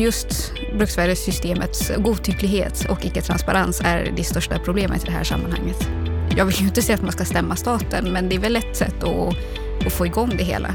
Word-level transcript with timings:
just 0.00 0.52
bruksvärdessystemets 0.78 1.92
godtycklighet 1.98 2.86
och 2.90 3.04
icke-transparens 3.04 3.80
är 3.84 4.12
det 4.16 4.24
största 4.24 4.58
problemet 4.58 5.02
i 5.02 5.06
det 5.06 5.12
här 5.12 5.24
sammanhanget. 5.24 5.88
Jag 6.36 6.44
vill 6.44 6.60
ju 6.60 6.66
inte 6.66 6.82
säga 6.82 6.96
att 6.96 7.02
man 7.02 7.12
ska 7.12 7.24
stämma 7.24 7.56
staten, 7.56 8.12
men 8.12 8.28
det 8.28 8.36
är 8.36 8.40
väl 8.40 8.56
ett 8.56 8.76
sätt 8.76 9.04
att, 9.04 9.34
att 9.86 9.92
få 9.92 10.06
igång 10.06 10.32
det 10.38 10.44
hela. 10.44 10.74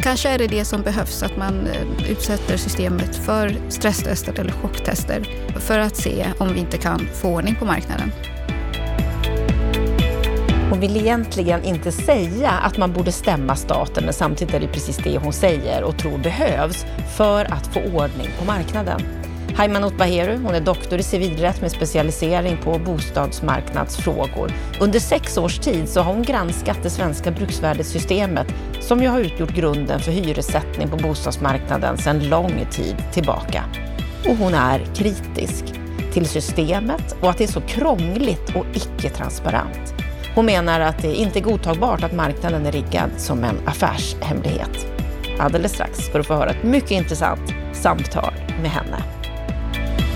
Kanske 0.00 0.28
är 0.28 0.38
det 0.38 0.46
det 0.46 0.64
som 0.64 0.82
behövs, 0.82 1.22
att 1.22 1.36
man 1.36 1.66
eh, 1.66 2.10
utsätter 2.10 2.56
systemet 2.56 3.16
för 3.16 3.56
stresstester 3.68 4.40
eller 4.40 4.52
chocktester 4.52 5.28
för 5.56 5.78
att 5.78 5.96
se 5.96 6.26
om 6.38 6.54
vi 6.54 6.60
inte 6.60 6.78
kan 6.78 7.08
få 7.14 7.28
ordning 7.28 7.54
på 7.54 7.64
marknaden. 7.64 8.12
Hon 10.70 10.80
vill 10.80 10.96
egentligen 10.96 11.64
inte 11.64 11.92
säga 11.92 12.50
att 12.50 12.76
man 12.76 12.92
borde 12.92 13.12
stämma 13.12 13.56
staten, 13.56 14.04
men 14.04 14.12
samtidigt 14.12 14.54
är 14.54 14.60
det 14.60 14.68
precis 14.68 14.96
det 14.96 15.18
hon 15.18 15.32
säger 15.32 15.82
och 15.82 15.98
tror 15.98 16.18
behövs 16.18 16.86
för 17.16 17.44
att 17.44 17.66
få 17.66 17.80
ordning 17.80 18.28
på 18.38 18.44
marknaden. 18.44 19.00
Haymanot 19.56 19.98
Baheru, 19.98 20.36
hon 20.36 20.54
är 20.54 20.60
doktor 20.60 20.98
i 20.98 21.02
civilrätt 21.02 21.60
med 21.60 21.70
specialisering 21.70 22.56
på 22.64 22.78
bostadsmarknadsfrågor. 22.78 24.52
Under 24.80 24.98
sex 24.98 25.38
års 25.38 25.58
tid 25.58 25.88
så 25.88 26.00
har 26.00 26.14
hon 26.14 26.22
granskat 26.22 26.82
det 26.82 26.90
svenska 26.90 27.30
bruksvärdessystemet 27.30 28.46
som 28.80 29.02
ju 29.02 29.08
har 29.08 29.20
utgjort 29.20 29.54
grunden 29.54 30.00
för 30.00 30.12
hyressättning 30.12 30.88
på 30.88 30.96
bostadsmarknaden 30.96 31.98
sedan 31.98 32.28
lång 32.28 32.66
tid 32.70 32.96
tillbaka. 33.12 33.64
Och 34.28 34.36
hon 34.36 34.54
är 34.54 34.78
kritisk 34.94 35.64
till 36.12 36.26
systemet 36.26 37.16
och 37.20 37.30
att 37.30 37.38
det 37.38 37.44
är 37.44 37.48
så 37.48 37.60
krångligt 37.60 38.56
och 38.56 38.66
icke-transparent. 38.74 39.94
Hon 40.34 40.46
menar 40.46 40.80
att 40.80 41.02
det 41.02 41.14
inte 41.14 41.38
är 41.38 41.42
godtagbart 41.42 42.04
att 42.04 42.12
marknaden 42.12 42.66
är 42.66 42.72
riggad 42.72 43.10
som 43.16 43.44
en 43.44 43.56
affärshemlighet. 43.66 44.86
Alldeles 45.38 45.72
strax 45.72 45.98
ska 45.98 46.18
du 46.18 46.24
få 46.24 46.34
höra 46.34 46.50
ett 46.50 46.62
mycket 46.62 46.90
intressant 46.90 47.54
samtal 47.72 48.34
med 48.62 48.70
henne. 48.70 49.02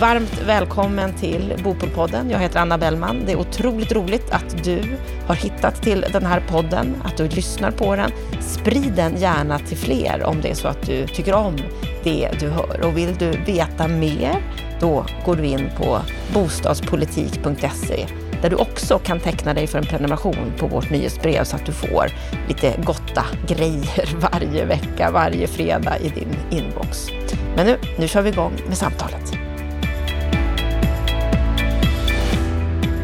Varmt 0.01 0.43
välkommen 0.47 1.13
till 1.13 1.55
Bopolpodden. 1.65 2.31
Jag 2.31 2.39
heter 2.39 2.61
Anna 2.61 2.79
Bellman. 2.79 3.23
Det 3.27 3.33
är 3.33 3.37
otroligt 3.37 3.93
roligt 3.93 4.31
att 4.31 4.65
du 4.65 4.83
har 5.27 5.35
hittat 5.35 5.83
till 5.83 6.07
den 6.13 6.27
här 6.27 6.43
podden, 6.49 7.03
att 7.05 7.17
du 7.17 7.29
lyssnar 7.29 7.71
på 7.71 7.97
den. 7.97 8.11
Sprid 8.41 8.93
den 8.97 9.17
gärna 9.17 9.59
till 9.59 9.77
fler 9.77 10.23
om 10.25 10.41
det 10.41 10.51
är 10.51 10.55
så 10.55 10.69
att 10.69 10.87
du 10.87 11.07
tycker 11.07 11.35
om 11.35 11.57
det 12.05 12.31
du 12.41 12.49
hör. 12.49 12.81
Och 12.85 12.97
vill 12.97 13.17
du 13.19 13.31
veta 13.31 13.89
mer, 13.89 14.43
då 14.81 15.07
går 15.25 15.37
du 15.37 15.47
in 15.47 15.71
på 15.77 15.99
bostadspolitik.se 16.35 18.07
där 18.43 18.51
du 18.51 18.57
också 18.57 18.99
kan 18.99 19.21
teckna 19.21 19.55
dig 19.55 19.67
för 19.67 19.79
en 19.79 19.85
prenumeration 19.85 20.53
på 20.59 20.67
vårt 20.67 20.91
nyhetsbrev 20.91 21.45
så 21.45 21.57
att 21.57 21.67
du 21.67 21.73
får 21.73 22.07
lite 22.49 22.75
gotta 22.85 23.25
grejer 23.47 24.17
varje 24.33 24.65
vecka, 24.65 25.11
varje 25.11 25.47
fredag 25.47 25.99
i 25.99 26.09
din 26.09 26.37
inbox. 26.51 27.09
Men 27.57 27.67
nu, 27.67 27.79
nu 27.99 28.09
kör 28.09 28.23
vi 28.23 28.31
igång 28.31 28.53
med 28.69 28.79
samtalet. 28.79 29.33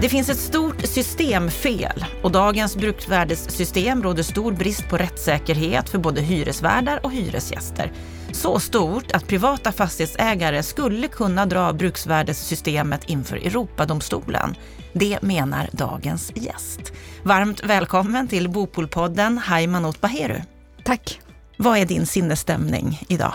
Det 0.01 0.09
finns 0.09 0.29
ett 0.29 0.39
stort 0.39 0.68
systemfel 0.87 2.05
och 2.23 2.33
dagens 2.33 2.77
bruksvärdessystem 2.77 4.03
råder 4.03 4.23
stor 4.23 4.53
brist 4.53 4.89
på 4.89 4.97
rättssäkerhet 4.97 5.89
för 5.89 5.99
både 5.99 6.21
hyresvärdar 6.21 7.01
och 7.03 7.13
hyresgäster. 7.13 7.93
Så 8.33 8.61
stort 8.61 9.13
att 9.13 9.27
privata 9.27 9.73
fastighetsägare 9.73 10.63
skulle 10.63 11.09
kunna 11.09 11.47
dra 11.47 11.73
bruksvärdessystemet 11.73 13.05
inför 13.05 13.37
Europadomstolen. 13.37 14.55
Det 14.93 15.23
menar 15.23 15.69
dagens 15.73 16.33
gäst. 16.35 16.93
Varmt 17.23 17.65
välkommen 17.65 18.29
till 18.29 18.49
Bopolpodden 18.49 19.39
Haimanot 19.39 20.01
Baheru. 20.01 20.41
Tack. 20.85 21.21
Vad 21.57 21.79
är 21.79 21.87
din 21.87 22.07
sinnesstämning 22.07 23.01
idag? 23.09 23.35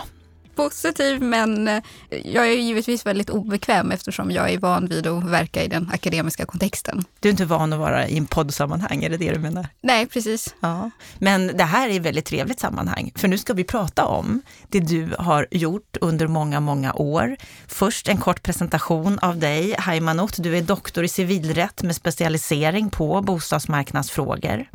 Positiv, 0.56 1.22
men 1.22 1.68
eh, 1.68 1.82
jag 2.10 2.48
är 2.48 2.52
givetvis 2.52 3.06
väldigt 3.06 3.30
obekväm 3.30 3.92
eftersom 3.92 4.30
jag 4.30 4.50
är 4.50 4.58
van 4.58 4.86
vid 4.86 5.06
att 5.06 5.24
verka 5.24 5.62
i 5.62 5.68
den 5.68 5.90
akademiska 5.92 6.46
kontexten. 6.46 7.04
Du 7.20 7.28
är 7.28 7.30
inte 7.30 7.44
van 7.44 7.72
att 7.72 7.78
vara 7.78 8.08
i 8.08 8.18
en 8.18 8.26
poddsammanhang, 8.26 9.04
är 9.04 9.10
det 9.10 9.16
det 9.16 9.32
du 9.32 9.38
menar? 9.38 9.68
Nej, 9.80 10.06
precis. 10.06 10.54
Ja. 10.60 10.90
Men 11.18 11.56
det 11.56 11.64
här 11.64 11.88
är 11.88 11.96
ett 11.96 12.02
väldigt 12.02 12.26
trevligt 12.26 12.60
sammanhang, 12.60 13.12
för 13.16 13.28
nu 13.28 13.38
ska 13.38 13.52
vi 13.52 13.64
prata 13.64 14.04
om 14.04 14.42
det 14.68 14.80
du 14.80 15.14
har 15.18 15.46
gjort 15.50 15.96
under 16.00 16.26
många, 16.26 16.60
många 16.60 16.92
år. 16.92 17.36
Först 17.66 18.08
en 18.08 18.18
kort 18.18 18.42
presentation 18.42 19.18
av 19.18 19.38
dig, 19.38 19.74
Haimanot. 19.78 20.42
Du 20.42 20.56
är 20.56 20.62
doktor 20.62 21.04
i 21.04 21.08
civilrätt 21.08 21.82
med 21.82 21.96
specialisering 21.96 22.90
på 22.90 23.22
bostadsmarknadsfrågor 23.22 24.66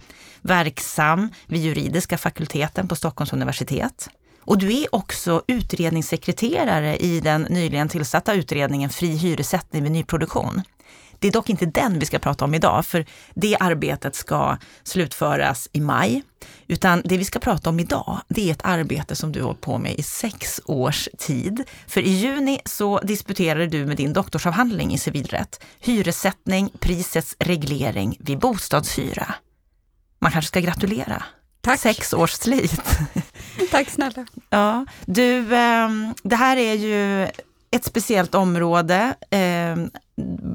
verksam 0.41 1.29
vid 1.47 1.61
juridiska 1.61 2.17
fakulteten 2.17 2.87
på 2.87 2.95
Stockholms 2.95 3.33
universitet. 3.33 4.09
Och 4.49 4.57
du 4.57 4.81
är 4.81 4.95
också 4.95 5.43
utredningssekreterare 5.47 6.97
i 6.97 7.19
den 7.19 7.41
nyligen 7.41 7.89
tillsatta 7.89 8.33
utredningen 8.33 8.89
Fri 8.89 9.07
hyressättning 9.07 9.83
vid 9.83 9.91
nyproduktion. 9.91 10.61
Det 11.19 11.27
är 11.27 11.31
dock 11.31 11.49
inte 11.49 11.65
den 11.65 11.99
vi 11.99 12.05
ska 12.05 12.19
prata 12.19 12.45
om 12.45 12.53
idag, 12.53 12.85
för 12.85 13.05
det 13.33 13.57
arbetet 13.59 14.15
ska 14.15 14.57
slutföras 14.83 15.69
i 15.71 15.81
maj. 15.81 16.23
Utan 16.67 17.01
det 17.05 17.17
vi 17.17 17.25
ska 17.25 17.39
prata 17.39 17.69
om 17.69 17.79
idag, 17.79 18.21
det 18.27 18.49
är 18.49 18.51
ett 18.51 18.65
arbete 18.65 19.15
som 19.15 19.31
du 19.31 19.39
har 19.39 19.45
hållit 19.45 19.61
på 19.61 19.77
med 19.77 19.95
i 19.95 20.03
sex 20.03 20.61
års 20.65 21.09
tid. 21.17 21.63
För 21.87 22.01
i 22.01 22.09
juni 22.09 22.59
så 22.65 22.99
disputerade 22.99 23.67
du 23.67 23.85
med 23.85 23.97
din 23.97 24.13
doktorsavhandling 24.13 24.93
i 24.93 24.97
civilrätt, 24.97 25.63
Hyressättning, 25.79 26.71
prisets 26.79 27.35
reglering 27.39 28.17
vid 28.19 28.39
bostadshyra. 28.39 29.35
Man 30.19 30.31
kanske 30.31 30.47
ska 30.47 30.59
gratulera? 30.59 31.23
Tack. 31.61 31.79
Sex 31.79 32.13
års 32.13 32.31
slit. 32.31 32.99
Tack 33.71 33.89
snälla. 33.89 34.25
Ja, 34.49 34.85
du, 35.05 35.55
ehm, 35.55 36.13
det 36.23 36.35
här 36.35 36.57
är 36.57 36.73
ju 36.73 37.23
ett 37.71 37.85
speciellt 37.85 38.35
område, 38.35 39.15
eh, 39.29 39.75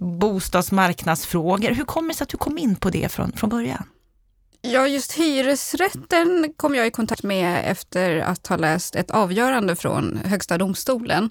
bostadsmarknadsfrågor. 0.01 1.71
Hur 1.71 1.85
kommer 1.85 2.09
det 2.09 2.15
sig 2.15 2.23
att 2.23 2.29
du 2.29 2.37
kom 2.37 2.59
in 2.59 2.77
på 2.77 2.91
det 2.91 3.13
från, 3.13 3.33
från 3.33 3.51
början? 3.51 3.85
Ja, 4.61 4.87
just 4.87 5.13
hyresrätten 5.13 6.53
kom 6.57 6.75
jag 6.75 6.87
i 6.87 6.91
kontakt 6.91 7.23
med 7.23 7.71
efter 7.71 8.19
att 8.19 8.47
ha 8.47 8.57
läst 8.57 8.97
ett 8.97 9.11
avgörande 9.11 9.77
från 9.77 10.21
Högsta 10.25 10.59
domstolen 10.59 11.31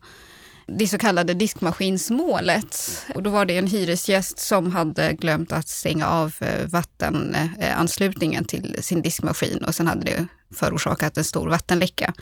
det 0.67 0.87
så 0.87 0.97
kallade 0.97 1.33
diskmaskinsmålet. 1.33 3.05
Och 3.15 3.23
då 3.23 3.29
var 3.29 3.45
det 3.45 3.57
en 3.57 3.67
hyresgäst 3.67 4.39
som 4.39 4.71
hade 4.71 5.13
glömt 5.13 5.51
att 5.51 5.67
stänga 5.67 6.07
av 6.07 6.33
eh, 6.39 6.67
vattenanslutningen 6.67 8.45
till 8.45 8.77
sin 8.81 9.01
diskmaskin 9.01 9.63
och 9.63 9.75
sen 9.75 9.87
hade 9.87 10.05
det 10.05 10.27
förorsakat 10.55 11.17
en 11.17 11.23
stor 11.23 11.49
vattenläcka. 11.49 12.13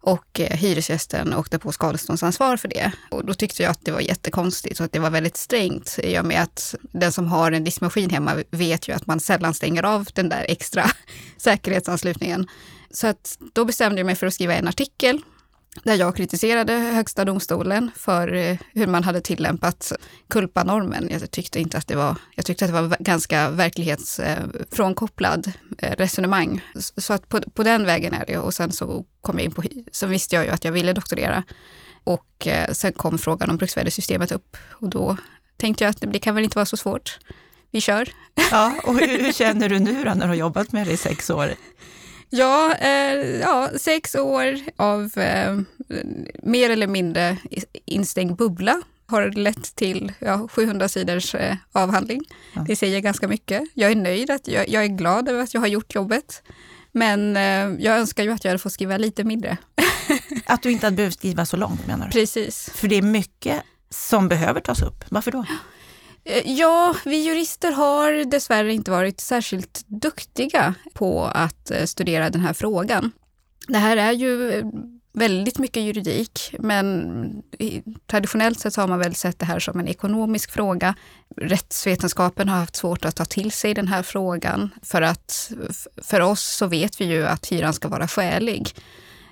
Och 0.00 0.40
eh, 0.40 0.56
hyresgästen 0.56 1.34
åkte 1.34 1.58
på 1.58 1.72
skadeståndsansvar 1.72 2.56
för 2.56 2.68
det. 2.68 2.92
Och 3.10 3.24
då 3.24 3.34
tyckte 3.34 3.62
jag 3.62 3.70
att 3.70 3.84
det 3.84 3.92
var 3.92 4.00
jättekonstigt 4.00 4.80
och 4.80 4.84
att 4.84 4.92
det 4.92 4.98
var 4.98 5.10
väldigt 5.10 5.36
strängt 5.36 5.98
i 6.02 6.18
och 6.18 6.24
med 6.24 6.42
att 6.42 6.74
den 6.92 7.12
som 7.12 7.26
har 7.26 7.52
en 7.52 7.64
diskmaskin 7.64 8.10
hemma 8.10 8.42
vet 8.50 8.88
ju 8.88 8.92
att 8.92 9.06
man 9.06 9.20
sällan 9.20 9.54
stänger 9.54 9.82
av 9.82 10.08
den 10.14 10.28
där 10.28 10.46
extra 10.48 10.90
säkerhetsanslutningen. 11.36 12.46
Så 12.90 13.06
att 13.06 13.38
då 13.52 13.64
bestämde 13.64 13.98
jag 13.98 14.06
mig 14.06 14.14
för 14.14 14.26
att 14.26 14.34
skriva 14.34 14.54
en 14.54 14.68
artikel 14.68 15.22
där 15.82 15.94
jag 15.94 16.16
kritiserade 16.16 16.72
Högsta 16.72 17.24
domstolen 17.24 17.90
för 17.96 18.34
eh, 18.34 18.56
hur 18.72 18.86
man 18.86 19.04
hade 19.04 19.20
tillämpat 19.20 19.92
kulpanormen. 20.28 21.08
Jag 21.10 21.30
tyckte 21.30 21.60
inte 21.60 21.78
att 21.78 21.86
det 21.86 21.96
var, 21.96 22.16
jag 22.34 22.46
tyckte 22.46 22.64
att 22.64 22.70
det 22.70 22.82
var 22.82 22.96
ganska 23.00 23.50
verklighetsfrånkopplad 23.50 25.52
eh, 25.78 25.90
resonemang. 25.90 26.60
Så 26.96 27.12
att 27.12 27.28
på, 27.28 27.40
på 27.40 27.62
den 27.62 27.86
vägen 27.86 28.14
är 28.14 28.24
det. 28.26 28.38
Och 28.38 28.54
sen 28.54 28.72
så 28.72 29.04
kom 29.20 29.38
jag 29.38 29.44
in 29.44 29.52
på, 29.52 29.62
så 29.92 30.06
visste 30.06 30.36
jag 30.36 30.44
ju 30.44 30.50
att 30.50 30.64
jag 30.64 30.72
ville 30.72 30.92
doktorera. 30.92 31.44
Och 32.04 32.46
eh, 32.46 32.72
sen 32.72 32.92
kom 32.92 33.18
frågan 33.18 33.50
om 33.50 33.56
bruksvärdessystemet 33.56 34.32
upp 34.32 34.56
och 34.70 34.88
då 34.88 35.16
tänkte 35.56 35.84
jag 35.84 35.90
att 35.90 36.00
det 36.00 36.18
kan 36.18 36.34
väl 36.34 36.44
inte 36.44 36.58
vara 36.58 36.66
så 36.66 36.76
svårt. 36.76 37.18
Vi 37.70 37.80
kör. 37.80 38.08
Ja, 38.50 38.74
och 38.84 38.98
hur, 38.98 39.24
hur 39.24 39.32
känner 39.32 39.68
du 39.68 39.78
nu 39.78 40.04
då 40.04 40.14
när 40.14 40.20
du 40.20 40.26
har 40.26 40.34
jobbat 40.34 40.72
med 40.72 40.86
det 40.86 40.92
i 40.92 40.96
sex 40.96 41.30
år? 41.30 41.54
Ja, 42.30 42.74
eh, 42.74 43.40
ja, 43.40 43.70
sex 43.76 44.14
år 44.14 44.60
av 44.76 45.18
eh, 45.18 45.58
mer 46.42 46.70
eller 46.70 46.86
mindre 46.86 47.38
instängd 47.84 48.36
bubbla 48.36 48.82
har 49.06 49.30
lett 49.30 49.76
till 49.76 50.12
ja, 50.18 50.48
700 50.48 50.88
sidors 50.88 51.34
eh, 51.34 51.56
avhandling. 51.72 52.22
Ja. 52.54 52.64
Det 52.68 52.76
säger 52.76 53.00
ganska 53.00 53.28
mycket. 53.28 53.62
Jag 53.74 53.90
är 53.90 53.96
nöjd, 53.96 54.30
att 54.30 54.48
jag, 54.48 54.68
jag, 54.68 54.84
är 54.84 54.88
glad 54.88 55.28
över 55.28 55.42
att 55.42 55.54
jag 55.54 55.60
har 55.60 55.68
gjort 55.68 55.94
jobbet. 55.94 56.42
Men 56.92 57.36
eh, 57.36 57.84
jag 57.84 57.98
önskar 57.98 58.22
ju 58.22 58.32
att 58.32 58.44
jag 58.44 58.50
hade 58.50 58.58
fått 58.58 58.72
skriva 58.72 58.96
lite 58.96 59.24
mindre. 59.24 59.56
att 60.46 60.62
du 60.62 60.70
inte 60.70 60.86
hade 60.86 60.96
behövt 60.96 61.14
skriva 61.14 61.46
så 61.46 61.56
långt 61.56 61.86
menar 61.86 62.06
du? 62.06 62.12
Precis. 62.12 62.70
För 62.74 62.88
det 62.88 62.96
är 62.96 63.02
mycket 63.02 63.62
som 63.90 64.28
behöver 64.28 64.60
tas 64.60 64.82
upp. 64.82 65.04
Varför 65.08 65.30
då? 65.30 65.44
Eh, 66.24 66.50
ja, 66.50 66.94
vi 67.04 67.16
jurister 67.16 67.72
har 67.72 68.24
dessvärre 68.24 68.72
inte 68.72 68.90
varit 68.90 69.20
särskilt 69.20 69.84
duktiga 69.86 70.74
på 70.92 71.24
att 71.24 71.70
eh, 71.70 71.84
studera 71.84 72.30
den 72.30 72.40
här 72.40 72.52
frågan. 72.52 73.12
Det 73.68 73.78
här 73.78 73.96
är 73.96 74.12
ju 74.12 74.50
eh, 74.52 74.64
väldigt 75.14 75.58
mycket 75.58 75.82
juridik, 75.82 76.54
men 76.58 77.42
traditionellt 78.06 78.60
sett 78.60 78.76
har 78.76 78.88
man 78.88 78.98
väl 78.98 79.14
sett 79.14 79.38
det 79.38 79.46
här 79.46 79.58
som 79.58 79.80
en 79.80 79.88
ekonomisk 79.88 80.50
fråga. 80.50 80.94
Rättsvetenskapen 81.36 82.48
har 82.48 82.58
haft 82.58 82.76
svårt 82.76 83.04
att 83.04 83.16
ta 83.16 83.24
till 83.24 83.52
sig 83.52 83.74
den 83.74 83.88
här 83.88 84.02
frågan 84.02 84.70
för 84.82 85.02
att 85.02 85.52
för 86.02 86.20
oss 86.20 86.42
så 86.42 86.66
vet 86.66 87.00
vi 87.00 87.04
ju 87.04 87.26
att 87.26 87.46
hyran 87.46 87.72
ska 87.72 87.88
vara 87.88 88.08
skälig. 88.08 88.74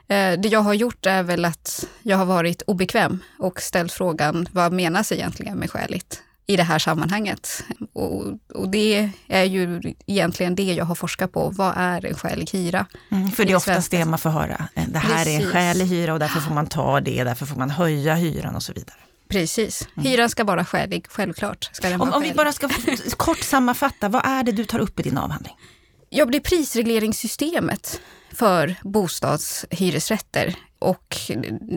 Eh, 0.09 0.41
det 0.41 0.49
jag 0.49 0.61
har 0.61 0.75
gjort 0.75 1.07
är 1.07 1.23
väl 1.23 1.45
att 1.45 1.89
jag 2.03 2.17
har 2.17 2.27
varit 2.27 2.63
obekväm 2.63 3.19
och 3.39 3.61
ställt 3.61 3.93
frågan 3.93 4.49
vad 4.53 4.73
menas 4.73 5.13
egentligen 5.13 5.59
med 5.59 5.71
skäligt 5.71 6.23
i 6.47 6.57
det 6.57 6.63
här 6.63 6.79
sammanhanget? 6.79 7.65
Och, 7.93 8.25
och, 8.55 8.69
det 8.69 9.11
är 9.29 9.45
ju 9.45 9.81
egentligen 10.07 10.55
det 10.55 10.63
jag 10.73 10.85
har 10.85 10.95
forskat 10.95 11.33
på. 11.33 11.51
Vad 11.51 11.75
är 11.77 12.07
en 12.07 12.15
skälig 12.15 12.51
hyra? 12.53 12.87
Mm, 13.11 13.31
för 13.31 13.45
det 13.45 13.53
är 13.53 13.57
oftast 13.57 13.91
det 13.91 14.05
man 14.05 14.19
får 14.19 14.31
höra. 14.31 14.69
Det 14.75 14.99
här 14.99 15.25
Precis. 15.25 15.41
är 15.41 15.45
en 15.45 15.53
skälig 15.53 15.87
hyra 15.87 16.13
och 16.13 16.19
därför 16.19 16.41
får 16.41 16.55
man 16.55 16.67
ta 16.67 17.01
det, 17.01 17.25
därför 17.25 17.47
får 17.47 17.57
man 17.57 17.71
höja 17.71 18.15
hyran 18.15 18.57
och 18.57 18.63
så 18.63 18.73
vidare. 18.73 18.97
Precis. 19.29 19.89
Mm. 19.97 20.07
Hyran 20.07 20.31
ska 20.31 20.45
vara 20.45 20.65
skälig, 20.65 21.07
självklart. 21.09 21.71
Ska 21.73 21.89
den 21.89 22.01
om, 22.01 22.13
om 22.13 22.23
vi 22.23 22.33
bara 22.33 22.53
ska 22.53 22.69
kort 23.17 23.43
sammanfatta, 23.43 24.09
vad 24.09 24.27
är 24.27 24.43
det 24.43 24.53
du 24.53 24.65
tar 24.65 24.79
upp 24.79 25.01
i 25.01 25.03
din 25.03 25.19
avhandling? 25.19 25.55
Ja, 26.09 26.27
det 26.27 26.39
är 26.39 26.41
prisregleringssystemet 26.41 28.01
för 28.33 28.75
bostadshyresrätter. 28.83 30.55
Och 30.79 31.17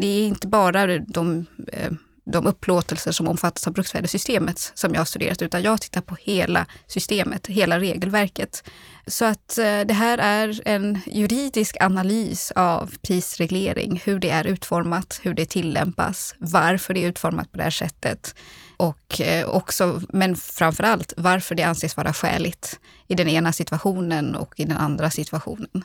det 0.02 0.08
är 0.08 0.28
inte 0.28 0.48
bara 0.48 1.00
de, 1.00 1.46
eh, 1.74 1.92
de 2.26 2.48
upplåtelser 2.48 3.12
som 3.12 3.28
omfattas 3.28 3.68
av 3.68 3.74
bruksvärdessystemet 3.74 4.72
som 4.76 4.94
jag 4.94 5.00
har 5.00 5.06
studerat, 5.06 5.42
utan 5.42 5.62
jag 5.62 5.82
tittar 5.82 6.02
på 6.02 6.18
hela 6.22 6.66
systemet, 6.88 7.48
hela 7.48 7.80
regelverket. 7.80 8.64
Så 9.08 9.26
att 9.26 9.58
eh, 9.58 9.80
det 9.80 9.94
här 9.94 10.18
är 10.18 10.62
en 10.66 11.00
juridisk 11.06 11.78
analys 11.80 12.52
av 12.56 12.94
prisreglering, 13.02 14.02
hur 14.06 14.20
det 14.20 14.30
är 14.30 14.48
utformat, 14.48 15.20
hur 15.24 15.34
det 15.34 15.46
tillämpas, 15.46 16.36
varför 16.38 16.94
det 16.94 17.04
är 17.04 17.08
utformat 17.08 17.52
på 17.52 17.58
det 17.58 17.64
här 17.64 17.70
sättet 17.70 18.36
och 18.78 19.22
eh, 19.22 19.48
också, 19.48 20.02
men 20.10 20.36
framför 20.36 20.84
allt 20.84 21.14
varför 21.18 21.56
det 21.56 21.64
anses 21.64 21.98
vara 21.98 22.14
skäligt 22.14 22.80
i 23.08 23.16
den 23.16 23.28
ena 23.28 23.54
situationen 23.54 24.36
och 24.36 24.60
i 24.60 24.66
den 24.66 24.78
andra 24.78 25.12
situationen. 25.12 25.84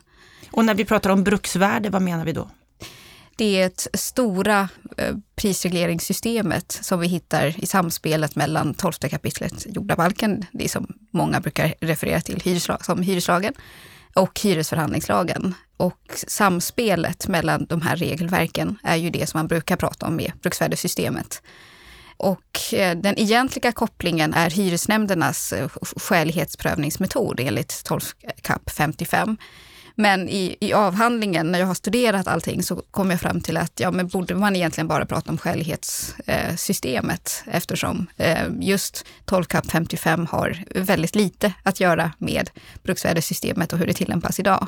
Och 0.50 0.64
när 0.64 0.74
vi 0.74 0.84
pratar 0.84 1.10
om 1.10 1.24
bruksvärde, 1.24 1.90
vad 1.90 2.02
menar 2.02 2.24
vi 2.24 2.32
då? 2.32 2.48
Det 3.40 3.86
stora 3.94 4.68
eh, 4.96 5.16
prisregleringssystemet 5.36 6.78
som 6.82 7.00
vi 7.00 7.06
hittar 7.06 7.64
i 7.64 7.66
samspelet 7.66 8.36
mellan 8.36 8.74
12 8.74 8.92
kapitlet 8.92 9.66
jordabalken, 9.66 10.44
det 10.52 10.68
som 10.68 10.86
många 11.10 11.40
brukar 11.40 11.74
referera 11.80 12.20
till 12.20 12.40
hyreslag, 12.40 12.84
som 12.84 13.02
hyreslagen, 13.02 13.54
och 14.14 14.40
hyresförhandlingslagen. 14.40 15.54
Och 15.76 16.00
samspelet 16.26 17.28
mellan 17.28 17.66
de 17.66 17.80
här 17.82 17.96
regelverken 17.96 18.78
är 18.82 18.96
ju 18.96 19.10
det 19.10 19.28
som 19.28 19.38
man 19.38 19.48
brukar 19.48 19.76
prata 19.76 20.06
om 20.06 20.16
med 20.16 20.32
bruksvärdessystemet. 20.42 21.42
Och 22.16 22.74
eh, 22.74 22.96
den 22.96 23.18
egentliga 23.18 23.72
kopplingen 23.72 24.34
är 24.34 24.50
hyresnämndernas 24.50 25.52
eh, 25.52 25.68
skälighetsprövningsmetod 25.96 27.40
enligt 27.40 27.84
12 27.84 28.00
kap 28.42 28.70
55. 28.70 29.36
Men 30.00 30.28
i, 30.28 30.56
i 30.60 30.72
avhandlingen, 30.72 31.52
när 31.52 31.58
jag 31.58 31.66
har 31.66 31.74
studerat 31.74 32.26
allting, 32.26 32.62
så 32.62 32.82
kom 32.90 33.10
jag 33.10 33.20
fram 33.20 33.40
till 33.40 33.56
att 33.56 33.80
ja, 33.80 33.90
men 33.90 34.08
borde 34.08 34.34
man 34.34 34.56
egentligen 34.56 34.88
bara 34.88 35.06
prata 35.06 35.30
om 35.30 35.38
skälighetssystemet 35.38 37.42
eh, 37.46 37.56
eftersom 37.56 38.06
eh, 38.16 38.48
just 38.60 39.04
12 39.24 39.44
kap 39.44 39.70
55 39.70 40.26
har 40.26 40.64
väldigt 40.74 41.14
lite 41.14 41.52
att 41.62 41.80
göra 41.80 42.12
med 42.18 42.50
bruksvärdessystemet 42.82 43.72
och 43.72 43.78
hur 43.78 43.86
det 43.86 43.92
tillämpas 43.92 44.40
idag. 44.40 44.66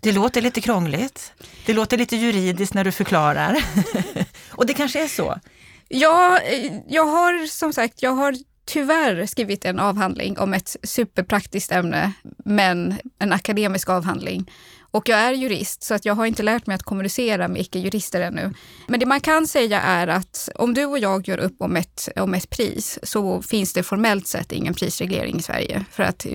Det 0.00 0.12
låter 0.12 0.42
lite 0.42 0.60
krångligt. 0.60 1.32
Det 1.66 1.72
låter 1.72 1.98
lite 1.98 2.16
juridiskt 2.16 2.74
när 2.74 2.84
du 2.84 2.92
förklarar. 2.92 3.64
och 4.50 4.66
det 4.66 4.74
kanske 4.74 5.04
är 5.04 5.08
så. 5.08 5.40
Ja, 5.88 6.40
eh, 6.40 6.72
jag 6.88 7.04
har 7.04 7.46
som 7.46 7.72
sagt, 7.72 8.02
jag 8.02 8.12
har 8.12 8.36
tyvärr 8.68 9.26
skrivit 9.26 9.64
en 9.64 9.78
avhandling 9.78 10.38
om 10.38 10.54
ett 10.54 10.76
superpraktiskt 10.82 11.72
ämne, 11.72 12.12
men 12.44 12.98
en 13.18 13.32
akademisk 13.32 13.88
avhandling. 13.88 14.50
Och 14.90 15.08
jag 15.08 15.18
är 15.18 15.32
jurist, 15.32 15.82
så 15.82 15.94
att 15.94 16.04
jag 16.04 16.14
har 16.14 16.26
inte 16.26 16.42
lärt 16.42 16.66
mig 16.66 16.74
att 16.74 16.82
kommunicera 16.82 17.48
med 17.48 17.60
icke-jurister 17.60 18.20
ännu. 18.20 18.54
Men 18.86 19.00
det 19.00 19.06
man 19.06 19.20
kan 19.20 19.46
säga 19.46 19.80
är 19.80 20.06
att 20.06 20.48
om 20.54 20.74
du 20.74 20.84
och 20.84 20.98
jag 20.98 21.28
gör 21.28 21.38
upp 21.38 21.56
om 21.58 21.76
ett, 21.76 22.08
om 22.16 22.34
ett 22.34 22.50
pris 22.50 22.98
så 23.02 23.42
finns 23.42 23.72
det 23.72 23.82
formellt 23.82 24.26
sett 24.26 24.52
ingen 24.52 24.74
prisreglering 24.74 25.36
i 25.38 25.42
Sverige 25.42 25.84
för 25.90 26.02
att 26.02 26.26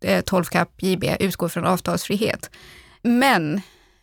eh, 0.00 0.20
12 0.20 0.44
kap 0.44 0.82
JB 0.82 1.04
utgår 1.20 1.48
från 1.48 1.64
avtalsfrihet. 1.64 2.50
Men 3.02 3.60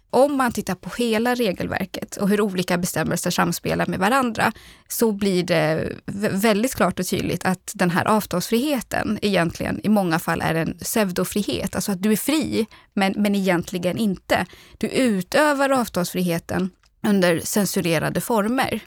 om 0.10 0.38
man 0.38 0.52
tittar 0.52 0.76
på 0.76 0.90
hela 0.98 1.36
regelverket 1.36 2.18
och 2.18 2.30
hur 2.30 2.42
olika 2.42 2.78
bestämmelser 2.78 3.32
samspelar 3.32 3.86
med 3.86 4.00
varandra 4.00 4.52
så 4.88 5.12
blir 5.12 5.44
det 5.44 5.96
väldigt 6.32 6.76
klart 6.76 7.00
och 7.00 7.08
tydligt 7.08 7.46
att 7.46 7.72
den 7.76 7.90
här 7.90 8.06
avtalsfriheten 8.06 9.20
egentligen 9.22 9.80
i 9.84 9.90
många 9.90 10.20
fall 10.20 10.42
är 10.42 10.56
en 10.56 10.78
pseudofrihet. 10.78 11.76
Alltså 11.76 11.92
att 11.92 12.02
du 12.02 12.12
är 12.12 12.16
fri, 12.16 12.66
men, 12.94 13.14
men 13.18 13.36
egentligen 13.36 13.98
inte. 13.98 14.46
Du 14.78 14.88
utövar 14.88 15.70
avtalsfriheten 15.70 16.70
under 17.08 17.40
censurerade 17.40 18.22
former. 18.22 18.80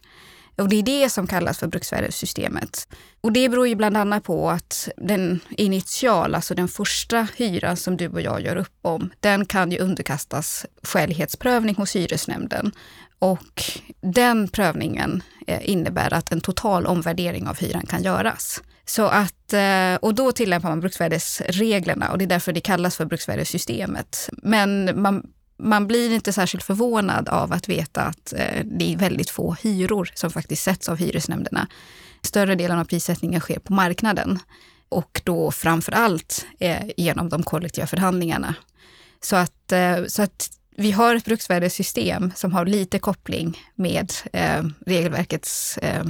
Och 0.57 0.69
det 0.69 0.77
är 0.77 0.83
det 0.83 1.11
som 1.11 1.27
kallas 1.27 1.59
för 1.59 1.67
bruksvärdessystemet. 1.67 2.89
Och 3.21 3.33
det 3.33 3.49
beror 3.49 3.69
ju 3.69 3.75
bland 3.75 3.97
annat 3.97 4.25
på 4.25 4.51
att 4.51 4.89
den 4.97 5.41
initiala, 5.51 6.37
alltså 6.37 6.55
den 6.55 6.69
första 6.69 7.29
hyran 7.37 7.77
som 7.77 7.97
du 7.97 8.09
och 8.09 8.21
jag 8.21 8.41
gör 8.41 8.57
upp 8.57 8.79
om, 8.83 9.11
den 9.21 9.47
kan 9.47 9.73
ju 9.73 9.79
underkastas 9.79 10.67
skälighetsprövning 10.83 11.75
hos 11.75 11.97
hyresnämnden. 11.97 12.73
Och 13.19 13.63
den 14.01 14.49
prövningen 14.49 15.23
eh, 15.47 15.71
innebär 15.71 16.15
att 16.15 16.33
en 16.33 16.41
total 16.41 16.87
omvärdering 16.87 17.49
av 17.49 17.59
hyran 17.59 17.87
kan 17.87 18.03
göras. 18.03 18.63
Så 18.85 19.07
att, 19.07 19.53
eh, 19.53 19.95
och 19.95 20.15
då 20.15 20.33
tillämpar 20.33 20.69
man 20.69 20.81
bruksvärdesreglerna 20.81 22.11
och 22.11 22.19
det 22.19 22.25
är 22.25 22.27
därför 22.27 22.53
det 22.53 22.61
kallas 22.61 22.97
för 22.97 23.05
bruksvärdessystemet. 23.05 24.29
Men 24.33 25.01
man 25.03 25.23
man 25.63 25.87
blir 25.87 26.15
inte 26.15 26.33
särskilt 26.33 26.65
förvånad 26.65 27.29
av 27.29 27.53
att 27.53 27.69
veta 27.69 28.03
att 28.03 28.33
eh, 28.33 28.65
det 28.65 28.93
är 28.93 28.97
väldigt 28.97 29.31
få 29.31 29.57
hyror 29.63 30.11
som 30.15 30.31
faktiskt 30.31 30.63
sätts 30.63 30.89
av 30.89 30.97
hyresnämnderna. 30.97 31.67
Större 32.23 32.55
delen 32.55 32.79
av 32.79 32.85
prissättningen 32.85 33.41
sker 33.41 33.59
på 33.59 33.73
marknaden 33.73 34.39
och 34.89 35.21
då 35.25 35.51
framför 35.51 35.93
allt 35.93 36.47
eh, 36.61 36.83
genom 36.97 37.29
de 37.29 37.43
kollektiva 37.43 37.87
förhandlingarna. 37.87 38.55
Så 39.21 39.37
att, 39.37 39.73
eh, 39.73 40.05
så 40.07 40.23
att 40.23 40.51
vi 40.77 40.93
har 40.93 41.17
ett 41.17 41.25
bruksvärdessystem 41.25 42.33
som 42.37 42.53
har 42.53 42.67
lite 42.67 42.99
koppling 42.99 43.59
med 43.75 44.13
eh, 44.33 44.63
regelverkets 44.87 45.79
eh, 45.79 46.05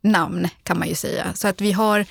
namn 0.00 0.48
kan 0.62 0.78
man 0.78 0.88
ju 0.88 0.94
säga. 0.94 1.34
Så 1.34 1.48
att 1.48 1.60
vi 1.60 1.72
har 1.72 2.06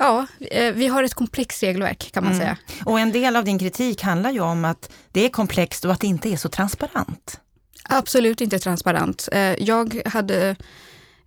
Ja, 0.00 0.26
eh, 0.50 0.72
vi 0.72 0.86
har 0.86 1.02
ett 1.02 1.14
komplext 1.14 1.62
regelverk 1.62 2.10
kan 2.12 2.24
man 2.24 2.32
mm. 2.32 2.44
säga. 2.44 2.56
Och 2.84 3.00
en 3.00 3.12
del 3.12 3.36
av 3.36 3.44
din 3.44 3.58
kritik 3.58 4.02
handlar 4.02 4.30
ju 4.30 4.40
om 4.40 4.64
att 4.64 4.92
det 5.12 5.24
är 5.24 5.28
komplext 5.28 5.84
och 5.84 5.92
att 5.92 6.00
det 6.00 6.06
inte 6.06 6.28
är 6.28 6.36
så 6.36 6.48
transparent. 6.48 7.40
Absolut 7.84 8.40
inte 8.40 8.58
transparent. 8.58 9.28
Eh, 9.32 9.40
jag 9.40 10.02
hade, 10.06 10.56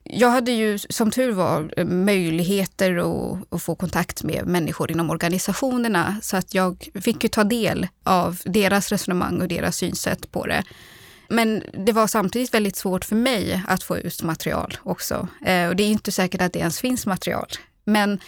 jag 0.03 0.29
hade 0.29 0.51
ju 0.51 0.79
som 0.79 1.11
tur 1.11 1.31
var 1.31 1.83
möjligheter 1.85 2.95
att, 2.97 3.53
att, 3.53 3.63
få 3.63 3.75
kontakt 3.75 4.23
med 4.23 4.47
människor 4.47 4.91
inom 4.91 5.09
organisationerna 5.09 6.19
så 6.21 6.37
att 6.37 6.53
jag 6.53 6.89
fick 7.01 7.23
ju 7.23 7.29
ta 7.29 7.43
del 7.43 7.87
av 8.03 8.41
deras 8.45 8.91
resonemang 8.91 9.41
och 9.41 9.47
deras 9.47 9.77
synsätt 9.77 10.31
på 10.31 10.45
det. 10.45 10.63
Men 11.29 11.63
det 11.85 11.91
var 11.91 12.07
samtidigt 12.07 12.53
väldigt 12.53 12.75
svårt 12.75 13.05
för 13.05 13.15
mig 13.15 13.63
att 13.67 13.83
få 13.83 13.97
ut 13.97 14.23
material 14.23 14.77
också. 14.83 15.27
Eh, 15.45 15.67
och 15.67 15.75
det 15.75 15.83
är 15.83 15.87
inte 15.87 16.11
säkert 16.11 16.41
att 16.41 16.53
det 16.53 16.59
ens 16.59 16.79
finns 16.79 17.05
material. 17.05 17.47
Men 17.85 18.19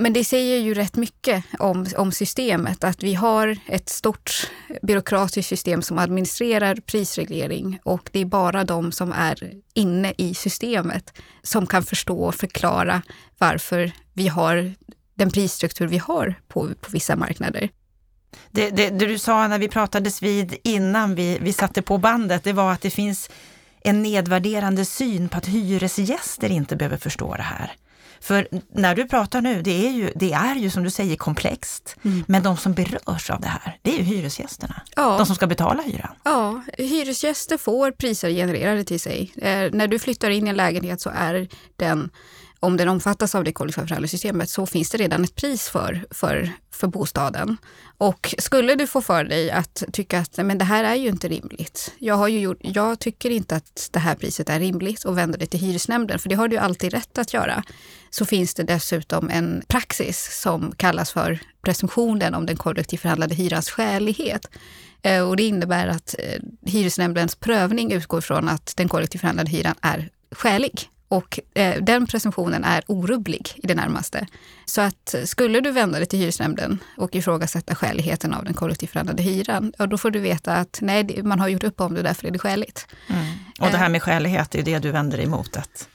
men 0.00 0.12
det 0.12 0.24
säger 0.24 0.58
ju 0.58 0.74
rätt 0.74 0.96
mycket 0.96 1.44
om, 1.58 1.86
om 1.96 2.12
systemet, 2.12 2.84
att 2.84 3.02
vi 3.02 3.14
har 3.14 3.58
ett 3.66 3.88
stort 3.88 4.50
byråkratiskt 4.82 5.48
system 5.48 5.82
som 5.82 5.98
administrerar 5.98 6.74
prisreglering 6.74 7.78
och 7.82 8.08
det 8.12 8.20
är 8.20 8.24
bara 8.24 8.64
de 8.64 8.92
som 8.92 9.12
är 9.12 9.52
inne 9.74 10.12
i 10.18 10.34
systemet 10.34 11.18
som 11.42 11.66
kan 11.66 11.82
förstå 11.82 12.18
och 12.18 12.34
förklara 12.34 13.02
varför 13.38 13.92
vi 14.12 14.28
har 14.28 14.74
den 15.14 15.30
prisstruktur 15.30 15.86
vi 15.86 15.98
har 15.98 16.34
på, 16.48 16.68
på 16.80 16.90
vissa 16.90 17.16
marknader. 17.16 17.68
Det, 18.50 18.70
det, 18.70 18.88
det, 18.88 19.06
du 19.06 19.18
sa 19.18 19.48
när 19.48 19.58
vi 19.58 19.68
pratades 19.68 20.22
vid 20.22 20.56
innan 20.64 21.14
vi, 21.14 21.38
vi 21.40 21.52
satte 21.52 21.82
på 21.82 21.98
bandet, 21.98 22.44
det 22.44 22.52
var 22.52 22.72
att 22.72 22.80
det 22.80 22.90
finns 22.90 23.30
en 23.80 24.02
nedvärderande 24.02 24.84
syn 24.84 25.28
på 25.28 25.38
att 25.38 25.46
hyresgäster 25.46 26.50
inte 26.50 26.76
behöver 26.76 26.96
förstå 26.96 27.34
det 27.36 27.42
här. 27.42 27.72
För 28.20 28.48
när 28.72 28.94
du 28.94 29.04
pratar 29.04 29.40
nu, 29.40 29.62
det 29.62 29.86
är 29.86 29.90
ju, 29.90 30.12
det 30.14 30.32
är 30.32 30.54
ju 30.54 30.70
som 30.70 30.84
du 30.84 30.90
säger 30.90 31.16
komplext. 31.16 31.96
Mm. 32.04 32.24
Men 32.28 32.42
de 32.42 32.56
som 32.56 32.72
berörs 32.72 33.30
av 33.30 33.40
det 33.40 33.48
här, 33.48 33.78
det 33.82 33.90
är 33.90 33.98
ju 33.98 34.02
hyresgästerna. 34.02 34.82
Ja. 34.96 35.16
De 35.18 35.26
som 35.26 35.36
ska 35.36 35.46
betala 35.46 35.82
hyran. 35.82 36.14
Ja, 36.24 36.62
hyresgäster 36.78 37.56
får 37.56 37.90
priser 37.90 38.30
genererade 38.30 38.84
till 38.84 39.00
sig. 39.00 39.32
Eh, 39.36 39.70
när 39.72 39.88
du 39.88 39.98
flyttar 39.98 40.30
in 40.30 40.46
i 40.46 40.50
en 40.50 40.56
lägenhet 40.56 41.00
så 41.00 41.10
är 41.14 41.48
den 41.76 42.10
om 42.60 42.76
den 42.76 42.88
omfattas 42.88 43.34
av 43.34 43.44
det 43.44 43.52
kollektiva 43.52 43.86
förhandlingssystemet 43.86 44.50
så 44.50 44.66
finns 44.66 44.90
det 44.90 44.98
redan 44.98 45.24
ett 45.24 45.34
pris 45.34 45.68
för, 45.68 46.04
för, 46.10 46.52
för 46.70 46.86
bostaden. 46.86 47.56
Och 47.98 48.34
skulle 48.38 48.74
du 48.74 48.86
få 48.86 49.02
för 49.02 49.24
dig 49.24 49.50
att 49.50 49.82
tycka 49.92 50.18
att 50.18 50.36
men 50.36 50.58
det 50.58 50.64
här 50.64 50.84
är 50.84 50.94
ju 50.94 51.08
inte 51.08 51.28
rimligt. 51.28 51.92
Jag, 51.98 52.14
har 52.14 52.28
ju 52.28 52.40
gjort, 52.40 52.58
jag 52.60 52.98
tycker 52.98 53.30
inte 53.30 53.56
att 53.56 53.88
det 53.92 53.98
här 53.98 54.14
priset 54.14 54.50
är 54.50 54.60
rimligt 54.60 55.04
och 55.04 55.18
vänder 55.18 55.38
dig 55.38 55.48
till 55.48 55.60
hyresnämnden, 55.60 56.18
för 56.18 56.28
det 56.28 56.34
har 56.34 56.48
du 56.48 56.56
alltid 56.56 56.92
rätt 56.92 57.18
att 57.18 57.34
göra. 57.34 57.62
Så 58.10 58.24
finns 58.24 58.54
det 58.54 58.62
dessutom 58.62 59.30
en 59.30 59.62
praxis 59.68 60.40
som 60.42 60.72
kallas 60.76 61.12
för 61.12 61.40
presumtionen 61.62 62.34
om 62.34 62.46
den 62.46 62.56
kollektivt 62.56 63.00
förhandlade 63.00 63.34
hyrans 63.34 63.70
skälighet. 63.70 64.46
Eh, 65.02 65.28
och 65.28 65.36
det 65.36 65.42
innebär 65.42 65.88
att 65.88 66.14
eh, 66.18 66.42
hyresnämndens 66.66 67.34
prövning 67.34 67.92
utgår 67.92 68.20
från 68.20 68.48
att 68.48 68.72
den 68.76 68.88
kollektivt 68.88 69.20
förhandlade 69.20 69.50
hyran 69.50 69.74
är 69.82 70.10
skälig. 70.30 70.90
Och 71.08 71.40
eh, 71.54 71.82
den 71.82 72.06
presumtionen 72.06 72.64
är 72.64 72.82
orubblig 72.86 73.52
i 73.56 73.66
det 73.66 73.74
närmaste. 73.74 74.26
Så 74.64 74.80
att 74.80 75.14
skulle 75.24 75.60
du 75.60 75.70
vända 75.70 75.98
dig 75.98 76.06
till 76.06 76.18
hyresnämnden 76.18 76.78
och 76.96 77.14
ifrågasätta 77.14 77.74
skäligheten 77.74 78.34
av 78.34 78.44
den 78.44 78.54
kollektivt 78.54 78.90
förhandlade 78.90 79.22
hyran, 79.22 79.72
ja, 79.78 79.86
då 79.86 79.98
får 79.98 80.10
du 80.10 80.20
veta 80.20 80.54
att 80.54 80.78
nej, 80.82 81.22
man 81.22 81.40
har 81.40 81.48
gjort 81.48 81.64
upp 81.64 81.80
om 81.80 81.94
det, 81.94 82.02
därför 82.02 82.26
är 82.26 82.30
det 82.30 82.38
skäligt. 82.38 82.86
Mm. 83.06 83.24
Och 83.60 83.70
det 83.70 83.76
här 83.76 83.88
med 83.88 84.02
skälighet, 84.02 84.54
är 84.54 84.62
det 84.62 84.78
du 84.78 84.90
vänder 84.90 85.16
dig 85.16 85.26
emot? 85.26 85.56
Att 85.56 85.88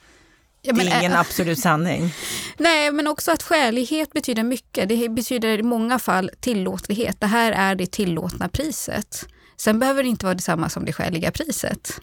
ja, 0.62 0.74
men, 0.74 0.86
det 0.86 0.91
är 0.91 1.00
ingen 1.00 1.12
äh, 1.12 1.20
absolut 1.20 1.60
sanning? 1.60 2.13
Nej, 2.58 2.91
men 2.91 3.08
också 3.08 3.32
att 3.32 3.43
skälighet 3.43 4.13
betyder 4.13 4.43
mycket. 4.43 4.89
Det 4.89 5.10
betyder 5.10 5.60
i 5.60 5.63
många 5.63 6.00
fall 6.00 6.32
tillåtlighet. 6.39 7.20
Det 7.20 7.27
här 7.27 7.51
är 7.51 7.75
det 7.75 7.91
tillåtna 7.91 8.50
priset. 8.50 9.25
Sen 9.58 9.79
behöver 9.79 10.03
det 10.03 10.10
inte 10.10 10.25
vara 10.25 10.36
detsamma 10.36 10.70
som 10.70 10.86
det 10.86 10.93
skäliga 10.93 11.32
priset. 11.32 12.00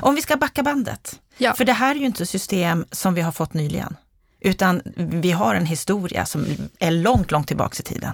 Om 0.00 0.14
vi 0.14 0.22
ska 0.22 0.36
backa 0.36 0.62
bandet, 0.62 1.20
ja. 1.38 1.54
för 1.54 1.64
det 1.64 1.72
här 1.72 1.94
är 1.94 1.98
ju 1.98 2.06
inte 2.06 2.26
system 2.26 2.84
som 2.90 3.14
vi 3.14 3.20
har 3.20 3.32
fått 3.32 3.54
nyligen, 3.54 3.96
utan 4.40 4.82
vi 4.96 5.32
har 5.32 5.54
en 5.54 5.66
historia 5.66 6.26
som 6.26 6.46
är 6.78 6.90
långt, 6.90 7.30
långt 7.30 7.48
tillbaks 7.48 7.80
i 7.80 7.82
tiden. 7.82 8.12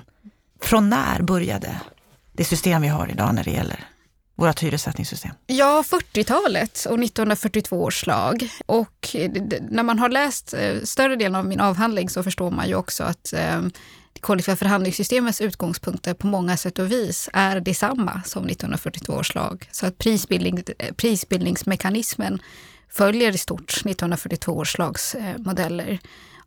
Från 0.61 0.91
när 0.91 1.23
började 1.23 1.81
det 2.33 2.45
system 2.45 2.83
vi 2.83 2.89
har 2.89 3.11
idag 3.11 3.35
när 3.35 3.45
det 3.45 3.51
gäller 3.51 3.89
vårt 4.35 4.63
hyressättningssystem? 4.63 5.31
Ja, 5.47 5.85
40-talet 5.87 6.87
och 6.91 6.99
1942 6.99 7.83
års 7.83 8.07
lag. 8.07 8.49
Och 8.67 9.17
när 9.71 9.83
man 9.83 9.99
har 9.99 10.09
läst 10.09 10.55
eh, 10.55 10.83
större 10.85 11.17
delen 11.17 11.35
av 11.35 11.47
min 11.47 11.61
avhandling 11.61 12.09
så 12.09 12.23
förstår 12.23 12.51
man 12.51 12.69
ju 12.69 12.75
också 12.75 13.05
att 13.05 13.33
eh, 13.33 13.63
kollektiva 14.23 14.57
förhandlingssystemets 14.57 15.41
utgångspunkter 15.41 16.15
på 16.15 16.27
många 16.27 16.57
sätt 16.57 16.79
och 16.79 16.93
vis 16.93 17.29
är 17.33 17.61
detsamma 17.61 18.23
som 18.25 18.47
1942 18.47 19.13
års 19.13 19.35
lag. 19.35 19.69
Så 19.73 19.87
att 19.87 19.99
prisbildning, 19.99 20.63
eh, 20.79 20.95
prisbildningsmekanismen 20.95 22.43
följer 22.89 23.35
i 23.35 23.39
stort 23.39 23.71
1942 23.71 24.53
års 24.53 24.79
lags 24.79 25.15
eh, 25.15 25.39
modeller. 25.39 25.99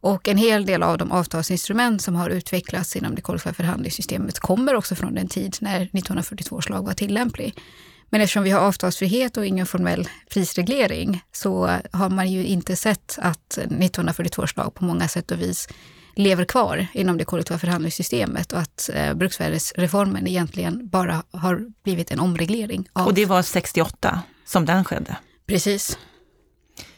Och 0.02 0.28
en 0.28 0.38
hel 0.38 0.66
del 0.66 0.84
av 0.84 0.98
de 0.98 1.12
avtalsinstrument 1.12 2.02
som 2.02 2.16
har 2.16 2.30
utvecklats 2.30 2.96
inom 2.96 3.16
det 3.16 3.22
kollektiva 3.22 3.54
förhandlingssystemet 3.54 4.40
kommer 4.40 4.76
också 4.76 4.96
från 4.96 5.14
den 5.14 5.28
tid 5.28 5.58
när 5.62 5.82
1942 5.82 6.56
års 6.56 6.70
lag 6.70 6.86
var 6.86 6.94
tillämplig. 6.94 7.62
Men 8.10 8.22
eftersom 8.22 8.44
vi 8.44 8.52
har 8.52 8.60
avtalsfrihet 8.60 9.38
och 9.38 9.46
ingen 9.46 9.66
formell 9.66 10.10
prisreglering 10.30 11.24
så 11.32 11.80
har 11.92 12.10
man 12.10 12.32
ju 12.32 12.46
inte 12.46 12.76
sett 12.76 13.18
att 13.22 13.58
1942 13.58 14.42
års 14.42 14.56
lag 14.58 14.74
på 14.74 14.84
många 14.84 15.08
sätt 15.08 15.32
och 15.32 15.42
vis 15.42 15.68
lever 16.16 16.46
kvar 16.46 16.88
inom 16.94 17.18
det 17.18 17.26
kollektiva 17.26 17.60
förhandlingssystemet 17.60 18.54
och 18.54 18.60
att 18.60 18.90
eh, 18.94 19.14
bruksvärdesreformen 19.14 20.28
egentligen 20.28 20.88
bara 20.88 21.24
har 21.32 21.66
blivit 21.84 22.12
en 22.12 22.20
omreglering. 22.20 22.88
Av... 22.94 23.08
Och 23.08 23.14
det 23.14 23.26
var 23.26 23.42
68 23.42 24.22
som 24.46 24.66
den 24.66 24.84
skedde? 24.84 25.18
Precis. 25.48 25.98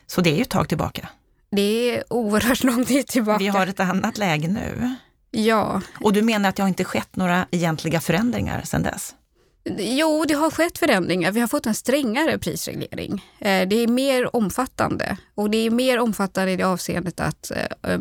Så 0.07 0.21
det 0.21 0.29
är 0.29 0.35
ju 0.35 0.41
ett 0.41 0.49
tag 0.49 0.69
tillbaka? 0.69 1.09
Det 1.51 1.61
är 1.61 2.13
oerhört 2.13 2.63
lång 2.63 2.85
tid 2.85 3.07
tillbaka. 3.07 3.39
Vi 3.39 3.47
har 3.47 3.67
ett 3.67 3.79
annat 3.79 4.17
läge 4.17 4.47
nu. 4.47 4.95
Ja. 5.31 5.81
Och 6.01 6.13
du 6.13 6.21
menar 6.21 6.49
att 6.49 6.55
det 6.55 6.63
har 6.63 6.67
inte 6.67 6.83
skett 6.83 7.15
några 7.15 7.45
egentliga 7.51 8.01
förändringar 8.01 8.61
sedan 8.61 8.83
dess? 8.83 9.15
Jo, 9.77 10.25
det 10.27 10.33
har 10.33 10.51
skett 10.51 10.77
förändringar. 10.77 11.31
Vi 11.31 11.39
har 11.39 11.47
fått 11.47 11.65
en 11.65 11.75
strängare 11.75 12.37
prisreglering. 12.37 13.25
Eh, 13.39 13.67
det 13.67 13.75
är 13.75 13.87
mer 13.87 14.35
omfattande 14.35 15.17
och 15.35 15.49
det 15.49 15.57
är 15.57 15.69
mer 15.69 15.99
omfattande 15.99 16.51
i 16.51 16.55
det 16.55 16.63
avseendet 16.63 17.19
att 17.19 17.51
eh, 17.51 17.91
eh, 17.91 17.99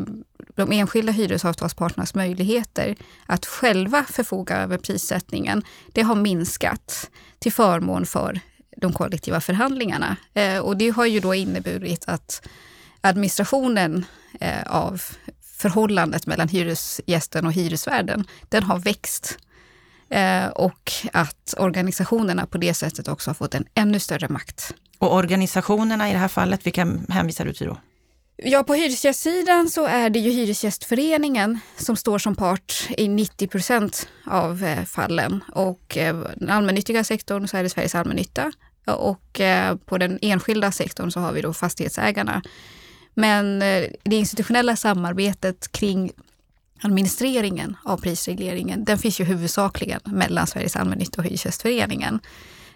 de 0.55 0.71
enskilda 0.71 1.11
hyresavtalsparternas 1.11 2.15
möjligheter 2.15 2.95
att 3.25 3.45
själva 3.45 4.03
förfoga 4.03 4.57
över 4.57 4.77
prissättningen, 4.77 5.63
det 5.87 6.01
har 6.01 6.15
minskat 6.15 7.09
till 7.39 7.53
förmån 7.53 8.05
för 8.05 8.39
de 8.77 8.93
kollektiva 8.93 9.41
förhandlingarna. 9.41 10.15
Och 10.63 10.77
det 10.77 10.89
har 10.89 11.05
ju 11.05 11.19
då 11.19 11.35
inneburit 11.35 12.03
att 12.07 12.47
administrationen 13.01 14.05
av 14.65 15.01
förhållandet 15.57 16.27
mellan 16.27 16.47
hyresgästen 16.47 17.45
och 17.45 17.53
hyresvärden, 17.53 18.27
den 18.49 18.63
har 18.63 18.79
växt 18.79 19.37
Eh, 20.09 20.47
och 20.47 20.91
att 21.13 21.53
organisationerna 21.57 22.45
på 22.45 22.57
det 22.57 22.73
sättet 22.73 23.07
också 23.07 23.29
har 23.29 23.35
fått 23.35 23.55
en 23.55 23.65
ännu 23.73 23.99
större 23.99 24.29
makt. 24.29 24.73
Och 24.99 25.15
organisationerna 25.15 26.09
i 26.09 26.13
det 26.13 26.19
här 26.19 26.27
fallet, 26.27 26.65
vilka 26.65 26.97
hänvisar 27.09 27.45
du 27.45 27.53
till 27.53 27.67
då? 27.67 27.77
Ja, 28.35 28.63
på 28.63 28.73
hyresgästsidan 28.73 29.69
så 29.69 29.85
är 29.85 30.09
det 30.09 30.19
ju 30.19 30.31
Hyresgästföreningen 30.31 31.59
som 31.77 31.95
står 31.95 32.19
som 32.19 32.35
part 32.35 32.87
i 32.97 33.07
90 33.07 33.47
procent 33.47 34.07
av 34.25 34.63
eh, 34.63 34.85
fallen. 34.85 35.43
Och 35.53 35.97
eh, 35.97 36.17
den 36.35 36.49
allmännyttiga 36.49 37.03
sektorn 37.03 37.47
så 37.47 37.57
är 37.57 37.63
det 37.63 37.69
Sveriges 37.69 37.95
allmännytta. 37.95 38.51
Och 38.85 39.41
på 39.85 39.97
den 39.97 40.19
enskilda 40.21 40.71
sektorn 40.71 41.11
så 41.11 41.19
har 41.19 41.31
vi 41.31 41.41
då 41.41 41.53
fastighetsägarna. 41.53 42.41
Men 43.13 43.59
det 43.59 44.15
institutionella 44.15 44.75
samarbetet 44.75 45.71
kring 45.71 46.11
administreringen 46.81 47.75
av 47.83 47.97
prisregleringen, 47.97 48.85
den 48.85 48.97
finns 48.97 49.19
ju 49.19 49.23
huvudsakligen 49.23 49.99
mellan 50.05 50.47
Sveriges 50.47 50.75
allmännytta 50.75 51.21
och 51.21 51.25
Hyresgästföreningen. 51.25 52.19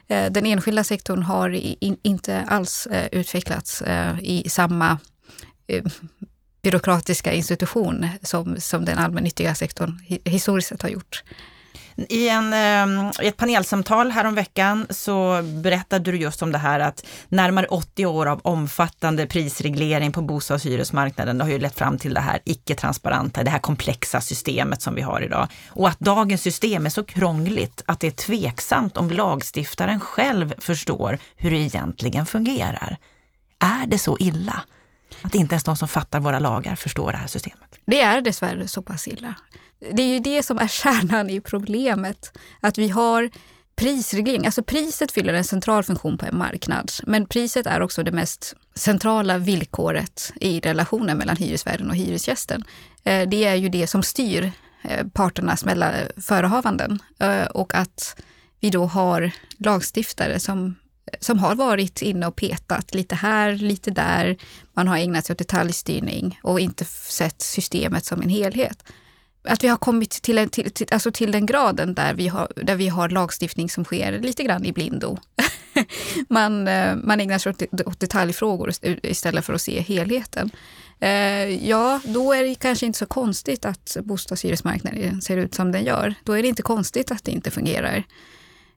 Eh, 0.07 0.31
den 0.31 0.45
enskilda 0.45 0.83
sektorn 0.83 1.23
har 1.23 1.59
inte 2.07 2.41
alls 2.41 2.87
eh, 2.87 3.07
utvecklats 3.11 3.81
eh, 3.81 4.19
i 4.19 4.49
samma 4.49 4.97
byråkratiska 6.61 7.33
institution 7.33 8.07
som, 8.21 8.55
som 8.59 8.85
den 8.85 8.97
allmännyttiga 8.97 9.55
sektorn 9.55 9.99
historiskt 10.25 10.69
sett 10.69 10.81
har 10.81 10.89
gjort. 10.89 11.23
I, 12.09 12.29
en, 12.29 12.53
ehm, 12.53 13.11
I 13.21 13.27
ett 13.27 13.37
panelsamtal 13.37 14.11
häromveckan 14.11 14.87
så 14.89 15.41
berättade 15.63 16.11
du 16.11 16.17
just 16.17 16.41
om 16.41 16.51
det 16.51 16.57
här 16.57 16.79
att 16.79 17.05
närmare 17.29 17.65
80 17.65 18.05
år 18.05 18.25
av 18.25 18.41
omfattande 18.43 19.27
prisreglering 19.27 20.11
på 20.11 20.21
bostadshyresmarknaden 20.21 21.41
har 21.41 21.49
ju 21.49 21.59
lett 21.59 21.75
fram 21.75 21.97
till 21.97 22.13
det 22.13 22.19
här 22.19 22.39
icke-transparenta, 22.45 23.43
det 23.43 23.49
här 23.49 23.59
komplexa 23.59 24.21
systemet 24.21 24.81
som 24.81 24.95
vi 24.95 25.01
har 25.01 25.21
idag. 25.21 25.47
Och 25.69 25.87
att 25.87 25.99
dagens 25.99 26.41
system 26.41 26.85
är 26.85 26.89
så 26.89 27.03
krångligt 27.03 27.83
att 27.85 27.99
det 27.99 28.07
är 28.07 28.11
tveksamt 28.11 28.97
om 28.97 29.09
lagstiftaren 29.09 29.99
själv 29.99 30.53
förstår 30.57 31.17
hur 31.35 31.51
det 31.51 31.57
egentligen 31.57 32.25
fungerar. 32.25 32.97
Är 33.59 33.87
det 33.87 33.97
så 33.97 34.17
illa? 34.19 34.63
Att 35.21 35.35
inte 35.35 35.53
ens 35.53 35.63
de 35.63 35.77
som 35.77 35.87
fattar 35.87 36.19
våra 36.19 36.39
lagar 36.39 36.75
förstår 36.75 37.11
det 37.11 37.17
här 37.17 37.27
systemet? 37.27 37.79
Det 37.85 38.01
är 38.01 38.21
dessvärre 38.21 38.67
så 38.67 38.81
pass 38.81 39.07
illa. 39.07 39.35
Det 39.93 40.01
är 40.01 40.07
ju 40.07 40.19
det 40.19 40.43
som 40.43 40.57
är 40.57 40.67
kärnan 40.67 41.29
i 41.29 41.41
problemet. 41.41 42.37
Att 42.59 42.77
vi 42.77 42.89
har 42.89 43.29
prisreglering. 43.75 44.45
Alltså 44.45 44.63
priset 44.63 45.11
fyller 45.11 45.33
en 45.33 45.43
central 45.43 45.83
funktion 45.83 46.17
på 46.17 46.25
en 46.25 46.37
marknad. 46.37 46.91
Men 47.03 47.25
priset 47.25 47.65
är 47.65 47.81
också 47.81 48.03
det 48.03 48.11
mest 48.11 48.55
centrala 48.75 49.37
villkoret 49.37 50.33
i 50.35 50.59
relationen 50.59 51.17
mellan 51.17 51.35
hyresvärden 51.35 51.89
och 51.89 51.95
hyresgästen. 51.95 52.63
Eh, 53.03 53.29
det 53.29 53.45
är 53.45 53.55
ju 53.55 53.69
det 53.69 53.87
som 53.87 54.03
styr 54.03 54.51
eh, 54.83 55.07
parternas 55.07 55.63
eh, 55.63 56.07
förehavanden. 56.17 56.99
Och 57.53 57.75
att 57.75 58.21
vi 58.59 58.69
då 58.69 58.85
har 58.85 59.31
lagstiftare 59.57 60.39
som, 60.39 60.75
som 61.19 61.39
har 61.39 61.55
varit 61.55 62.01
inne 62.01 62.27
och 62.27 62.35
petat 62.35 62.93
lite 62.93 63.15
här, 63.15 63.53
lite 63.53 63.91
där. 63.91 64.37
Man 64.73 64.87
har 64.87 64.97
ägnat 64.97 65.25
sig 65.25 65.33
åt 65.33 65.37
detaljstyrning 65.37 66.39
och 66.43 66.59
inte 66.59 66.85
sett 66.85 67.41
systemet 67.41 68.05
som 68.05 68.21
en 68.21 68.29
helhet 68.29 68.83
att 69.43 69.63
vi 69.63 69.67
har 69.67 69.77
kommit 69.77 70.09
till, 70.11 70.37
en, 70.37 70.49
till, 70.49 70.71
till, 70.71 70.87
alltså 70.91 71.11
till 71.11 71.31
den 71.31 71.45
graden 71.45 71.93
där 71.93 72.13
vi, 72.13 72.27
har, 72.27 72.51
där 72.55 72.75
vi 72.75 72.87
har 72.87 73.09
lagstiftning 73.09 73.69
som 73.69 73.85
sker 73.85 74.19
lite 74.19 74.43
grann 74.43 74.65
i 74.65 74.71
blindo. 74.71 75.17
man, 76.29 76.67
eh, 76.67 76.95
man 76.95 77.19
ägnar 77.19 77.37
sig 77.37 77.49
åt, 77.49 77.87
åt 77.87 77.99
detaljfrågor 77.99 78.73
istället 79.03 79.45
för 79.45 79.53
att 79.53 79.61
se 79.61 79.81
helheten. 79.81 80.51
Eh, 80.99 81.67
ja, 81.69 81.99
då 82.03 82.33
är 82.33 82.43
det 82.43 82.55
kanske 82.55 82.85
inte 82.85 82.99
så 82.99 83.05
konstigt 83.05 83.65
att 83.65 83.97
bostadshyresmarknaden 84.03 85.21
ser 85.21 85.37
ut 85.37 85.55
som 85.55 85.71
den 85.71 85.83
gör. 85.83 86.15
Då 86.23 86.33
är 86.33 86.41
det 86.41 86.47
inte 86.47 86.61
konstigt 86.61 87.11
att 87.11 87.23
det 87.23 87.31
inte 87.31 87.51
fungerar. 87.51 88.03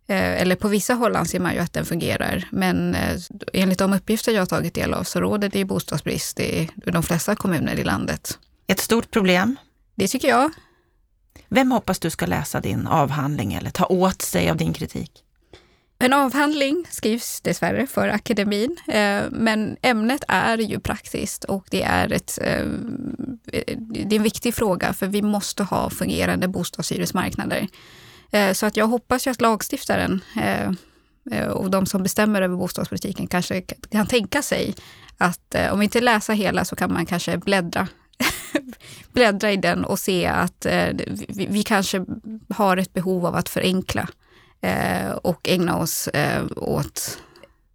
Eh, 0.06 0.40
eller 0.42 0.56
på 0.56 0.68
vissa 0.68 0.94
håll 0.94 1.16
anser 1.16 1.40
man 1.40 1.54
ju 1.54 1.58
att 1.58 1.72
den 1.72 1.84
fungerar, 1.84 2.48
men 2.52 2.96
enligt 3.52 3.78
de 3.78 3.92
uppgifter 3.92 4.32
jag 4.32 4.40
har 4.40 4.46
tagit 4.46 4.74
del 4.74 4.94
av 4.94 5.04
så 5.04 5.20
råder 5.20 5.48
det 5.48 5.64
bostadsbrist 5.64 6.40
i 6.40 6.70
de 6.74 7.02
flesta 7.02 7.36
kommuner 7.36 7.78
i 7.78 7.84
landet. 7.84 8.38
Ett 8.66 8.80
stort 8.80 9.10
problem 9.10 9.56
det 9.94 10.08
tycker 10.08 10.28
jag. 10.28 10.50
Vem 11.48 11.72
hoppas 11.72 11.98
du 11.98 12.10
ska 12.10 12.26
läsa 12.26 12.60
din 12.60 12.86
avhandling 12.86 13.54
eller 13.54 13.70
ta 13.70 13.86
åt 13.86 14.22
sig 14.22 14.50
av 14.50 14.56
din 14.56 14.72
kritik? 14.72 15.24
En 15.98 16.12
avhandling 16.12 16.86
skrivs 16.90 17.40
dessvärre 17.40 17.86
för 17.86 18.08
akademin, 18.08 18.76
eh, 18.88 19.22
men 19.30 19.76
ämnet 19.82 20.24
är 20.28 20.58
ju 20.58 20.80
praktiskt 20.80 21.44
och 21.44 21.66
det 21.70 21.82
är, 21.82 22.12
ett, 22.12 22.38
eh, 22.42 22.66
det 23.78 24.14
är 24.14 24.16
en 24.16 24.22
viktig 24.22 24.54
fråga 24.54 24.92
för 24.92 25.06
vi 25.06 25.22
måste 25.22 25.62
ha 25.62 25.90
fungerande 25.90 26.48
bostadshyresmarknader. 26.48 27.68
Eh, 28.30 28.52
så 28.52 28.66
att 28.66 28.76
jag 28.76 28.86
hoppas 28.86 29.26
ju 29.26 29.30
att 29.30 29.40
lagstiftaren 29.40 30.20
och 31.50 31.70
de 31.70 31.86
som 31.86 32.02
bestämmer 32.02 32.42
över 32.42 32.56
bostadspolitiken 32.56 33.26
kanske 33.26 33.60
kan 33.90 34.06
tänka 34.06 34.42
sig 34.42 34.74
att 35.18 35.54
om 35.72 35.78
vi 35.78 35.84
inte 35.84 36.00
läser 36.00 36.34
hela 36.34 36.64
så 36.64 36.76
kan 36.76 36.92
man 36.92 37.06
kanske 37.06 37.38
bläddra 37.38 37.88
bläddra 39.12 39.52
i 39.52 39.56
den 39.56 39.84
och 39.84 39.98
se 39.98 40.26
att 40.26 40.66
eh, 40.66 40.88
vi, 41.28 41.46
vi, 41.50 41.62
kanske 41.62 42.04
har 42.48 42.76
ett 42.76 42.92
behov 42.92 43.26
av 43.26 43.34
att 43.34 43.48
förenkla 43.48 44.08
eh, 44.60 45.10
och 45.10 45.48
ägna 45.48 45.78
oss 45.78 46.08
eh, 46.08 46.44
åt 46.56 47.18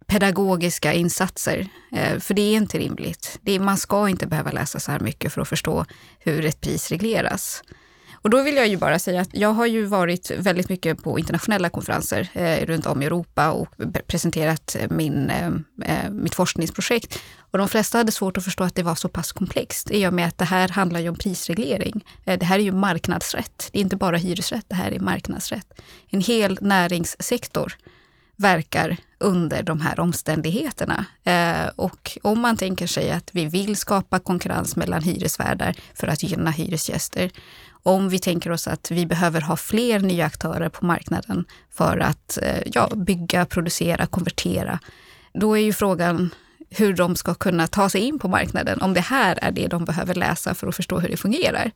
pedagogiska 0.06 0.92
insatser. 0.92 1.68
Eh, 1.92 2.18
för 2.18 2.34
det 2.34 2.42
är 2.42 2.56
inte 2.56 2.78
rimligt. 2.78 3.38
Det 3.42 3.52
är, 3.52 3.60
man 3.60 3.76
ska 3.76 4.08
inte 4.08 4.26
behöva 4.26 4.50
läsa 4.50 4.80
så 4.80 4.92
här 4.92 5.00
mycket 5.00 5.32
för 5.32 5.40
att 5.40 5.48
förstå 5.48 5.84
hur 6.18 6.44
ett 6.44 6.60
pris 6.60 6.90
regleras. 6.90 7.62
Och 8.22 8.30
då 8.30 8.42
vill 8.42 8.56
jag 8.56 8.68
ju 8.68 8.76
bara 8.76 8.98
säga 8.98 9.20
att 9.20 9.28
jag 9.32 9.52
har 9.52 9.66
ju 9.66 9.84
varit 9.84 10.30
väldigt 10.30 10.68
mycket 10.68 11.02
på 11.02 11.18
internationella 11.18 11.68
konferenser 11.68 12.28
eh, 12.32 12.66
runt 12.66 12.86
om 12.86 13.02
i 13.02 13.06
Europa 13.06 13.50
och 13.50 13.68
presenterat 14.06 14.76
eh, 14.80 14.90
min, 14.90 15.30
eh, 15.30 15.46
eh, 15.84 16.10
mitt 16.10 16.34
forskningsprojekt. 16.34 17.18
Och 17.50 17.58
de 17.58 17.68
flesta 17.68 17.98
hade 17.98 18.12
svårt 18.12 18.36
att 18.36 18.44
förstå 18.44 18.64
att 18.64 18.74
det 18.74 18.82
var 18.82 18.94
så 18.94 19.08
pass 19.08 19.32
komplext 19.32 19.90
i 19.90 20.06
och 20.06 20.12
med 20.12 20.26
att 20.26 20.38
det 20.38 20.44
här 20.44 20.68
handlar 20.68 21.00
ju 21.00 21.08
om 21.08 21.16
prisreglering. 21.16 22.04
Eh, 22.24 22.38
det 22.38 22.46
här 22.46 22.58
är 22.58 22.62
ju 22.62 22.72
marknadsrätt. 22.72 23.68
Det 23.72 23.78
är 23.78 23.82
inte 23.82 23.96
bara 23.96 24.16
hyresrätt, 24.16 24.64
det 24.68 24.74
här 24.74 24.92
är 24.92 25.00
marknadsrätt. 25.00 25.80
En 26.10 26.20
hel 26.20 26.58
näringssektor 26.60 27.76
verkar 28.40 28.96
under 29.18 29.62
de 29.62 29.80
här 29.80 30.00
omständigheterna. 30.00 31.04
Eh, 31.24 31.70
och 31.76 32.18
om 32.22 32.40
man 32.40 32.56
tänker 32.56 32.86
sig 32.86 33.10
att 33.10 33.30
vi 33.32 33.46
vill 33.46 33.76
skapa 33.76 34.18
konkurrens 34.18 34.76
mellan 34.76 35.02
hyresvärdar 35.02 35.76
för 35.94 36.06
att 36.06 36.22
gynna 36.22 36.50
hyresgäster, 36.50 37.30
om 37.82 38.08
vi 38.08 38.18
tänker 38.18 38.50
oss 38.50 38.68
att 38.68 38.90
vi 38.90 39.06
behöver 39.06 39.40
ha 39.40 39.56
fler 39.56 40.00
nya 40.00 40.26
aktörer 40.26 40.68
på 40.68 40.86
marknaden 40.86 41.44
för 41.70 41.98
att 41.98 42.38
eh, 42.42 42.62
ja, 42.66 42.88
bygga, 42.96 43.46
producera, 43.46 44.06
konvertera, 44.06 44.78
då 45.32 45.58
är 45.58 45.62
ju 45.62 45.72
frågan 45.72 46.30
hur 46.70 46.94
de 46.94 47.16
ska 47.16 47.34
kunna 47.34 47.66
ta 47.66 47.88
sig 47.88 48.00
in 48.00 48.18
på 48.18 48.28
marknaden, 48.28 48.80
om 48.80 48.94
det 48.94 49.00
här 49.00 49.38
är 49.42 49.52
det 49.52 49.66
de 49.66 49.84
behöver 49.84 50.14
läsa 50.14 50.54
för 50.54 50.66
att 50.66 50.76
förstå 50.76 50.98
hur 50.98 51.08
det 51.08 51.16
fungerar. 51.16 51.70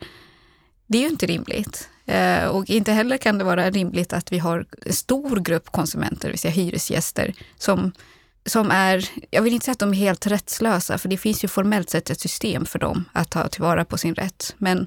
Det 0.87 0.99
är 0.99 1.03
ju 1.03 1.09
inte 1.09 1.27
rimligt. 1.27 1.89
Eh, 2.07 2.45
och 2.45 2.71
inte 2.71 2.93
heller 2.93 3.17
kan 3.17 3.39
det 3.39 3.45
vara 3.45 3.71
rimligt 3.71 4.13
att 4.13 4.33
vi 4.33 4.39
har 4.39 4.67
en 4.87 4.93
stor 4.93 5.41
grupp 5.41 5.73
konsumenter, 5.73 6.29
det 6.29 6.33
vill 6.33 6.39
säga 6.39 6.53
hyresgäster, 6.53 7.35
som, 7.59 7.93
som 8.47 8.71
är, 8.71 9.09
jag 9.31 9.43
vill 9.43 9.53
inte 9.53 9.65
säga 9.65 9.73
att 9.73 9.79
de 9.79 9.91
är 9.91 9.97
helt 9.97 10.27
rättslösa, 10.27 10.99
för 10.99 11.09
det 11.09 11.17
finns 11.17 11.45
ju 11.45 11.49
formellt 11.49 11.91
sett 11.91 12.11
ett 12.11 12.21
system 12.21 12.67
för 12.67 12.79
dem 12.79 13.05
att 13.13 13.31
ta 13.31 13.49
tillvara 13.49 13.85
på 13.85 13.99
sin 13.99 14.15
rätt. 14.15 14.55
Men, 14.59 14.87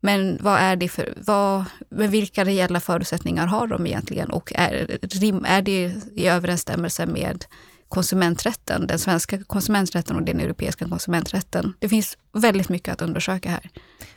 men 0.00 0.38
vad 0.40 0.58
är 0.58 0.76
det 0.76 0.88
för, 0.88 1.14
vad, 1.16 1.64
med 1.88 2.10
vilka 2.10 2.44
reella 2.44 2.80
förutsättningar 2.80 3.46
har 3.46 3.66
de 3.66 3.86
egentligen? 3.86 4.30
Och 4.30 4.52
är, 4.56 4.98
är 5.46 5.62
det 5.62 5.94
i 6.14 6.26
överensstämmelse 6.26 7.06
med 7.06 7.44
konsumenträtten, 7.90 8.86
den 8.86 8.98
svenska 8.98 9.44
konsumenträtten 9.44 10.16
och 10.16 10.22
den 10.22 10.40
europeiska 10.40 10.88
konsumenträtten. 10.88 11.74
Det 11.78 11.88
finns 11.88 12.18
väldigt 12.32 12.68
mycket 12.68 12.92
att 12.92 13.02
undersöka 13.02 13.50
här. 13.50 13.70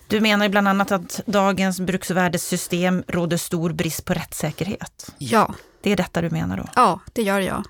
Du 0.08 0.22
menar 0.22 0.50
bland 0.50 0.68
annat 0.68 0.92
att 0.92 1.22
dagens 1.26 1.80
bruksvärdessystem 1.80 3.04
råder 3.08 3.38
stor 3.38 3.72
brist 3.72 4.06
på 4.06 4.14
rättssäkerhet? 4.14 5.12
Ja. 5.18 5.54
Det 5.82 5.92
är 5.92 5.96
detta 5.96 6.22
du 6.22 6.30
menar 6.30 6.58
då? 6.58 6.66
Ja, 6.76 7.00
det 7.14 7.22
gör 7.22 7.40
jag. 7.40 7.64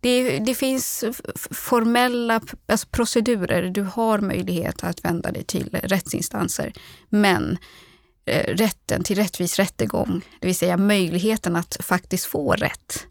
Det, 0.00 0.38
det 0.38 0.54
finns 0.54 1.04
formella 1.50 2.40
alltså 2.66 2.86
procedurer. 2.90 3.62
Du 3.62 3.82
har 3.82 4.18
möjlighet 4.18 4.84
att 4.84 5.04
vända 5.04 5.32
dig 5.32 5.44
till 5.44 5.80
rättsinstanser. 5.82 6.72
Men 7.08 7.58
eh, 8.24 8.54
rätten 8.54 9.04
till 9.04 9.16
rättvis 9.16 9.58
rättegång, 9.58 10.24
det 10.40 10.46
vill 10.46 10.56
säga 10.56 10.76
möjligheten 10.76 11.56
att 11.56 11.76
faktiskt 11.80 12.24
få 12.24 12.52
rätt, 12.52 13.06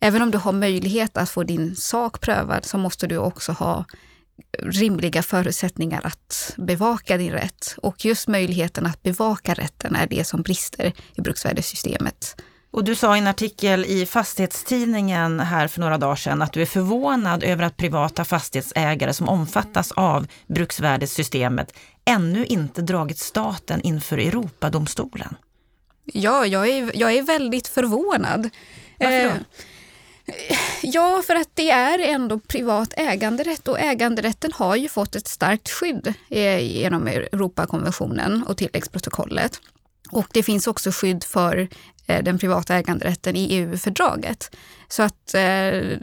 även 0.00 0.22
om 0.22 0.30
du 0.30 0.38
har 0.38 0.52
möjlighet 0.52 1.16
att 1.16 1.30
få 1.30 1.42
din 1.42 1.76
sak 1.76 2.20
prövad 2.20 2.64
så 2.64 2.78
måste 2.78 3.06
du 3.06 3.16
också 3.16 3.52
ha 3.52 3.84
rimliga 4.58 5.22
förutsättningar 5.22 6.00
att 6.06 6.54
bevaka 6.56 7.16
din 7.16 7.32
rätt. 7.32 7.74
Och 7.82 8.04
just 8.04 8.28
möjligheten 8.28 8.86
att 8.86 9.02
bevaka 9.02 9.54
rätten 9.54 9.96
är 9.96 10.06
det 10.06 10.24
som 10.26 10.42
brister 10.42 10.92
i 11.14 11.20
bruksvärdessystemet. 11.20 12.42
Och 12.70 12.84
du 12.84 12.94
sa 12.94 13.16
i 13.16 13.18
en 13.18 13.26
artikel 13.26 13.84
i 13.84 14.06
Fastighetstidningen 14.06 15.40
här 15.40 15.68
för 15.68 15.80
några 15.80 15.98
dagar 15.98 16.16
sedan 16.16 16.42
att 16.42 16.52
du 16.52 16.62
är 16.62 16.66
förvånad 16.66 17.42
över 17.42 17.64
att 17.64 17.76
privata 17.76 18.24
fastighetsägare 18.24 19.12
som 19.12 19.28
omfattas 19.28 19.92
av 19.92 20.26
bruksvärdessystemet 20.46 21.74
ännu 22.04 22.46
inte 22.46 22.82
dragit 22.82 23.18
staten 23.18 23.80
inför 23.80 24.18
Europadomstolen. 24.18 25.36
Ja, 26.04 26.46
jag 26.46 26.68
är, 26.68 26.90
jag 26.94 27.12
är 27.12 27.22
väldigt 27.22 27.68
förvånad. 27.68 28.50
Varför 28.98 29.24
då? 29.24 29.30
Eh, 29.30 29.34
Ja, 30.82 31.22
för 31.26 31.34
att 31.36 31.48
det 31.54 31.70
är 31.70 31.98
ändå 31.98 32.38
privat 32.38 32.94
äganderätt 32.96 33.68
och 33.68 33.80
äganderätten 33.80 34.52
har 34.54 34.76
ju 34.76 34.88
fått 34.88 35.16
ett 35.16 35.28
starkt 35.28 35.70
skydd 35.70 36.14
eh, 36.28 36.58
genom 36.58 37.06
Europakonventionen 37.06 38.42
och 38.42 38.56
tilläggsprotokollet. 38.56 39.60
Och 40.10 40.26
det 40.32 40.42
finns 40.42 40.66
också 40.66 40.90
skydd 40.90 41.24
för 41.24 41.68
Eh, 42.06 42.22
den 42.22 42.38
privata 42.38 42.74
äganderätten 42.74 43.36
i 43.36 43.54
EU-fördraget. 43.54 44.56
Så 44.88 45.02
att 45.02 45.34
eh, 45.34 45.98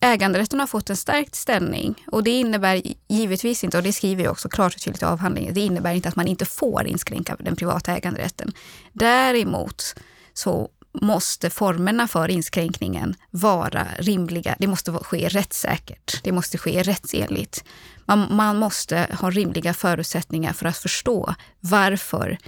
äganderätten 0.00 0.60
har 0.60 0.66
fått 0.66 0.90
en 0.90 0.96
stärkt 0.96 1.34
ställning 1.34 2.04
och 2.06 2.22
det 2.22 2.30
innebär 2.30 2.82
givetvis 3.08 3.64
inte, 3.64 3.76
och 3.76 3.82
det 3.82 3.92
skriver 3.92 4.24
jag 4.24 4.32
också 4.32 4.48
klart 4.48 4.74
och 4.74 4.80
tydligt 4.80 5.02
i 5.02 5.04
avhandlingen, 5.04 5.54
det 5.54 5.60
innebär 5.60 5.92
inte 5.92 6.08
att 6.08 6.16
man 6.16 6.26
inte 6.26 6.44
får 6.44 6.86
inskränka 6.86 7.36
den 7.38 7.56
privata 7.56 7.96
äganderätten. 7.96 8.52
Däremot 8.92 9.94
så 10.32 10.68
måste 10.92 11.50
formerna 11.50 12.08
för 12.08 12.28
inskränkningen 12.28 13.14
vara 13.30 13.86
rimliga. 13.98 14.56
Det 14.58 14.66
måste 14.66 14.92
ske 14.92 15.28
rättssäkert. 15.28 16.20
Det 16.22 16.32
måste 16.32 16.58
ske 16.58 16.82
rättsenligt. 16.82 17.64
Man, 18.06 18.26
man 18.30 18.56
måste 18.56 19.06
ha 19.20 19.30
rimliga 19.30 19.74
förutsättningar 19.74 20.52
för 20.52 20.66
att 20.66 20.76
förstå 20.76 21.34
varför 21.60 22.38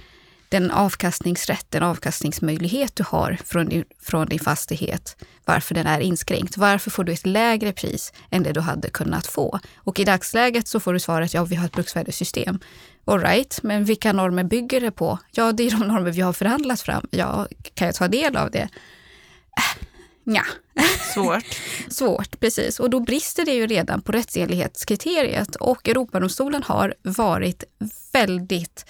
den 0.51 0.71
avkastningsrätt, 0.71 1.65
den 1.69 1.83
avkastningsmöjlighet 1.83 2.95
du 2.95 3.03
har 3.07 3.37
från 3.45 3.69
din, 3.69 3.85
från 3.99 4.27
din 4.27 4.39
fastighet, 4.39 5.15
varför 5.45 5.75
den 5.75 5.87
är 5.87 5.99
inskränkt. 5.99 6.57
Varför 6.57 6.91
får 6.91 7.03
du 7.03 7.13
ett 7.13 7.25
lägre 7.25 7.73
pris 7.73 8.13
än 8.29 8.43
det 8.43 8.53
du 8.53 8.59
hade 8.59 8.89
kunnat 8.89 9.27
få? 9.27 9.59
Och 9.75 9.99
i 9.99 10.03
dagsläget 10.03 10.67
så 10.67 10.79
får 10.79 10.93
du 10.93 10.99
svaret, 10.99 11.33
ja 11.33 11.43
vi 11.43 11.55
har 11.55 11.65
ett 11.65 11.71
bruksvärdessystem. 11.71 12.59
Alright, 13.05 13.63
men 13.63 13.85
vilka 13.85 14.13
normer 14.13 14.43
bygger 14.43 14.81
det 14.81 14.91
på? 14.91 15.19
Ja, 15.31 15.51
det 15.51 15.63
är 15.63 15.71
de 15.71 15.87
normer 15.87 16.11
vi 16.11 16.21
har 16.21 16.33
förhandlat 16.33 16.81
fram. 16.81 17.07
Ja, 17.11 17.47
kan 17.73 17.85
jag 17.85 17.95
ta 17.95 18.07
del 18.07 18.37
av 18.37 18.51
det? 18.51 18.69
Äh, 19.57 19.83
ja. 20.23 20.43
Svårt. 21.13 21.59
Svårt, 21.89 22.39
precis. 22.39 22.79
Och 22.79 22.89
då 22.89 22.99
brister 22.99 23.45
det 23.45 23.53
ju 23.53 23.67
redan 23.67 24.01
på 24.01 24.11
rättsenlighetskriteriet 24.11 25.55
och 25.55 25.89
Europadomstolen 25.89 26.63
har 26.63 26.93
varit 27.01 27.63
väldigt 28.13 28.85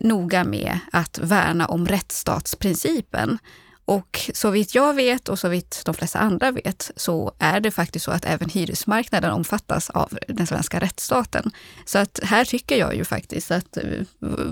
noga 0.00 0.44
med 0.44 0.78
att 0.92 1.18
värna 1.18 1.66
om 1.66 1.88
rättsstatsprincipen. 1.88 3.38
Och 3.84 4.30
så 4.34 4.50
vitt 4.50 4.74
jag 4.74 4.94
vet 4.94 5.28
och 5.28 5.38
så 5.38 5.48
vitt 5.48 5.82
de 5.84 5.94
flesta 5.94 6.18
andra 6.18 6.50
vet 6.50 6.90
så 6.96 7.32
är 7.38 7.60
det 7.60 7.70
faktiskt 7.70 8.04
så 8.04 8.10
att 8.10 8.24
även 8.24 8.48
hyresmarknaden 8.48 9.30
omfattas 9.30 9.90
av 9.90 10.18
den 10.28 10.46
svenska 10.46 10.80
rättsstaten. 10.80 11.50
Så 11.84 11.98
att 11.98 12.20
här 12.22 12.44
tycker 12.44 12.76
jag 12.76 12.96
ju 12.96 13.04
faktiskt 13.04 13.50
att 13.50 13.76
eh, 13.76 13.84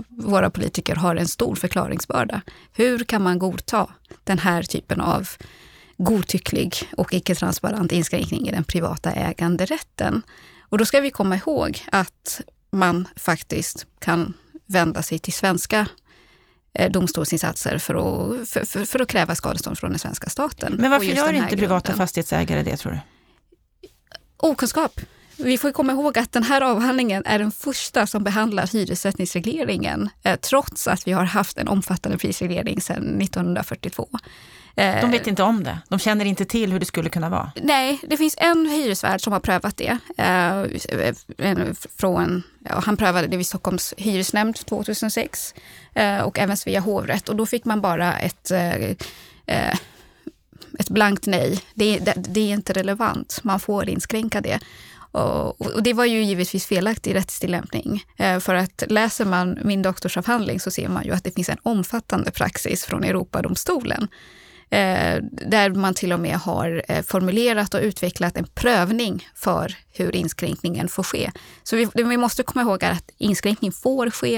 våra 0.09 0.51
politiker 0.51 0.97
har 0.97 1.17
en 1.17 1.29
stor 1.29 1.55
förklaringsbörda. 1.55 2.41
Hur 2.73 3.05
kan 3.05 3.23
man 3.23 3.39
godta 3.39 3.87
den 4.25 4.39
här 4.39 4.63
typen 4.63 5.01
av 5.01 5.29
godtycklig 5.97 6.75
och 6.97 7.15
icke-transparent 7.15 7.93
inskränkning 7.93 8.49
i 8.49 8.51
den 8.51 8.65
privata 8.65 9.13
äganderätten? 9.13 10.23
Och 10.61 10.79
då 10.79 10.85
ska 10.85 11.01
vi 11.01 11.11
komma 11.11 11.37
ihåg 11.37 11.83
att 11.93 12.41
man 12.71 13.09
faktiskt 13.17 13.87
kan 13.99 14.35
vända 14.71 15.03
sig 15.03 15.19
till 15.19 15.33
svenska 15.33 15.87
eh, 16.75 16.91
domstolsinsatser 16.91 17.79
för 17.79 17.95
att, 17.95 18.49
för, 18.49 18.65
för, 18.65 18.85
för, 18.85 19.03
att 19.03 19.09
kräva 19.09 19.35
skadestånd 19.35 19.79
från 19.79 19.91
den 19.91 19.99
svenska 19.99 20.31
staten. 20.31 20.77
Men 20.79 20.91
varför 20.91 21.07
gör 21.07 21.33
inte 21.33 21.57
privata 21.57 21.87
grunden. 21.87 21.97
fastighetsägare 21.97 22.63
det 22.63 22.77
tror 22.77 22.93
du? 22.93 22.99
Okunskap. 24.37 25.01
Vi 25.37 25.59
får 25.59 25.73
komma 25.73 25.93
ihåg 25.93 26.19
att 26.19 26.33
den 26.33 26.43
här 26.43 26.61
avhandlingen 26.61 27.23
är 27.27 27.39
den 27.39 27.53
första 27.53 28.07
som 28.07 28.25
behandlar 28.25 28.67
hyressättningsregleringen, 28.67 30.09
eh, 30.23 30.37
trots 30.37 30.89
att 30.89 31.07
vi 31.07 31.13
har 31.13 31.25
haft 31.25 31.59
en 31.59 31.69
omfattande 31.69 32.19
prisreglering 32.19 32.81
sedan 32.81 33.21
1942. 33.21 34.09
De 34.81 35.11
vet 35.11 35.27
inte 35.27 35.43
om 35.43 35.65
det. 35.65 35.79
De 35.89 35.99
känner 35.99 36.25
inte 36.25 36.45
till 36.45 36.73
hur 36.73 36.81
det 36.81 36.87
skulle 36.87 37.11
kunna 37.11 37.29
vara. 37.29 37.53
Nej, 37.63 38.01
det 38.03 38.17
finns 38.17 38.35
en 38.39 38.67
hyresvärd 38.67 39.21
som 39.21 39.33
har 39.33 39.41
prövat 39.41 39.77
det. 39.77 39.99
Eh, 40.19 40.65
från, 41.97 42.43
ja, 42.69 42.81
han 42.85 42.97
prövade 42.97 43.27
det 43.27 43.37
vid 43.37 43.47
Stockholms 43.47 43.95
hyresnämnd 43.97 44.57
2006 44.57 45.55
eh, 45.95 46.19
och 46.21 46.39
även 46.39 46.57
Svea 46.57 46.81
hovrätt. 46.81 47.29
Och 47.29 47.37
då 47.37 47.47
fick 47.47 47.65
man 47.65 47.81
bara 47.81 48.19
ett, 48.19 48.51
eh, 48.51 48.91
ett 50.79 50.89
blankt 50.89 51.27
nej. 51.27 51.61
Det, 51.75 51.99
det, 51.99 52.15
det 52.17 52.41
är 52.41 52.55
inte 52.55 52.73
relevant. 52.73 53.41
Man 53.43 53.61
får 53.61 53.89
inskränka 53.89 54.41
det. 54.41 54.61
Och, 55.13 55.83
det 55.83 55.93
var 55.93 56.05
ju 56.05 56.23
givetvis 56.23 56.67
felaktig 56.67 57.15
rättstillämpning. 57.15 58.05
För 58.41 58.55
att 58.55 58.83
läser 58.89 59.25
man 59.25 59.59
min 59.65 59.83
doktorsavhandling 59.83 60.61
så 60.61 60.71
ser 60.71 60.89
man 60.89 61.05
ju 61.05 61.13
att 61.13 61.25
det 61.25 61.31
finns 61.31 61.49
en 61.49 61.59
omfattande 61.63 62.31
praxis 62.31 62.85
från 62.85 63.05
Europadomstolen 63.05 64.09
Eh, 64.09 64.09
där 64.71 65.75
man 65.75 65.95
till 65.95 66.13
och 66.13 66.21
med 66.21 66.37
har 66.37 66.83
eh, 66.89 67.03
formulerat 67.03 67.75
och 67.75 67.81
utvecklat 67.81 68.37
en 68.37 68.47
prövning 68.55 69.29
för 69.35 69.77
hur 69.93 70.17
inskränkningen 70.17 70.89
får 70.89 71.03
ske. 71.03 71.31
Så 71.63 71.77
vi, 71.77 71.89
vi 71.95 72.17
måste 72.17 72.43
komma 72.43 72.63
ihåg 72.63 72.85
att 72.85 73.11
inskränkning 73.19 73.73
får 73.73 74.11
ske, 74.11 74.37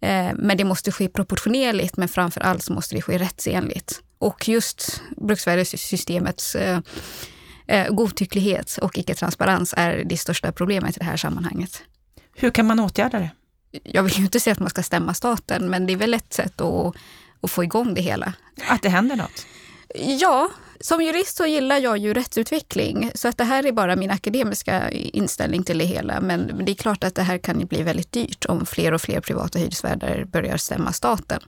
eh, 0.00 0.30
men 0.34 0.56
det 0.56 0.64
måste 0.64 0.92
ske 0.92 1.08
proportionerligt, 1.08 1.96
men 1.96 2.08
framför 2.08 2.40
allt 2.40 2.62
så 2.62 2.72
måste 2.72 2.94
det 2.94 3.02
ske 3.02 3.18
rättsenligt. 3.18 4.02
Och 4.18 4.48
just 4.48 5.02
bruksvärdessystemets 5.16 6.54
eh, 6.54 6.80
eh, 7.66 7.94
godtycklighet 7.94 8.78
och 8.82 8.98
icke-transparens 8.98 9.74
är 9.76 10.04
det 10.04 10.16
största 10.16 10.52
problemet 10.52 10.96
i 10.96 10.98
det 10.98 11.04
här 11.04 11.16
sammanhanget. 11.16 11.82
Hur 12.36 12.50
kan 12.50 12.66
man 12.66 12.80
åtgärda 12.80 13.18
det? 13.18 13.30
Jag 13.84 14.02
vill 14.02 14.12
ju 14.12 14.24
inte 14.24 14.40
säga 14.40 14.52
att 14.52 14.58
man 14.58 14.70
ska 14.70 14.82
stämma 14.82 15.14
staten, 15.14 15.70
men 15.70 15.86
det 15.86 15.92
är 15.92 15.96
väl 15.96 16.14
ett 16.14 16.32
sätt 16.32 16.60
att, 16.60 16.96
att 17.40 17.50
få 17.50 17.64
igång 17.64 17.94
det 17.94 18.00
hela. 18.00 18.32
Att 18.68 18.82
det 18.82 18.88
händer 18.88 19.16
något? 19.16 19.46
Ja, 19.94 20.50
som 20.80 21.02
jurist 21.02 21.36
så 21.36 21.46
gillar 21.46 21.78
jag 21.78 21.98
ju 21.98 22.14
rättsutveckling, 22.14 23.10
så 23.14 23.28
att 23.28 23.38
det 23.38 23.44
här 23.44 23.66
är 23.66 23.72
bara 23.72 23.96
min 23.96 24.10
akademiska 24.10 24.90
inställning 24.90 25.62
till 25.64 25.78
det 25.78 25.84
hela. 25.84 26.20
Men 26.20 26.64
det 26.64 26.72
är 26.72 26.76
klart 26.76 27.04
att 27.04 27.14
det 27.14 27.22
här 27.22 27.38
kan 27.38 27.60
ju 27.60 27.66
bli 27.66 27.82
väldigt 27.82 28.12
dyrt 28.12 28.44
om 28.44 28.66
fler 28.66 28.94
och 28.94 29.00
fler 29.00 29.20
privata 29.20 29.58
hyresvärdar 29.58 30.24
börjar 30.24 30.56
stämma 30.56 30.92
staten. 30.92 31.40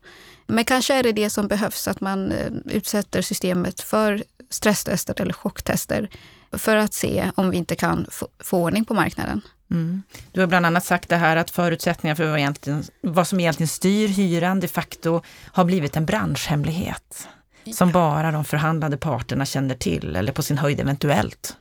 Men 0.47 0.65
kanske 0.65 0.95
är 0.95 1.03
det 1.03 1.13
det 1.13 1.31
som 1.31 1.49
behövs, 1.49 1.89
att 1.89 2.01
man 2.01 2.33
eh, 2.33 2.53
utsätter 2.65 3.23
systemet 3.23 3.81
för 3.81 4.25
stresstester 4.51 5.21
eller 5.21 5.33
chocktester 5.33 6.11
för 6.53 6.77
att 6.77 6.95
se 6.95 7.31
om 7.35 7.51
vi 7.51 7.57
inte 7.57 7.75
kan 7.75 8.07
få, 8.11 8.29
få 8.39 8.63
ordning 8.63 8.85
på 8.85 8.95
marknaden. 8.95 9.41
Mm. 9.71 10.03
Du 10.33 10.41
har 10.41 10.47
bland 10.47 10.67
annat 10.67 10.85
sagt 10.85 11.09
det 11.09 11.17
här 11.17 11.37
att 11.37 11.51
förutsättningar 11.51 12.15
för 12.15 12.31
vad, 12.31 12.39
egentligen, 12.39 12.85
vad 13.01 13.29
som 13.29 13.41
egentligen 13.41 13.69
styr 13.69 14.09
hyran 14.09 14.61
de 14.61 14.69
facto 14.69 15.23
har 15.53 15.65
blivit 15.65 15.97
en 15.97 16.07
branschhemlighet 16.07 17.29
som 17.75 17.93
bara 17.93 18.31
de 18.31 18.45
förhandlande 18.45 18.97
parterna 18.97 19.47
känner 19.47 19.75
till 19.75 20.17
eller 20.17 20.33
på 20.33 20.43
sin 20.43 20.59
höjd 20.59 20.81
eventuellt 20.81 21.57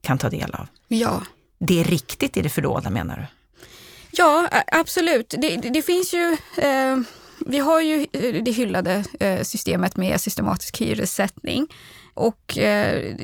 kan 0.00 0.18
ta 0.18 0.30
del 0.30 0.54
av. 0.54 0.66
Ja. 0.88 1.22
Det 1.58 1.80
är 1.80 1.84
riktigt 1.84 2.36
i 2.36 2.42
det 2.42 2.48
fördolda 2.48 2.90
menar 2.90 3.16
du? 3.16 3.26
Ja, 4.10 4.48
absolut. 4.66 5.34
Det, 5.38 5.56
det 5.56 5.82
finns 5.82 6.14
ju 6.14 6.36
eh, 6.56 6.96
vi 7.46 7.58
har 7.58 7.80
ju 7.80 8.06
eh, 8.12 8.42
det 8.42 8.50
hyllade 8.50 9.04
eh, 9.20 9.42
systemet 9.42 9.96
med 9.96 10.20
systematisk 10.20 10.80
hyressättning. 10.80 11.66
Och 12.14 12.58
eh, 12.58 13.16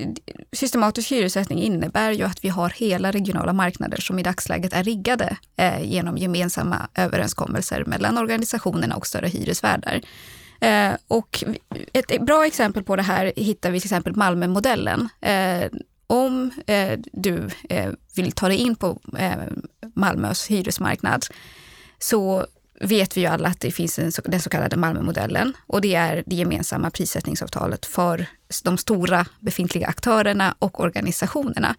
systematisk 0.53 1.12
hyressättning 1.12 1.62
innebär 1.62 2.12
ju 2.12 2.24
att 2.24 2.44
vi 2.44 2.48
har 2.48 2.70
hela 2.70 3.11
regionala 3.11 3.53
marknader 3.53 4.01
som 4.01 4.18
i 4.18 4.22
dagsläget 4.22 4.72
är 4.72 4.85
riggade 4.85 5.37
genom 5.81 6.18
gemensamma 6.18 6.88
överenskommelser 6.94 7.85
mellan 7.85 8.18
organisationerna 8.18 8.96
och 8.96 9.07
större 9.07 9.29
hyresvärdar. 9.29 10.01
Eh, 10.61 10.92
och 11.09 11.44
ett 11.92 12.27
bra 12.27 12.47
exempel 12.47 12.83
på 12.83 12.97
det 12.97 13.03
här 13.03 13.33
hittar 13.37 13.71
vi 13.71 13.81
till 13.81 13.87
exempel 13.87 14.16
Malmömodellen. 14.16 15.09
Eh, 15.21 15.71
om 16.07 16.51
eh, 16.66 16.99
du 17.12 17.49
vill 18.16 18.33
ta 18.33 18.49
dig 18.49 18.57
in 18.57 18.77
på 18.77 19.01
Malmös 19.94 20.51
hyresmarknad 20.51 21.27
så 21.99 22.47
vet 22.81 23.16
vi 23.16 23.21
ju 23.21 23.27
alla 23.27 23.49
att 23.49 23.61
det 23.61 23.71
finns 23.71 23.99
en, 23.99 24.12
den 24.25 24.40
så 24.40 24.51
kallade 24.51 24.77
Malmömodellen 24.77 25.57
och 25.66 25.81
det 25.81 25.94
är 25.94 26.23
det 26.27 26.37
gemensamma 26.37 26.90
prissättningsavtalet 26.90 27.87
för 27.87 28.27
de 28.64 28.79
stora 28.79 29.27
befintliga 29.40 29.87
aktörerna 29.87 30.55
och 30.59 30.81
organisationerna. 30.81 31.75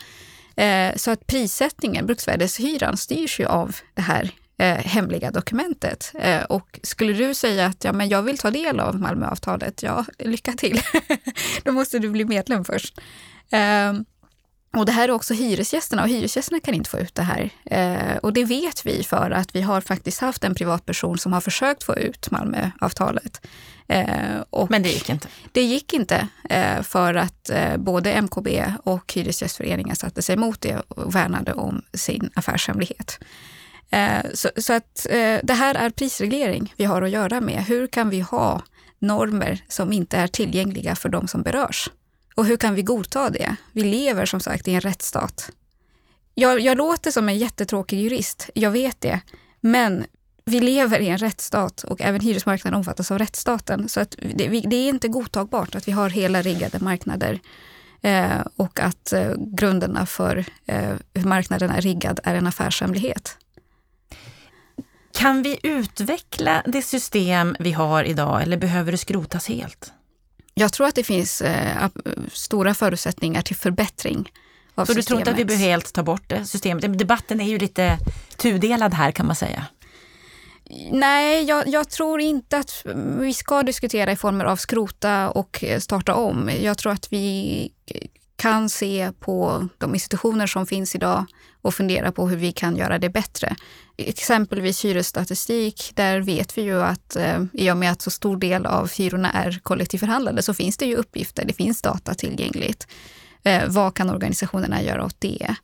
Så 0.96 1.12
att 1.12 1.28
prissättningen, 1.28 2.06
bruksvärdeshyran, 2.06 2.98
styrs 2.98 3.40
ju 3.40 3.46
av 3.46 3.76
det 3.94 4.02
här 4.02 4.32
eh, 4.60 4.78
hemliga 4.78 5.32
dokumentet. 5.32 6.12
Eh, 6.20 6.44
och 6.44 6.80
skulle 6.84 7.14
du 7.14 7.34
säga 7.34 7.66
att 7.66 7.84
ja, 7.84 7.94
men 7.94 8.10
jag 8.10 8.22
vill 8.22 8.38
ta 8.38 8.52
del 8.52 8.80
av 8.80 9.00
Malmöavtalet, 9.00 9.84
ja, 9.84 10.06
lycka 10.20 10.52
till. 10.52 10.82
Då 11.64 11.72
måste 11.72 12.00
du 12.00 12.10
bli 12.10 12.26
medlem 12.26 12.66
först. 12.66 13.00
Och 14.78 14.86
det 14.86 14.92
här 14.92 15.10
är 15.10 15.12
också 15.12 15.34
hyresgästerna 15.34 16.04
och 16.04 16.10
hyresgästerna 16.10 16.60
kan 16.60 16.74
inte 16.74 16.90
få 16.90 17.00
ut 17.00 17.16
det 17.16 17.22
här. 17.22 17.50
Eh, 17.66 18.18
och 18.18 18.34
det 18.34 18.46
vet 18.46 18.86
vi 18.86 19.04
för 19.04 19.32
att 19.32 19.56
vi 19.56 19.62
har 19.62 19.82
faktiskt 19.82 20.22
haft 20.22 20.44
en 20.44 20.56
privatperson 20.56 21.18
som 21.18 21.34
har 21.34 21.42
försökt 21.42 21.84
få 21.84 21.96
ut 21.96 22.32
Malmöavtalet. 22.32 23.42
Eh, 23.88 24.66
Men 24.70 24.84
det 24.84 24.90
gick 24.90 25.10
inte? 25.10 25.28
Det 25.52 25.64
gick 25.64 25.94
inte 25.94 26.28
eh, 26.50 26.82
för 26.82 27.14
att 27.14 27.50
eh, 27.50 27.78
både 27.78 28.22
MKB 28.22 28.74
och 28.84 29.14
Hyresgästföreningen 29.14 29.96
satte 29.96 30.22
sig 30.22 30.34
emot 30.34 30.62
det 30.62 30.80
och 30.88 31.16
värnade 31.16 31.54
om 31.54 31.82
sin 31.94 32.30
affärshemlighet. 32.36 33.20
Eh, 33.90 34.26
så, 34.34 34.50
så, 34.58 34.74
att 34.74 35.08
eh, 35.10 35.40
det 35.44 35.54
här 35.54 35.76
är 35.76 35.90
prisreglering 35.90 36.74
vi 36.78 36.86
har 36.86 37.02
att 37.02 37.10
göra 37.10 37.42
med. 37.42 37.64
Hur 37.64 37.88
kan 37.88 38.10
vi 38.10 38.20
ha 38.20 38.62
normer 39.00 39.64
som 39.68 39.94
inte 39.94 40.18
är 40.18 40.28
tillgängliga 40.28 40.96
för 40.96 41.10
de 41.10 41.28
som 41.28 41.42
berörs? 41.42 41.90
Och 42.36 42.46
hur 42.46 42.58
kan 42.58 42.76
vi 42.76 42.82
godta 42.82 43.30
det? 43.30 43.56
Vi 43.72 43.84
lever 43.84 44.26
som 44.26 44.40
sagt 44.40 44.68
i 44.68 44.74
en 44.74 44.82
rättsstat. 44.82 45.52
Jag, 46.36 46.60
jag 46.60 46.78
låter 46.78 47.12
som 47.12 47.30
en 47.30 47.38
jättetråkig 47.38 48.00
jurist, 48.00 48.50
jag 48.54 48.72
vet 48.72 49.02
det. 49.02 49.22
Men 49.62 50.06
vi 50.46 50.60
lever 50.60 51.00
i 51.00 51.08
en 51.08 51.18
rättsstat 51.18 51.84
och 51.84 52.02
även 52.02 52.22
hyresmarknaden 52.22 52.78
omfattas 52.78 53.12
av 53.12 53.20
rättsstaten. 53.20 53.90
Så 53.90 54.00
att 54.00 54.16
det, 54.36 54.48
det 54.48 54.76
är 54.76 54.90
inte 54.90 55.08
godtagbart 55.08 55.76
att 55.76 55.88
vi 55.88 55.92
har 55.92 56.10
hela 56.10 56.42
riggade 56.42 56.80
marknader 56.80 57.40
eh, 58.02 58.40
och 58.56 58.80
att 58.80 59.14
eh, 59.14 59.32
grunderna 59.38 60.06
för 60.06 60.46
eh, 60.66 60.94
hur 61.14 61.28
marknaden 61.28 61.70
är 61.70 61.82
riggad 61.82 62.20
är 62.24 62.36
en 62.36 62.48
affärshemlighet. 62.48 63.38
Kan 65.20 65.42
vi 65.44 65.60
utveckla 65.64 66.64
det 66.66 66.82
system 66.82 67.56
vi 67.60 67.72
har 67.72 68.04
idag 68.04 68.42
eller 68.42 68.58
behöver 68.58 68.92
det 68.92 68.98
skrotas 68.98 69.48
helt? 69.48 69.94
Jag 70.54 70.74
tror 70.74 70.88
att 70.88 70.96
det 70.96 71.04
finns 71.04 71.42
eh, 71.42 71.90
stora 72.32 72.74
förutsättningar 72.74 73.42
till 73.42 73.56
förbättring. 73.56 74.32
Av 74.76 74.86
Så 74.86 74.94
systemet. 74.94 74.96
du 74.96 75.08
tror 75.08 75.20
inte 75.20 75.32
att 75.32 75.38
vi 75.38 75.46
behöver 75.46 75.66
helt 75.66 75.94
ta 75.94 76.04
bort 76.04 76.24
det 76.28 76.46
systemet? 76.46 77.00
Debatten 77.00 77.42
är 77.42 77.50
ju 77.50 77.58
lite 77.58 77.98
tudelad 78.38 78.94
här 78.94 79.12
kan 79.12 79.26
man 79.26 79.36
säga. 79.36 79.66
Nej, 80.92 81.44
jag, 81.44 81.68
jag, 81.68 81.90
tror 81.90 82.22
inte 82.22 82.58
att 82.58 82.86
vi 83.20 83.34
ska 83.34 83.64
diskutera 83.64 84.12
i 84.12 84.16
former 84.16 84.46
av 84.46 84.56
skrota 84.56 85.30
och 85.30 85.64
starta 85.80 86.14
om. 86.16 86.50
Jag 86.62 86.78
tror 86.78 86.92
att 86.92 87.14
vi 87.14 87.72
kan 88.36 88.70
se 88.70 89.12
på 89.20 89.68
de 89.78 89.94
institutioner 89.94 90.48
som 90.48 90.68
finns 90.68 90.96
idag 90.96 91.26
och 91.62 91.76
fundera 91.76 92.12
på 92.12 92.28
hur 92.28 92.38
vi 92.38 92.52
kan 92.52 92.76
göra 92.76 93.00
det 93.00 93.10
bättre. 93.10 93.56
Exempelvis 93.98 94.86
hyresstatistik, 94.86 95.92
där 95.96 96.22
vet 96.22 96.58
vi 96.58 96.62
ju 96.62 96.82
att 96.82 97.16
eh, 97.16 97.44
i 97.54 97.72
och 97.72 97.78
med 97.78 97.92
att 97.92 98.02
så 98.02 98.12
stor 98.12 98.38
del 98.38 98.66
av 98.66 98.92
hyrorna 98.92 99.32
är 99.32 99.60
kollektivförhandlade 99.64 100.42
så 100.42 100.54
finns 100.54 100.78
det 100.78 100.86
ju 100.86 100.96
uppgifter, 100.96 101.46
det 101.46 101.54
finns 101.54 101.82
data 101.82 102.14
tillgängligt. 102.14 102.88
Eh, 103.44 103.64
vad 103.68 103.94
kan 103.94 104.10
organisationerna 104.10 104.82
göra 104.82 105.06
åt 105.06 105.22
det? 105.22 105.56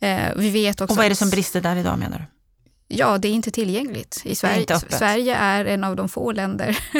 Eh, 0.00 0.28
vi 0.36 0.50
vet 0.50 0.80
också 0.80 0.92
och 0.92 0.96
vad 0.96 1.06
är 1.06 1.10
det 1.10 1.16
som 1.16 1.30
brister 1.30 1.60
där 1.60 1.76
idag 1.76 1.98
menar 1.98 2.18
du? 2.18 2.24
Ja, 2.94 3.18
det 3.18 3.28
är 3.28 3.32
inte 3.32 3.50
tillgängligt. 3.50 4.22
I 4.24 4.34
Sverige, 4.34 4.66
är 4.74 4.96
Sverige 4.96 5.36
är 5.36 5.64
en 5.64 5.84
av 5.84 5.96
de 5.96 6.08
få 6.08 6.32
länder 6.32 6.68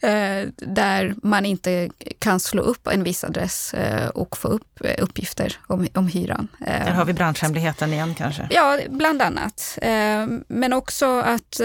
eh, 0.00 0.48
där 0.56 1.14
man 1.22 1.46
inte 1.46 1.90
kan 2.18 2.40
slå 2.40 2.62
upp 2.62 2.86
en 2.86 3.02
viss 3.02 3.24
adress 3.24 3.74
eh, 3.74 4.08
och 4.08 4.36
få 4.36 4.48
upp 4.48 4.84
eh, 4.84 5.04
uppgifter 5.04 5.58
om, 5.66 5.88
om 5.94 6.08
hyran. 6.08 6.48
Där 6.58 6.90
har 6.90 7.04
vi 7.04 7.12
branschhemligheten 7.12 7.92
igen 7.92 8.14
kanske? 8.14 8.48
Ja, 8.50 8.78
bland 8.88 9.22
annat. 9.22 9.78
Men 10.48 10.72
också 10.72 11.20
att 11.20 11.60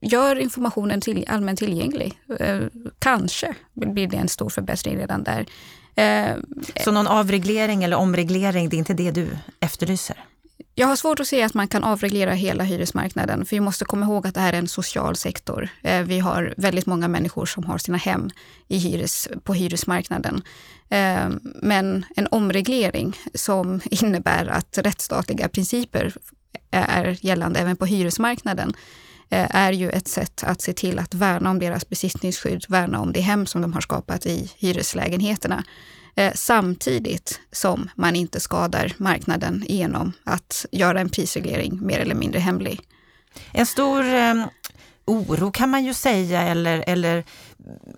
gör 0.00 0.36
informationen 0.36 1.00
till, 1.00 1.24
allmänt 1.28 1.58
tillgänglig. 1.58 2.20
Kanske 2.98 3.54
blir 3.74 4.06
det 4.06 4.16
en 4.16 4.28
stor 4.28 4.50
förbättring 4.50 4.98
redan 4.98 5.24
där. 5.24 5.46
Så 6.84 6.90
någon 6.90 7.06
avreglering 7.06 7.84
eller 7.84 7.96
omreglering, 7.96 8.68
det 8.68 8.76
är 8.76 8.78
inte 8.78 8.94
det 8.94 9.10
du 9.10 9.28
efterlyser? 9.60 10.16
Jag 10.74 10.86
har 10.86 10.96
svårt 10.96 11.20
att 11.20 11.26
se 11.26 11.42
att 11.42 11.54
man 11.54 11.68
kan 11.68 11.84
avreglera 11.84 12.32
hela 12.32 12.64
hyresmarknaden, 12.64 13.44
för 13.44 13.56
vi 13.56 13.60
måste 13.60 13.84
komma 13.84 14.06
ihåg 14.06 14.26
att 14.26 14.34
det 14.34 14.40
här 14.40 14.52
är 14.52 14.58
en 14.58 14.68
social 14.68 15.16
sektor. 15.16 15.68
Eh, 15.82 16.02
vi 16.02 16.18
har 16.18 16.54
väldigt 16.56 16.86
många 16.86 17.08
människor 17.08 17.46
som 17.46 17.64
har 17.64 17.78
sina 17.78 17.98
hem 17.98 18.30
i 18.68 18.78
hyres, 18.78 19.28
på 19.44 19.54
hyresmarknaden. 19.54 20.42
Eh, 20.88 21.28
men 21.42 22.04
en 22.16 22.28
omreglering 22.30 23.16
som 23.34 23.80
innebär 23.90 24.46
att 24.46 24.78
rättsstatliga 24.78 25.48
principer 25.48 26.14
är 26.70 27.18
gällande 27.20 27.60
även 27.60 27.76
på 27.76 27.86
hyresmarknaden 27.86 28.74
eh, 29.30 29.56
är 29.56 29.72
ju 29.72 29.90
ett 29.90 30.08
sätt 30.08 30.44
att 30.46 30.62
se 30.62 30.72
till 30.72 30.98
att 30.98 31.14
värna 31.14 31.50
om 31.50 31.58
deras 31.58 31.88
besittningsskydd, 31.88 32.64
värna 32.68 33.00
om 33.00 33.12
det 33.12 33.20
hem 33.20 33.46
som 33.46 33.62
de 33.62 33.72
har 33.72 33.80
skapat 33.80 34.26
i 34.26 34.52
hyreslägenheterna 34.56 35.64
eh, 36.16 36.32
samtidigt 36.34 37.40
som 37.52 37.90
man 37.94 38.16
inte 38.16 38.40
skadar 38.40 38.92
marknaden 38.96 39.64
genom 39.68 40.12
att 40.24 40.66
göra 40.72 41.00
en 41.00 41.08
prisreglering 41.08 41.86
mer 41.86 41.98
eller 41.98 42.14
mindre 42.14 42.40
hemlig. 42.40 42.80
En 43.52 43.66
stor 43.66 44.14
eh, 44.14 44.34
oro 45.04 45.50
kan 45.50 45.70
man 45.70 45.84
ju 45.84 45.94
säga, 45.94 46.42
eller, 46.42 46.84
eller 46.86 47.24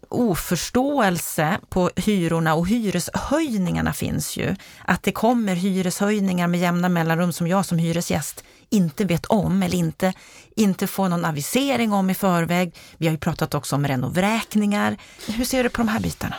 oförståelse 0.08 1.58
på 1.68 1.90
hyrorna 1.96 2.54
och 2.54 2.68
hyreshöjningarna 2.68 3.92
finns 3.92 4.36
ju. 4.36 4.56
Att 4.84 5.02
det 5.02 5.12
kommer 5.12 5.54
hyreshöjningar 5.54 6.46
med 6.46 6.60
jämna 6.60 6.88
mellanrum 6.88 7.32
som 7.32 7.46
jag 7.46 7.66
som 7.66 7.78
hyresgäst 7.78 8.44
inte 8.70 9.04
vet 9.04 9.26
om 9.26 9.62
eller 9.62 9.76
inte, 9.76 10.12
inte 10.56 10.86
får 10.86 11.08
någon 11.08 11.24
avisering 11.24 11.92
om 11.92 12.10
i 12.10 12.14
förväg. 12.14 12.74
Vi 12.96 13.06
har 13.06 13.12
ju 13.12 13.18
pratat 13.18 13.54
också 13.54 13.76
om 13.76 13.86
renovräkningar. 13.86 14.96
Hur 15.26 15.44
ser 15.44 15.62
du 15.62 15.68
på 15.68 15.80
de 15.80 15.88
här 15.88 16.00
bitarna? 16.00 16.36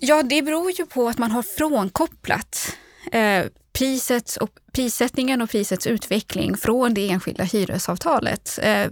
Ja, 0.00 0.22
det 0.22 0.42
beror 0.42 0.70
ju 0.70 0.86
på 0.86 1.08
att 1.08 1.18
man 1.18 1.30
har 1.30 1.42
frånkopplat 1.42 2.76
eh, 3.12 3.44
priset 3.72 4.36
och, 4.36 4.50
prissättningen 4.72 5.42
och 5.42 5.50
prisets 5.50 5.86
utveckling 5.86 6.56
från 6.56 6.94
det 6.94 7.10
enskilda 7.10 7.44
hyresavtalet. 7.44 8.58
Eh, 8.62 8.90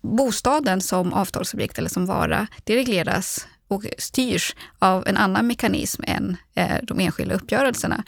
bostaden 0.00 0.80
som 0.80 1.12
avtalsobjekt 1.12 1.78
eller 1.78 1.88
som 1.88 2.06
vara, 2.06 2.46
det 2.64 2.76
regleras 2.76 3.46
och 3.68 3.86
styrs 3.98 4.54
av 4.78 5.08
en 5.08 5.16
annan 5.16 5.46
mekanism 5.46 6.02
än 6.06 6.36
eh, 6.54 6.76
de 6.82 7.00
enskilda 7.00 7.34
uppgörelserna. 7.34 8.04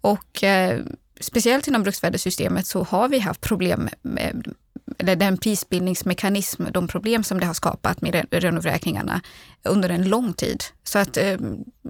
Och 0.00 0.44
eh, 0.44 0.80
speciellt 1.20 1.68
inom 1.68 1.82
bruksvärdessystemet 1.82 2.66
så 2.66 2.82
har 2.82 3.08
vi 3.08 3.18
haft 3.18 3.40
problem 3.40 3.88
med 4.02 4.54
eller 4.98 5.16
den 5.16 5.38
prisbildningsmekanism, 5.38 6.64
de 6.72 6.88
problem 6.88 7.24
som 7.24 7.40
det 7.40 7.46
har 7.46 7.54
skapat 7.54 8.00
med 8.00 8.26
renovräkningarna 8.30 9.20
under 9.64 9.88
en 9.88 10.08
lång 10.08 10.32
tid. 10.32 10.64
Så 10.84 10.98
att 10.98 11.16
eh, 11.16 11.36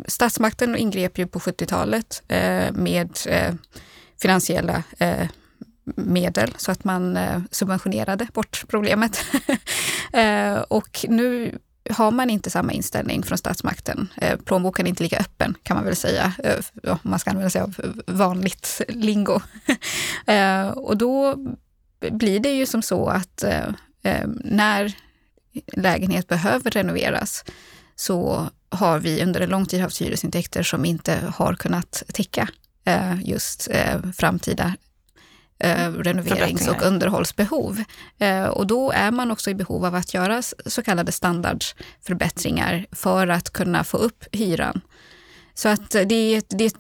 statsmakten 0.07 0.77
ingrep 0.77 1.19
ju 1.19 1.27
på 1.27 1.39
70-talet 1.39 2.23
eh, 2.29 2.73
med 2.73 3.19
eh, 3.27 3.55
finansiella 4.21 4.83
eh, 4.99 5.29
medel 5.97 6.55
så 6.57 6.73
att 6.73 6.85
man 6.85 7.17
eh, 7.17 7.41
subventionerade 7.51 8.27
bort 8.33 8.65
problemet. 8.69 9.25
Eh, 10.13 10.57
och 10.59 11.05
nu 11.09 11.59
har 11.91 12.11
man 12.11 12.31
inte 12.31 12.51
samma 12.51 12.73
inställning 12.73 13.23
från 13.23 13.39
statsmakten. 13.39 14.09
Eh, 14.17 14.39
plånboken 14.39 14.87
är 14.87 14.91
inte 14.91 15.03
lika 15.03 15.19
öppen 15.19 15.55
kan 15.63 15.77
man 15.77 15.85
väl 15.85 15.97
säga, 15.97 16.33
eh, 16.45 16.91
om 16.93 16.99
man 17.03 17.19
ska 17.19 17.31
använda 17.31 17.51
sig 17.51 17.61
av 17.61 17.75
eh, 17.85 18.15
vanligt 18.15 18.81
lingo. 18.89 19.41
Eh, 20.27 20.69
och 20.69 20.97
då 20.97 21.35
blir 22.11 22.41
det 22.41 22.53
ju 22.53 22.67
som 22.67 22.83
så 22.83 23.09
att 23.09 23.45
när 24.45 24.93
lägenhet 25.73 26.29
behöver 26.29 26.71
renoveras 26.71 27.45
så 27.97 28.49
har 28.69 28.99
vi 28.99 29.23
under 29.23 29.41
en 29.41 29.49
lång 29.49 29.67
tid 29.67 29.81
haft 29.81 30.01
hyresintäkter 30.01 30.63
som 30.63 30.85
inte 30.85 31.33
har 31.35 31.55
kunnat 31.55 32.03
täcka 32.13 32.49
just 33.23 33.69
framtida 34.17 34.75
eh, 35.59 35.93
renoverings 35.93 36.69
och 36.69 36.83
underhållsbehov. 36.83 37.83
Eh, 38.19 38.45
och 38.45 38.67
då 38.67 38.91
är 38.91 39.11
man 39.11 39.31
också 39.31 39.51
i 39.51 39.55
behov 39.55 39.85
av 39.85 39.95
att 39.95 40.15
göra 40.15 40.43
så 40.67 40.83
kallade 40.83 41.13
standardförbättringar 41.13 42.87
för 42.93 43.27
att 43.27 43.51
kunna 43.51 43.85
få 43.85 43.97
upp 43.97 44.25
hyran. 44.33 44.81
Så 45.55 45.69
att 45.69 45.91
det, 45.91 46.41
det, 46.49 46.75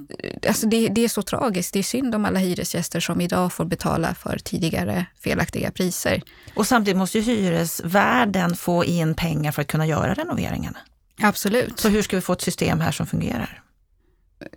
alltså 0.48 0.66
det, 0.66 0.88
det 0.88 1.04
är 1.04 1.08
så 1.08 1.22
tragiskt. 1.22 1.72
Det 1.72 1.78
är 1.78 1.82
synd 1.82 2.14
om 2.14 2.24
alla 2.24 2.38
hyresgäster 2.38 3.00
som 3.00 3.20
idag 3.20 3.52
får 3.52 3.64
betala 3.64 4.14
för 4.14 4.38
tidigare 4.38 5.06
felaktiga 5.20 5.70
priser. 5.70 6.22
Och 6.54 6.66
samtidigt 6.66 6.98
måste 6.98 7.18
ju 7.18 7.24
hyresvärden 7.24 8.56
få 8.56 8.84
in 8.84 9.14
pengar 9.14 9.52
för 9.52 9.62
att 9.62 9.68
kunna 9.68 9.86
göra 9.86 10.14
renoveringarna. 10.14 10.78
Absolut. 11.22 11.80
Så 11.80 11.88
hur 11.88 12.02
ska 12.02 12.16
vi 12.16 12.22
få 12.22 12.32
ett 12.32 12.40
system 12.40 12.80
här 12.80 12.92
som 12.92 13.06
fungerar? 13.06 13.62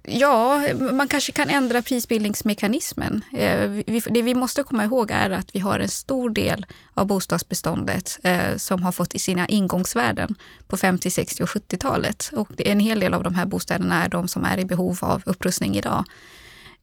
Ja, 0.03 0.63
man 0.73 1.07
kanske 1.07 1.31
kan 1.31 1.49
ändra 1.49 1.81
prisbildningsmekanismen. 1.81 3.23
Eh, 3.33 3.71
det 3.87 4.21
vi 4.21 4.35
måste 4.35 4.63
komma 4.63 4.83
ihåg 4.83 5.11
är 5.11 5.29
att 5.29 5.55
vi 5.55 5.59
har 5.59 5.79
en 5.79 5.89
stor 5.89 6.29
del 6.29 6.65
av 6.93 7.07
bostadsbeståndet 7.07 8.19
eh, 8.23 8.57
som 8.57 8.83
har 8.83 8.91
fått 8.91 9.21
sina 9.21 9.47
ingångsvärden 9.47 10.35
på 10.67 10.77
50, 10.77 11.09
60 11.09 11.43
och 11.43 11.49
70-talet. 11.49 12.29
Och 12.33 12.49
en 12.57 12.79
hel 12.79 12.99
del 12.99 13.13
av 13.13 13.23
de 13.23 13.35
här 13.35 13.45
bostäderna 13.45 14.05
är 14.05 14.09
de 14.09 14.27
som 14.27 14.45
är 14.45 14.57
i 14.57 14.65
behov 14.65 14.97
av 15.01 15.23
upprustning 15.25 15.75
idag. 15.75 16.03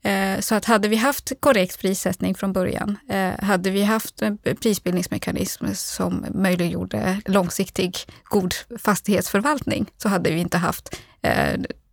Eh, 0.02 0.40
så 0.40 0.54
att 0.54 0.64
hade 0.64 0.88
vi 0.88 0.96
haft 0.96 1.32
korrekt 1.40 1.80
prissättning 1.80 2.35
från 2.35 2.52
början, 2.52 2.98
hade 3.42 3.70
vi 3.70 3.82
haft 3.82 4.22
en 4.22 4.38
prisbildningsmekanism 4.38 5.66
som 5.74 6.26
möjliggjorde 6.35 7.20
långsiktig 7.24 7.96
god 8.24 8.54
fastighetsförvaltning 8.78 9.87
så 9.96 10.09
hade 10.09 10.30
vi 10.30 10.40
inte 10.40 10.59
haft 10.59 10.96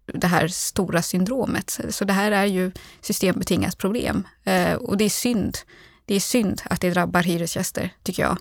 det 0.05 0.27
här 0.27 0.47
stora 0.47 1.01
syndromet. 1.01 1.79
Så 1.89 2.05
det 2.05 2.13
här 2.13 2.31
är 2.31 2.45
ju 2.45 2.71
systembetingat 3.01 3.77
problem 3.77 4.27
eh, 4.43 4.73
och 4.73 4.97
det 4.97 5.05
är 5.05 5.09
synd. 5.09 5.57
Det 6.05 6.15
är 6.15 6.19
synd 6.19 6.61
att 6.65 6.81
det 6.81 6.89
drabbar 6.89 7.23
hyresgäster, 7.23 7.89
tycker 8.03 8.23
jag. 8.23 8.37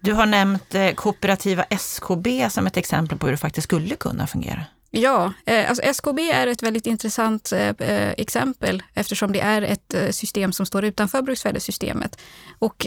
Du 0.00 0.12
har 0.12 0.26
nämnt 0.26 0.74
eh, 0.74 0.90
kooperativa 0.90 1.62
SKB 1.62 2.50
som 2.50 2.66
ett 2.66 2.76
exempel 2.76 3.18
på 3.18 3.26
hur 3.26 3.32
det 3.32 3.38
faktiskt 3.38 3.64
skulle 3.64 3.94
kunna 3.94 4.26
fungera. 4.26 4.64
Ja, 4.94 5.32
eh, 5.46 5.68
alltså 5.68 5.82
SKB 5.82 6.30
är 6.30 6.46
ett 6.46 6.62
väldigt 6.62 6.86
intressant 6.86 7.52
eh, 7.52 7.68
eh, 7.68 8.14
exempel 8.16 8.82
eftersom 8.94 9.32
det 9.32 9.40
är 9.40 9.62
ett 9.62 10.14
system 10.14 10.52
som 10.52 10.66
står 10.66 10.84
utanför 10.84 11.22
bruksvärdessystemet. 11.22 12.20
Och 12.58 12.86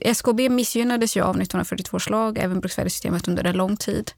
SKB 0.00 0.48
missgynnades 0.48 1.16
ju 1.16 1.20
av 1.20 1.30
1942 1.30 1.96
års 1.96 2.10
lag, 2.10 2.38
även 2.38 2.60
bruksvärdessystemet 2.60 3.28
under 3.28 3.44
en 3.44 3.56
lång 3.56 3.76
tid. 3.76 4.12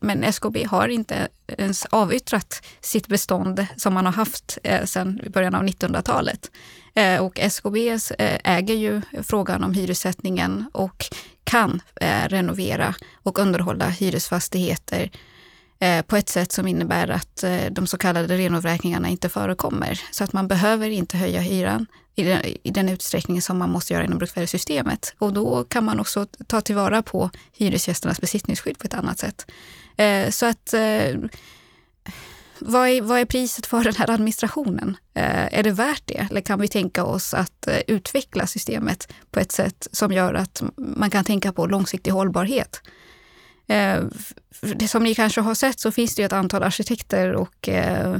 Men 0.00 0.24
SKB 0.24 0.64
har 0.64 0.88
inte 0.88 1.28
ens 1.46 1.84
avyttrat 1.84 2.62
sitt 2.80 3.06
bestånd 3.06 3.66
som 3.76 3.94
man 3.94 4.06
har 4.06 4.12
haft 4.12 4.58
sedan 4.84 5.20
början 5.32 5.54
av 5.54 5.62
1900-talet. 5.62 6.50
Och 7.20 7.38
SKB 7.38 7.98
äger 8.44 8.74
ju 8.74 9.02
frågan 9.22 9.64
om 9.64 9.74
hyressättningen 9.74 10.64
och 10.72 11.04
kan 11.44 11.82
renovera 12.26 12.94
och 13.22 13.38
underhålla 13.38 13.88
hyresfastigheter 13.88 15.10
Eh, 15.80 16.02
på 16.02 16.16
ett 16.16 16.28
sätt 16.28 16.52
som 16.52 16.68
innebär 16.68 17.08
att 17.08 17.44
eh, 17.44 17.64
de 17.70 17.86
så 17.86 17.98
kallade 17.98 18.36
renovräkningarna 18.36 19.08
inte 19.08 19.28
förekommer. 19.28 20.00
Så 20.10 20.24
att 20.24 20.32
man 20.32 20.48
behöver 20.48 20.90
inte 20.90 21.16
höja 21.16 21.40
hyran 21.40 21.86
i 22.14 22.22
den, 22.22 22.42
i 22.62 22.70
den 22.70 22.88
utsträckning 22.88 23.42
som 23.42 23.58
man 23.58 23.70
måste 23.70 23.92
göra 23.92 24.04
inom 24.04 24.18
bruksvärdessystemet. 24.18 25.14
Och 25.18 25.32
då 25.32 25.64
kan 25.64 25.84
man 25.84 26.00
också 26.00 26.26
ta 26.46 26.60
tillvara 26.60 27.02
på 27.02 27.30
hyresgästernas 27.52 28.20
besittningsskydd 28.20 28.78
på 28.78 28.86
ett 28.86 28.94
annat 28.94 29.18
sätt. 29.18 29.50
Eh, 29.96 30.30
så 30.30 30.46
att 30.46 30.74
eh, 30.74 31.14
vad 32.58 32.88
är, 32.88 33.02
vad 33.02 33.18
är, 33.18 33.24
priset 33.24 33.66
för 33.66 33.84
den 33.84 33.94
här 33.94 34.10
administrationen? 34.10 34.96
Eh, 35.14 35.58
är 35.58 35.62
det 35.62 35.70
värt 35.70 36.02
det? 36.04 36.26
Eller 36.30 36.40
kan 36.40 36.60
vi 36.60 36.68
tänka 36.68 37.04
oss 37.04 37.34
att 37.34 37.66
eh, 37.66 37.78
utveckla 37.86 38.46
systemet 38.46 39.12
på 39.30 39.40
ett 39.40 39.52
sätt 39.52 39.88
som 39.92 40.12
gör 40.12 40.34
att 40.34 40.62
man 40.76 41.10
kan 41.10 41.24
tänka 41.24 41.52
på 41.52 41.66
långsiktig 41.66 42.10
hållbarhet? 42.10 42.80
Eh, 43.68 44.04
det 44.60 44.88
som 44.88 45.02
ni 45.02 45.14
kanske 45.14 45.40
har 45.40 45.54
sett 45.54 45.80
så 45.80 45.92
finns 45.92 46.14
det 46.14 46.22
ett 46.22 46.32
antal 46.32 46.62
arkitekter 46.62 47.32
och 47.32 47.68
eh, 47.68 48.14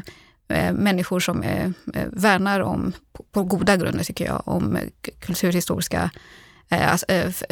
eh 0.48 0.72
människor 0.72 1.20
som 1.20 1.42
eh, 1.42 1.66
eh, 1.94 2.06
värnar 2.12 2.60
om, 2.60 2.92
på 3.32 3.42
goda 3.42 3.76
grunder 3.76 4.04
tycker 4.04 4.24
jag, 4.24 4.42
om 4.44 4.78
kulturhistoriska 5.20 6.10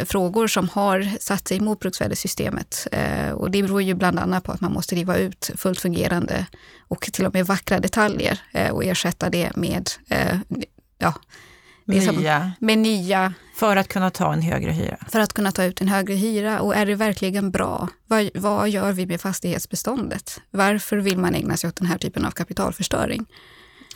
frågor 0.05 0.47
som 0.47 0.69
har 0.69 1.19
satt 1.21 1.49
sig 1.49 1.57
emot 1.57 1.81
bruksvärdessystemet. 1.81 2.87
Och 3.35 3.51
det 3.51 3.63
beror 3.63 3.83
ju 3.83 3.95
bland 3.95 4.19
annat 4.19 4.45
på 4.45 4.53
att 4.53 4.61
man 4.61 4.73
måste 4.73 4.95
riva 4.95 5.17
ut 5.17 5.51
fullt 5.57 5.81
fungerande 5.81 6.47
och 6.89 7.01
till 7.13 7.27
och 7.27 7.35
med 7.35 7.47
vackra 7.47 7.81
detaljer 7.81 8.41
och 8.73 8.85
ersätta 8.85 9.31
det 9.31 9.57
med 9.57 9.91
ja, 10.99 11.15
nya. 11.87 12.53
med 12.59 12.79
nya. 12.79 13.35
För 13.55 13.77
att 13.77 13.89
kunna 13.89 14.11
ta 14.11 14.33
en 14.33 14.43
högre 14.43 14.71
hyra? 14.71 14.97
För 15.09 15.21
att 15.21 15.33
kunna 15.33 15.53
ta 15.53 15.65
ut 15.65 15.81
en 15.81 15.89
högre 15.89 16.15
hyra. 16.15 16.61
Och 16.61 16.77
är 16.77 16.87
det 16.87 16.95
verkligen 16.95 17.51
bra? 17.51 17.89
Vad, 18.07 18.31
vad 18.35 18.69
gör 18.69 18.93
vi 18.93 19.07
med 19.07 19.21
fastighetsbeståndet? 19.21 20.41
Varför 20.51 20.97
vill 20.97 21.19
man 21.19 21.35
ägna 21.35 21.57
sig 21.57 21.69
åt 21.69 21.77
den 21.77 21.87
här 21.87 21.99
typen 21.99 22.25
av 22.25 22.31
kapitalförstöring? 22.31 23.27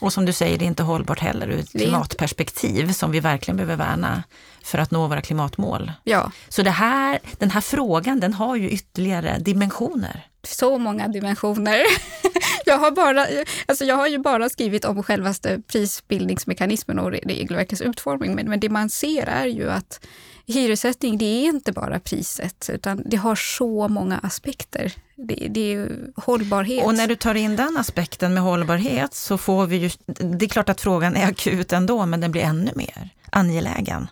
Och 0.01 0.13
som 0.13 0.25
du 0.25 0.33
säger, 0.33 0.59
det 0.59 0.65
är 0.65 0.67
inte 0.67 0.83
hållbart 0.83 1.21
heller 1.21 1.49
ur 1.49 1.59
ett 1.59 1.71
klimatperspektiv 1.71 2.93
som 2.93 3.11
vi 3.11 3.21
verkligen 3.21 3.57
behöver 3.57 3.77
värna 3.77 4.23
för 4.63 4.79
att 4.79 4.91
nå 4.91 5.07
våra 5.07 5.21
klimatmål. 5.21 5.93
Ja. 6.05 6.33
Så 6.49 6.63
det 6.63 6.71
här, 6.71 7.19
den 7.39 7.51
här 7.51 7.61
frågan 7.61 8.21
den 8.21 8.35
har 8.35 8.57
ju 8.57 8.71
ytterligare 8.71 9.39
dimensioner. 9.39 10.27
Så 10.43 10.79
många 10.79 11.09
dimensioner. 11.09 11.83
jag, 12.67 12.79
har 12.79 12.91
bara, 12.91 13.27
alltså 13.67 13.85
jag 13.85 13.97
har 13.97 14.07
ju 14.07 14.19
bara 14.19 14.49
skrivit 14.49 14.85
om 14.85 15.03
självaste 15.03 15.63
prisbildningsmekanismen 15.67 16.99
och 16.99 17.11
regelverkets 17.11 17.83
utformning, 17.83 18.35
men, 18.35 18.49
men 18.49 18.61
det 18.61 18.69
man 18.69 18.91
ser 18.91 19.27
är 19.27 19.47
ju 19.47 19.71
att 19.71 20.07
hyressättning, 20.47 21.19
det 21.19 21.25
är 21.25 21.45
inte 21.45 21.73
bara 21.73 22.01
priset, 22.01 22.71
utan 22.73 23.03
det 23.07 23.17
har 23.17 23.35
så 23.35 23.89
många 23.89 24.19
aspekter. 24.19 24.93
Det, 25.17 25.47
det, 25.51 25.75
är 25.75 25.89
hållbarhet. 26.17 26.85
Och 26.85 26.95
när 26.95 27.07
du 27.07 27.17
tar 27.17 27.35
in 27.35 27.57
den 27.57 27.77
aspekten 27.77 28.35
med 28.35 28.43
hållbarhet 28.43 29.15
så 29.15 29.39
får 29.39 29.67
vi 29.67 29.77
ju, 29.77 29.91
det 30.07 30.47
är 30.47 30.49
klart 30.49 30.69
att 30.69 30.81
frågan 30.81 31.17
är 31.17 31.27
akut 31.27 31.73
ändå, 31.73 32.07
men 32.07 32.21
den 32.21 32.33
blir 32.33 32.43
ännu 32.43 32.73
mer 32.75 33.11
angelägen. 33.31 34.07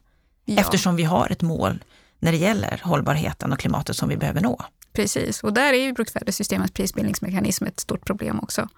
Ja. 0.44 0.60
Eftersom 0.60 0.96
vi 0.96 1.04
har 1.04 1.28
ett 1.30 1.42
mål 1.42 1.84
när 2.18 2.32
det 2.32 2.38
gäller 2.38 2.80
hållbarheten 2.84 3.52
och 3.52 3.58
klimatet 3.58 3.96
som 3.96 4.08
vi 4.08 4.16
behöver 4.16 4.40
nå. 4.40 4.64
Precis, 4.92 5.42
och 5.42 5.52
där 5.52 5.72
är 5.72 5.84
ju 5.84 5.92
bruksvärdessystemets 5.92 6.72
prisbildningsmekanism 6.72 7.64
ett 7.64 7.80
stort 7.80 8.04
problem 8.04 8.40
också. 8.40 8.68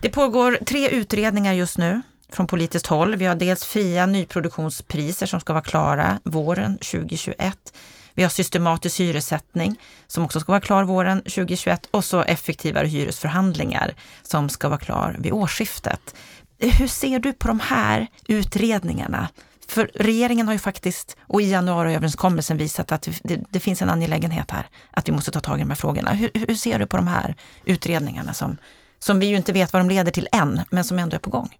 Det 0.00 0.08
pågår 0.08 0.58
tre 0.66 0.88
utredningar 0.88 1.52
just 1.52 1.78
nu 1.78 2.02
från 2.32 2.46
politiskt 2.46 2.86
håll. 2.86 3.16
Vi 3.16 3.24
har 3.24 3.34
dels 3.34 3.64
fria 3.64 4.06
nyproduktionspriser 4.06 5.26
som 5.26 5.40
ska 5.40 5.52
vara 5.52 5.64
klara 5.64 6.20
våren 6.24 6.78
2021. 6.78 7.72
Vi 8.14 8.22
har 8.22 8.30
systematisk 8.30 9.00
hyressättning 9.00 9.80
som 10.06 10.24
också 10.24 10.40
ska 10.40 10.52
vara 10.52 10.60
klar 10.60 10.84
våren 10.84 11.18
2021 11.18 11.88
och 11.90 12.04
så 12.04 12.22
effektivare 12.22 12.86
hyresförhandlingar 12.86 13.94
som 14.22 14.48
ska 14.48 14.68
vara 14.68 14.78
klar 14.78 15.16
vid 15.18 15.32
årsskiftet. 15.32 16.14
Hur 16.58 16.88
ser 16.88 17.18
du 17.18 17.32
på 17.32 17.48
de 17.48 17.60
här 17.60 18.06
utredningarna? 18.26 19.28
För 19.68 19.90
regeringen 19.94 20.46
har 20.46 20.54
ju 20.54 20.58
faktiskt, 20.58 21.16
och 21.20 21.42
i 21.42 21.50
januariöverenskommelsen 21.50 22.56
visat 22.56 22.92
att 22.92 23.08
det, 23.22 23.40
det, 23.50 23.60
finns 23.60 23.82
en 23.82 23.90
angelägenhet 23.90 24.50
här, 24.50 24.66
att 24.90 25.08
vi 25.08 25.12
måste 25.12 25.30
ta 25.30 25.40
tag 25.40 25.58
i 25.58 25.62
de 25.62 25.70
här 25.70 25.76
frågorna. 25.76 26.12
Hur, 26.12 26.30
hur, 26.34 26.54
ser 26.54 26.78
du 26.78 26.86
på 26.86 26.96
de 26.96 27.06
här 27.06 27.34
utredningarna 27.64 28.34
som, 28.34 28.56
som 28.98 29.20
vi 29.20 29.26
ju 29.26 29.36
inte 29.36 29.52
vet 29.52 29.72
vad 29.72 29.80
de 29.80 29.88
leder 29.88 30.12
till 30.12 30.28
än, 30.32 30.60
men 30.70 30.84
som 30.84 30.98
ändå 30.98 31.14
är 31.14 31.20
på 31.20 31.30
gång? 31.30 31.56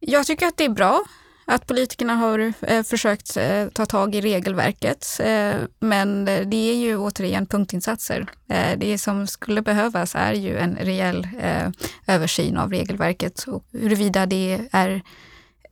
Jag 0.00 0.26
tycker 0.26 0.46
att 0.46 0.56
det 0.56 0.64
är 0.64 0.68
bra 0.68 1.04
att 1.46 1.66
politikerna 1.66 2.14
har 2.14 2.52
eh, 2.60 2.82
försökt 2.82 3.36
eh, 3.36 3.66
ta 3.68 3.86
tag 3.86 4.14
i 4.14 4.20
regelverket. 4.20 5.20
Eh, 5.20 5.54
men 5.80 6.24
det 6.24 6.70
är 6.70 6.76
ju 6.76 6.98
återigen 6.98 7.46
punktinsatser. 7.46 8.26
Eh, 8.48 8.78
det 8.78 8.98
som 8.98 9.26
skulle 9.26 9.62
behövas 9.62 10.14
är 10.14 10.32
ju 10.32 10.58
en 10.58 10.76
rejäl 10.76 11.28
eh, 11.40 11.68
översyn 12.06 12.56
av 12.56 12.70
regelverket 12.70 13.44
och 13.48 13.64
huruvida 13.72 14.26
det 14.26 14.68
är 14.72 15.02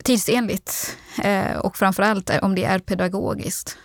tidsenligt 0.03 0.97
eh, 1.25 1.57
och 1.57 1.77
framförallt 1.77 2.31
om 2.43 2.55
det 2.55 2.65
är 2.65 2.79
pedagogiskt. 2.79 3.79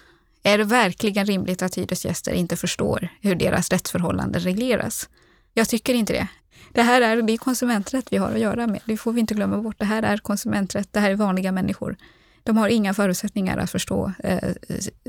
Är 0.44 0.58
det 0.58 0.64
verkligen 0.64 1.26
rimligt 1.26 1.62
att 1.62 1.76
hyresgäster 1.76 2.34
inte 2.34 2.56
förstår 2.56 3.10
hur 3.22 3.36
deras 3.36 3.70
rättsförhållanden 3.70 4.42
regleras? 4.42 5.10
Jag 5.54 5.70
tycker 5.70 5.94
inte 5.94 6.14
det. 6.14 6.28
Det 6.74 6.82
här 6.82 7.02
är, 7.02 7.22
det 7.22 7.34
är 7.34 7.38
konsumenträtt 7.38 8.08
vi 8.10 8.18
har 8.18 8.32
att 8.32 8.40
göra 8.40 8.68
med. 8.68 8.82
Det 8.86 8.98
får 8.98 9.14
vi 9.14 9.20
inte 9.20 9.34
glömma 9.34 9.58
bort. 9.58 9.80
Det 9.80 9.86
här 9.86 10.04
är 10.04 10.18
konsumenträtt. 10.18 10.94
Det 10.94 11.00
här 11.00 11.12
är 11.12 11.16
vanliga 11.16 11.52
människor. 11.52 11.98
De 12.44 12.58
har 12.58 12.70
inga 12.70 12.94
förutsättningar 12.94 13.58
att 13.58 13.72
förstå 13.72 14.12
eh, 14.24 14.54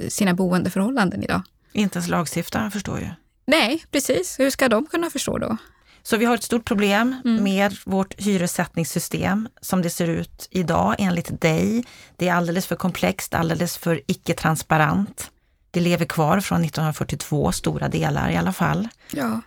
sina 0.09 0.35
boendeförhållanden 0.35 1.23
idag. 1.23 1.43
Inte 1.73 1.99
ens 1.99 2.09
lagstiftaren 2.09 2.71
förstår 2.71 3.01
ju. 3.01 3.09
Nej, 3.47 3.85
precis. 3.91 4.41
Hur 4.41 4.51
ska 4.51 4.69
de 4.69 4.87
kunna 4.87 5.11
förstå 5.11 5.39
då? 5.39 5.57
Så 6.03 6.17
vi 6.17 6.25
har 6.25 6.35
ett 6.35 6.43
stort 6.43 6.65
problem 6.65 7.17
mm. 7.25 7.45
med 7.45 7.77
vårt 7.85 8.21
hyressättningssystem 8.21 9.49
som 9.61 9.83
det 9.83 9.91
ser 9.91 10.09
ut 10.09 10.49
idag 10.51 10.95
enligt 10.99 11.41
dig. 11.41 11.85
Det 12.17 12.29
är 12.29 12.35
alldeles 12.35 12.67
för 12.67 12.77
komplext, 12.77 13.35
alldeles 13.35 13.79
för 13.79 14.01
icke-transparent. 14.07 15.31
Det 15.71 15.81
lever 15.81 16.05
kvar 16.05 16.41
från 16.41 16.65
1942, 16.65 17.53
stora 17.53 17.89
delar 17.89 18.31
i 18.31 18.37
alla 18.37 18.53
fall. 18.53 18.89
Ja, 19.11 19.41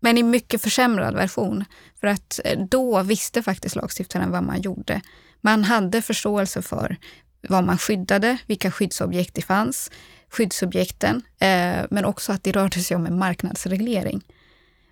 men 0.00 0.18
i 0.18 0.22
mycket 0.22 0.62
försämrad 0.62 1.14
version. 1.14 1.64
För 2.00 2.06
att 2.06 2.40
eh, 2.44 2.58
då 2.70 3.02
visste 3.02 3.42
faktiskt 3.42 3.76
lagstiftaren 3.76 4.30
vad 4.30 4.42
man 4.42 4.60
gjorde. 4.60 5.00
Man 5.40 5.64
hade 5.64 6.02
förståelse 6.02 6.62
för 6.62 6.96
vad 7.48 7.64
man 7.64 7.78
skyddade, 7.78 8.38
vilka 8.46 8.70
skyddsobjekt 8.70 9.34
det 9.34 9.42
fanns, 9.42 9.90
skyddsobjekten, 10.28 11.22
eh, 11.38 11.86
men 11.90 12.04
också 12.04 12.32
att 12.32 12.44
det 12.44 12.52
rörde 12.52 12.80
sig 12.80 12.96
om 12.96 13.06
en 13.06 13.18
marknadsreglering. 13.18 14.22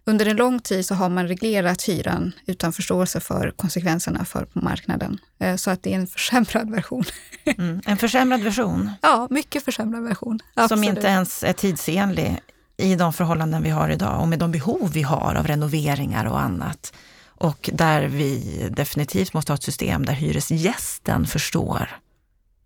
Under 0.09 0.27
en 0.27 0.37
lång 0.37 0.61
tid 0.61 0.87
så 0.87 0.95
har 0.95 1.09
man 1.09 1.29
reglerat 1.29 1.83
hyran 1.83 2.33
utan 2.47 2.73
förståelse 2.73 3.21
för 3.21 3.51
konsekvenserna 3.51 4.25
för 4.25 4.47
marknaden. 4.53 5.19
Eh, 5.39 5.57
så 5.57 5.71
att 5.71 5.83
det 5.83 5.93
är 5.93 5.97
en 5.97 6.07
försämrad 6.07 6.71
version. 6.71 7.05
Mm, 7.45 7.81
en 7.87 7.97
försämrad 7.97 8.41
version? 8.41 8.91
Ja, 9.03 9.27
mycket 9.31 9.65
försämrad 9.65 10.03
version. 10.03 10.41
Absolut. 10.55 10.69
Som 10.69 10.97
inte 10.97 11.07
ens 11.07 11.45
är 11.45 11.53
tidsenlig 11.53 12.41
i 12.77 12.95
de 12.95 13.13
förhållanden 13.13 13.63
vi 13.63 13.71
har 13.71 13.89
idag 13.89 14.21
och 14.21 14.29
med 14.29 14.39
de 14.39 14.53
behov 14.53 14.91
vi 14.93 15.03
har 15.03 15.35
av 15.35 15.47
renoveringar 15.47 16.25
och 16.25 16.41
annat. 16.41 16.93
Och 17.27 17.71
där 17.73 18.03
vi 18.03 18.69
definitivt 18.71 19.33
måste 19.33 19.53
ha 19.53 19.55
ett 19.55 19.63
system 19.63 20.05
där 20.05 20.13
hyresgästen 20.13 21.27
förstår 21.27 21.99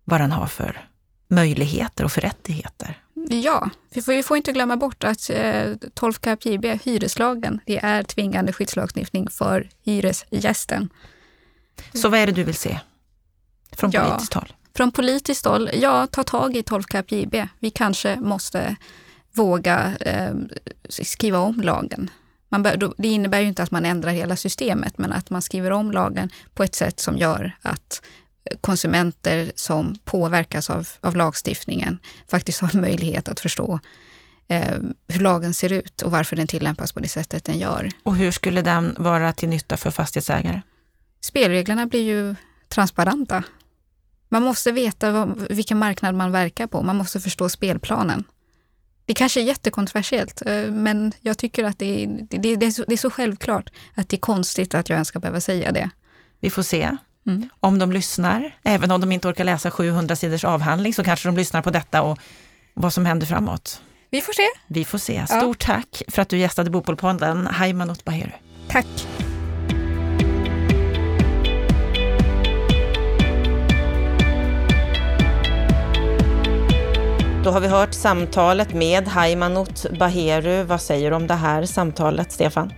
vad 0.03 0.21
den 0.21 0.31
har 0.31 0.47
för 0.47 0.87
möjligheter 1.27 2.03
och 2.03 2.11
för 2.11 2.21
rättigheter. 2.21 2.97
Ja, 3.29 3.69
vi 3.89 4.01
får, 4.01 4.13
vi 4.13 4.23
får 4.23 4.37
inte 4.37 4.51
glömma 4.51 4.77
bort 4.77 5.03
att 5.03 5.29
eh, 5.29 5.73
12 5.93 6.13
kap. 6.13 6.45
JB, 6.45 6.65
hyreslagen, 6.65 7.59
det 7.65 7.77
är 7.77 8.03
tvingande 8.03 8.53
skyddslagstiftning 8.53 9.29
för 9.29 9.69
hyresgästen. 9.83 10.89
Så 11.93 12.09
vad 12.09 12.19
är 12.19 12.25
det 12.27 12.31
du 12.31 12.43
vill 12.43 12.55
se 12.55 12.79
från 13.71 13.91
ja, 13.91 14.05
politiskt 14.05 14.33
håll? 14.33 14.53
Från 14.75 14.91
politiskt 14.91 15.45
håll, 15.45 15.69
ja, 15.73 16.07
ta 16.07 16.23
tag 16.23 16.57
i 16.57 16.63
12 16.63 16.83
kap. 16.83 17.11
JB. 17.11 17.35
Vi 17.59 17.69
kanske 17.69 18.19
måste 18.19 18.75
våga 19.33 19.93
eh, 19.99 20.33
skriva 20.89 21.39
om 21.39 21.61
lagen. 21.61 22.09
Bör, 22.49 22.93
det 22.97 23.07
innebär 23.07 23.39
ju 23.39 23.47
inte 23.47 23.63
att 23.63 23.71
man 23.71 23.85
ändrar 23.85 24.11
hela 24.11 24.35
systemet, 24.35 24.97
men 24.97 25.11
att 25.11 25.29
man 25.29 25.41
skriver 25.41 25.71
om 25.71 25.91
lagen 25.91 26.29
på 26.53 26.63
ett 26.63 26.75
sätt 26.75 26.99
som 26.99 27.17
gör 27.17 27.51
att 27.61 28.01
konsumenter 28.61 29.51
som 29.55 29.95
påverkas 30.03 30.69
av, 30.69 30.87
av 31.01 31.15
lagstiftningen 31.15 31.99
faktiskt 32.27 32.61
har 32.61 32.73
möjlighet 32.81 33.29
att 33.29 33.39
förstå 33.39 33.79
eh, 34.47 34.77
hur 35.07 35.21
lagen 35.21 35.53
ser 35.53 35.71
ut 35.71 36.01
och 36.01 36.11
varför 36.11 36.35
den 36.35 36.47
tillämpas 36.47 36.91
på 36.91 36.99
det 36.99 37.07
sättet 37.07 37.43
den 37.43 37.59
gör. 37.59 37.89
Och 38.03 38.15
hur 38.15 38.31
skulle 38.31 38.61
den 38.61 38.95
vara 38.99 39.33
till 39.33 39.49
nytta 39.49 39.77
för 39.77 39.91
fastighetsägare? 39.91 40.61
Spelreglerna 41.21 41.85
blir 41.85 42.01
ju 42.01 42.35
transparenta. 42.67 43.43
Man 44.29 44.43
måste 44.43 44.71
veta 44.71 45.11
vad, 45.11 45.47
vilken 45.49 45.77
marknad 45.77 46.15
man 46.15 46.31
verkar 46.31 46.67
på. 46.67 46.81
Man 46.81 46.95
måste 46.95 47.19
förstå 47.19 47.49
spelplanen. 47.49 48.23
Det 49.05 49.13
kanske 49.13 49.41
är 49.41 49.43
jättekontroversiellt, 49.43 50.41
eh, 50.45 50.71
men 50.71 51.11
jag 51.21 51.37
tycker 51.37 51.63
att 51.63 51.79
det 51.79 52.03
är, 52.03 52.27
det, 52.29 52.55
det, 52.55 52.65
är 52.65 52.71
så, 52.71 52.83
det 52.87 52.93
är 52.93 52.97
så 52.97 53.09
självklart 53.09 53.69
att 53.95 54.09
det 54.09 54.15
är 54.15 54.19
konstigt 54.19 54.75
att 54.75 54.89
jag 54.89 54.95
ens 54.95 55.07
ska 55.07 55.19
behöva 55.19 55.41
säga 55.41 55.71
det. 55.71 55.89
Vi 56.39 56.49
får 56.49 56.63
se. 56.63 56.97
Mm. 57.27 57.49
Om 57.59 57.79
de 57.79 57.91
lyssnar, 57.91 58.55
även 58.63 58.91
om 58.91 59.01
de 59.01 59.11
inte 59.11 59.27
orkar 59.27 59.43
läsa 59.43 59.71
700 59.71 60.15
sidors 60.15 60.45
avhandling, 60.45 60.93
så 60.93 61.03
kanske 61.03 61.27
de 61.27 61.37
lyssnar 61.37 61.61
på 61.61 61.69
detta 61.69 62.01
och 62.01 62.19
vad 62.73 62.93
som 62.93 63.05
händer 63.05 63.27
framåt. 63.27 63.81
Vi 64.09 64.21
får 64.21 64.33
se. 64.33 64.47
Vi 64.67 64.85
får 64.85 64.97
se. 64.97 65.27
Stort 65.27 65.65
ja. 65.67 65.73
tack 65.73 66.01
för 66.07 66.21
att 66.21 66.29
du 66.29 66.37
gästade 66.37 66.69
Bopolpodden, 66.69 67.47
Haimanot 67.47 68.05
Baheru. 68.05 68.31
Tack. 68.67 68.87
Då 77.43 77.51
har 77.51 77.59
vi 77.59 77.67
hört 77.67 77.93
samtalet 77.93 78.73
med 78.73 79.07
Haimanot 79.07 79.85
Baheru. 79.99 80.63
Vad 80.63 80.81
säger 80.81 81.09
du 81.09 81.15
om 81.15 81.27
det 81.27 81.33
här 81.33 81.65
samtalet, 81.65 82.31
Stefan? 82.31 82.73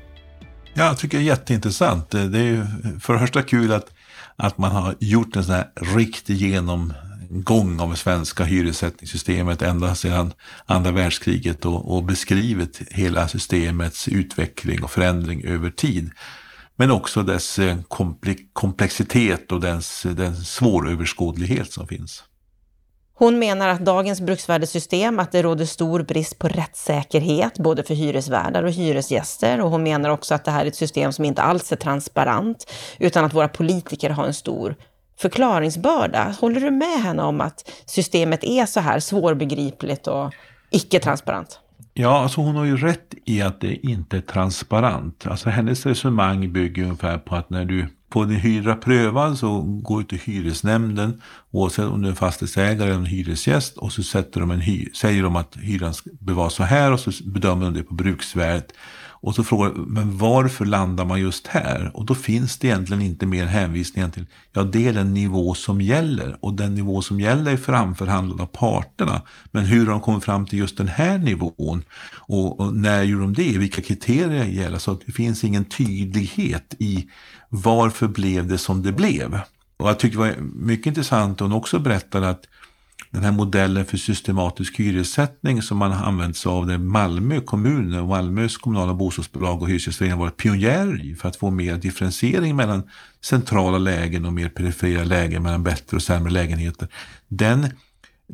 Ja, 0.74 0.86
jag 0.86 0.98
tycker 0.98 1.18
det 1.18 1.24
är 1.24 1.26
jätteintressant. 1.26 2.10
Det 2.12 2.40
är 2.40 2.44
ju 2.44 2.66
för 3.02 3.14
det 3.14 3.20
första 3.20 3.42
kul 3.42 3.74
att 3.74 3.93
att 4.36 4.58
man 4.58 4.72
har 4.72 4.96
gjort 5.00 5.36
en 5.36 5.44
sån 5.44 5.56
här 5.56 5.70
riktig 5.76 6.36
genomgång 6.36 7.80
av 7.80 7.90
det 7.90 7.96
svenska 7.96 8.44
hyressättningssystemet 8.44 9.62
ända 9.62 9.96
sedan 9.96 10.34
andra 10.66 10.92
världskriget 10.92 11.66
och, 11.66 11.96
och 11.96 12.04
beskrivit 12.04 12.82
hela 12.90 13.28
systemets 13.28 14.08
utveckling 14.08 14.84
och 14.84 14.92
förändring 14.92 15.46
över 15.46 15.70
tid. 15.70 16.12
Men 16.76 16.92
också 16.92 17.24
dess 17.24 17.60
eh, 17.60 17.78
komplexitet 18.54 19.52
och 19.52 19.62
dess, 19.62 20.04
den 20.04 20.36
svåröverskådlighet 20.36 21.72
som 21.72 21.88
finns. 21.88 22.24
Hon 23.24 23.40
menar 23.40 23.70
att 23.70 23.86
dagens 23.86 24.22
bruksvärdessystem, 24.22 25.20
att 25.20 25.32
det 25.32 25.42
råder 25.42 25.66
stor 25.66 26.04
brist 26.04 26.40
på 26.40 26.48
rättssäkerhet, 26.48 27.60
både 27.60 27.84
för 27.84 27.94
hyresvärdar 27.94 28.64
och 28.64 28.72
hyresgäster. 28.72 29.62
Och 29.62 29.70
hon 29.70 29.84
menar 29.84 30.10
också 30.10 30.36
att 30.36 30.46
det 30.46 30.52
här 30.52 30.64
är 30.64 30.68
ett 30.68 30.76
system 30.76 31.14
som 31.14 31.26
inte 31.26 31.42
alls 31.42 31.72
är 31.72 31.76
transparent, 31.76 32.72
utan 33.00 33.26
att 33.26 33.34
våra 33.34 33.48
politiker 33.48 34.10
har 34.10 34.26
en 34.26 34.34
stor 34.34 34.76
förklaringsbörda. 35.18 36.36
Håller 36.42 36.62
du 36.62 36.72
med 36.72 37.02
henne 37.04 37.24
om 37.24 37.42
att 37.42 37.72
systemet 37.86 38.44
är 38.44 38.66
så 38.66 38.80
här 38.80 39.00
svårbegripligt 39.00 40.08
och 40.08 40.34
icke-transparent? 40.70 41.60
Ja, 41.94 42.20
alltså 42.20 42.42
hon 42.42 42.56
har 42.56 42.66
ju 42.66 42.78
rätt 42.78 43.14
i 43.26 43.42
att 43.42 43.62
det 43.62 43.88
inte 43.88 44.18
är 44.18 44.22
transparent. 44.22 45.28
Alltså 45.28 45.50
hennes 45.50 45.86
resonemang 45.86 46.54
bygger 46.54 46.84
ungefär 46.84 47.18
på 47.18 47.36
att 47.36 47.50
när 47.50 47.66
du 47.66 47.88
får 48.14 48.26
din 48.26 48.40
hyra 48.40 48.76
prövad 48.76 49.38
så 49.38 49.62
går 49.62 50.00
du 50.00 50.06
till 50.06 50.20
hyresnämnden 50.20 51.22
oavsett 51.52 51.86
om 51.86 52.02
du 52.02 52.10
är 52.10 52.14
fastighetsägare 52.14 52.90
eller 52.90 53.00
en 53.00 53.06
hyresgäst 53.06 53.78
och 53.78 53.92
så 53.92 54.04
sätter 54.04 54.40
de 54.40 54.52
en 54.52 54.62
hy 54.62 54.90
säger 54.94 55.24
de 55.24 55.36
att 55.36 55.58
hyran 55.58 55.94
bör 56.20 56.34
vara 56.34 56.50
så 56.50 56.64
här 56.64 56.92
och 56.92 57.00
så 57.00 57.12
bedömer 57.26 57.66
de 57.66 57.74
det 57.74 57.84
på 57.84 57.94
bruksvärdet. 57.94 58.74
Och 59.26 59.36
så 59.36 59.44
frågar 59.44 59.72
men 59.72 60.18
varför 60.18 60.66
landar 60.66 61.06
man 61.06 61.22
just 61.22 61.48
här? 61.48 61.92
Och 61.94 62.06
då 62.06 62.16
finns 62.16 62.58
det 62.58 62.68
egentligen 62.68 63.02
inte 63.02 63.26
mer 63.26 63.46
hänvisningar 63.46 64.10
till, 64.10 64.26
ja 64.54 64.64
det 64.64 64.88
är 64.88 64.94
den 64.94 65.14
nivå 65.14 65.54
som 65.54 65.82
gäller. 65.82 66.38
Och 66.40 66.54
den 66.54 66.76
nivå 66.76 67.02
som 67.02 67.20
gäller 67.20 67.52
är 67.52 67.58
framförhandlad 67.58 68.42
av 68.42 68.46
parterna. 68.46 69.22
Men 69.52 69.66
hur 69.66 69.86
har 69.86 69.92
de 69.92 70.02
kommit 70.02 70.24
fram 70.24 70.46
till 70.46 70.60
just 70.60 70.78
den 70.78 70.88
här 70.88 71.18
nivån? 71.18 71.84
Och, 72.16 72.60
och 72.60 72.76
när 72.76 73.04
gjorde 73.04 73.24
de 73.24 73.34
det? 73.34 73.58
Vilka 73.58 73.82
kriterier 73.82 74.46
gäller? 74.46 74.78
Så 74.78 75.00
det 75.06 75.12
finns 75.12 75.44
ingen 75.44 75.66
tydlighet 75.66 76.76
i 76.80 77.08
varför 77.56 78.08
blev 78.08 78.48
det 78.48 78.58
som 78.58 78.84
det 78.84 78.92
blev? 78.92 79.40
Och 79.78 79.90
jag 79.90 80.00
tycker 80.00 80.18
det 80.18 80.24
var 80.24 80.36
mycket 80.42 80.88
intressant, 80.88 81.40
hon 81.40 81.52
också 81.52 81.80
berättade 81.80 82.30
att 82.30 82.46
den 83.12 83.24
här 83.24 83.32
modellen 83.32 83.86
för 83.86 83.98
systematisk 83.98 84.80
hyressättning 84.80 85.62
som 85.62 85.78
man 85.78 85.92
har 85.92 86.06
använt 86.06 86.38
sig 86.38 86.50
av, 86.50 86.68
där 86.68 86.78
Malmö 86.78 87.40
kommun 87.40 87.94
och 87.94 88.08
Malmös 88.08 88.58
kommunala 88.58 88.94
bostadsbolag 88.94 89.62
och 89.62 89.70
hyresgästföreningar 89.70 90.18
varit 90.18 90.38
pionjärer 90.38 91.06
i 91.06 91.16
för 91.16 91.30
att 91.30 91.36
få 91.36 91.52
mer 91.52 91.78
differentiering 91.78 92.56
mellan 92.56 92.84
centrala 93.22 93.78
lägen 93.78 94.26
och 94.26 94.34
mer 94.34 94.50
perifera 94.50 95.04
lägen 95.04 95.44
mellan 95.44 95.64
bättre 95.64 95.98
och 95.98 96.04
sämre 96.04 96.32
lägenheter. 96.32 96.88
Den, 97.28 97.68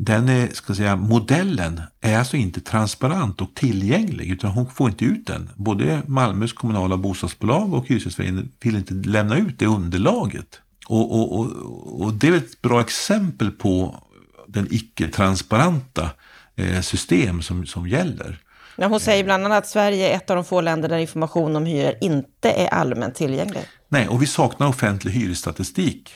den 0.02 0.30
är, 0.30 0.47
ska 0.47 0.76
säga, 0.76 0.95
modellen 0.95 1.82
är 2.02 2.18
alltså 2.18 2.38
inte 2.38 2.62
transparent 2.62 3.41
och 3.41 3.56
tillgänglig 3.56 4.30
utan 4.32 4.52
hon 4.52 4.70
får 4.70 4.89
inte 4.89 5.06
ut 5.06 5.28
den. 5.28 5.50
Både 5.56 6.02
Malmös 6.08 6.54
kommunala 6.54 6.97
bostadsbolag 6.97 7.74
och 7.74 7.88
hyresgästföreningen 7.88 8.52
vill 8.64 8.76
inte 8.76 8.93
lämna 8.93 9.38
ut 9.38 9.60
det 9.60 9.66
underlaget. 9.66 10.62
Och, 10.88 11.12
och, 11.12 11.39
och, 11.39 12.02
och 12.02 12.14
det 12.14 12.28
är 12.28 12.34
ett 12.34 12.62
bra 12.62 12.82
exempel 12.82 13.52
på 13.52 14.04
den 14.47 14.68
icke-transparenta 14.72 16.10
eh, 16.56 16.82
system 16.82 17.41
som, 17.41 17.66
som 17.66 17.88
gäller. 17.88 18.39
Ja, 18.82 18.88
hon 18.88 18.99
säger 18.99 19.23
bland 19.23 19.45
annat 19.45 19.57
att 19.57 19.67
Sverige 19.67 20.09
är 20.09 20.15
ett 20.15 20.30
av 20.30 20.36
de 20.36 20.45
få 20.45 20.61
länder 20.61 20.89
där 20.89 20.97
information 20.97 21.55
om 21.55 21.65
hyror 21.65 21.93
inte 22.01 22.51
är 22.51 22.67
allmänt 22.67 23.15
tillgänglig. 23.15 23.61
Nej, 23.89 24.07
och 24.07 24.21
vi 24.21 24.27
saknar 24.27 24.67
offentlig 24.67 25.11
hyresstatistik. 25.11 26.11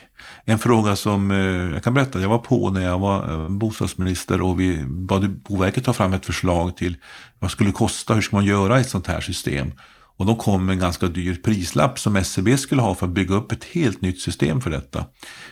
En 0.46 0.60
fråga 0.60 0.96
som 0.96 1.32
eh, 1.32 1.74
jag 1.74 1.84
kan 1.84 1.94
berätta, 1.94 2.22
jag 2.22 2.30
var 2.30 2.38
på 2.38 2.70
när 2.70 2.82
jag 2.82 3.00
var 3.00 3.32
eh, 3.32 3.50
bostadsminister 3.50 4.42
och 4.42 4.60
vi 4.60 4.84
bad 4.86 5.30
Boverket 5.30 5.86
ta 5.86 5.94
fram 5.94 6.14
ett 6.14 6.26
förslag 6.26 6.78
till 6.78 6.98
vad 7.40 7.52
skulle 7.52 7.70
det 7.70 7.74
kosta, 7.74 8.14
hur 8.14 8.22
ska 8.22 8.36
man 8.36 8.46
göra 8.46 8.78
i 8.78 8.82
ett 8.82 8.90
sånt 8.90 9.08
här 9.08 9.22
system? 9.22 9.72
Och 10.18 10.26
de 10.26 10.36
kom 10.36 10.66
med 10.66 10.74
en 10.74 10.80
ganska 10.80 11.08
dyr 11.08 11.36
prislapp 11.44 12.00
som 12.00 12.16
SCB 12.16 12.58
skulle 12.58 12.82
ha 12.82 12.96
för 12.96 13.06
att 13.06 13.12
bygga 13.12 13.36
upp 13.36 13.52
ett 13.52 13.64
helt 13.64 14.02
nytt 14.02 14.22
system 14.22 14.62
för 14.62 14.70
detta. 14.70 15.06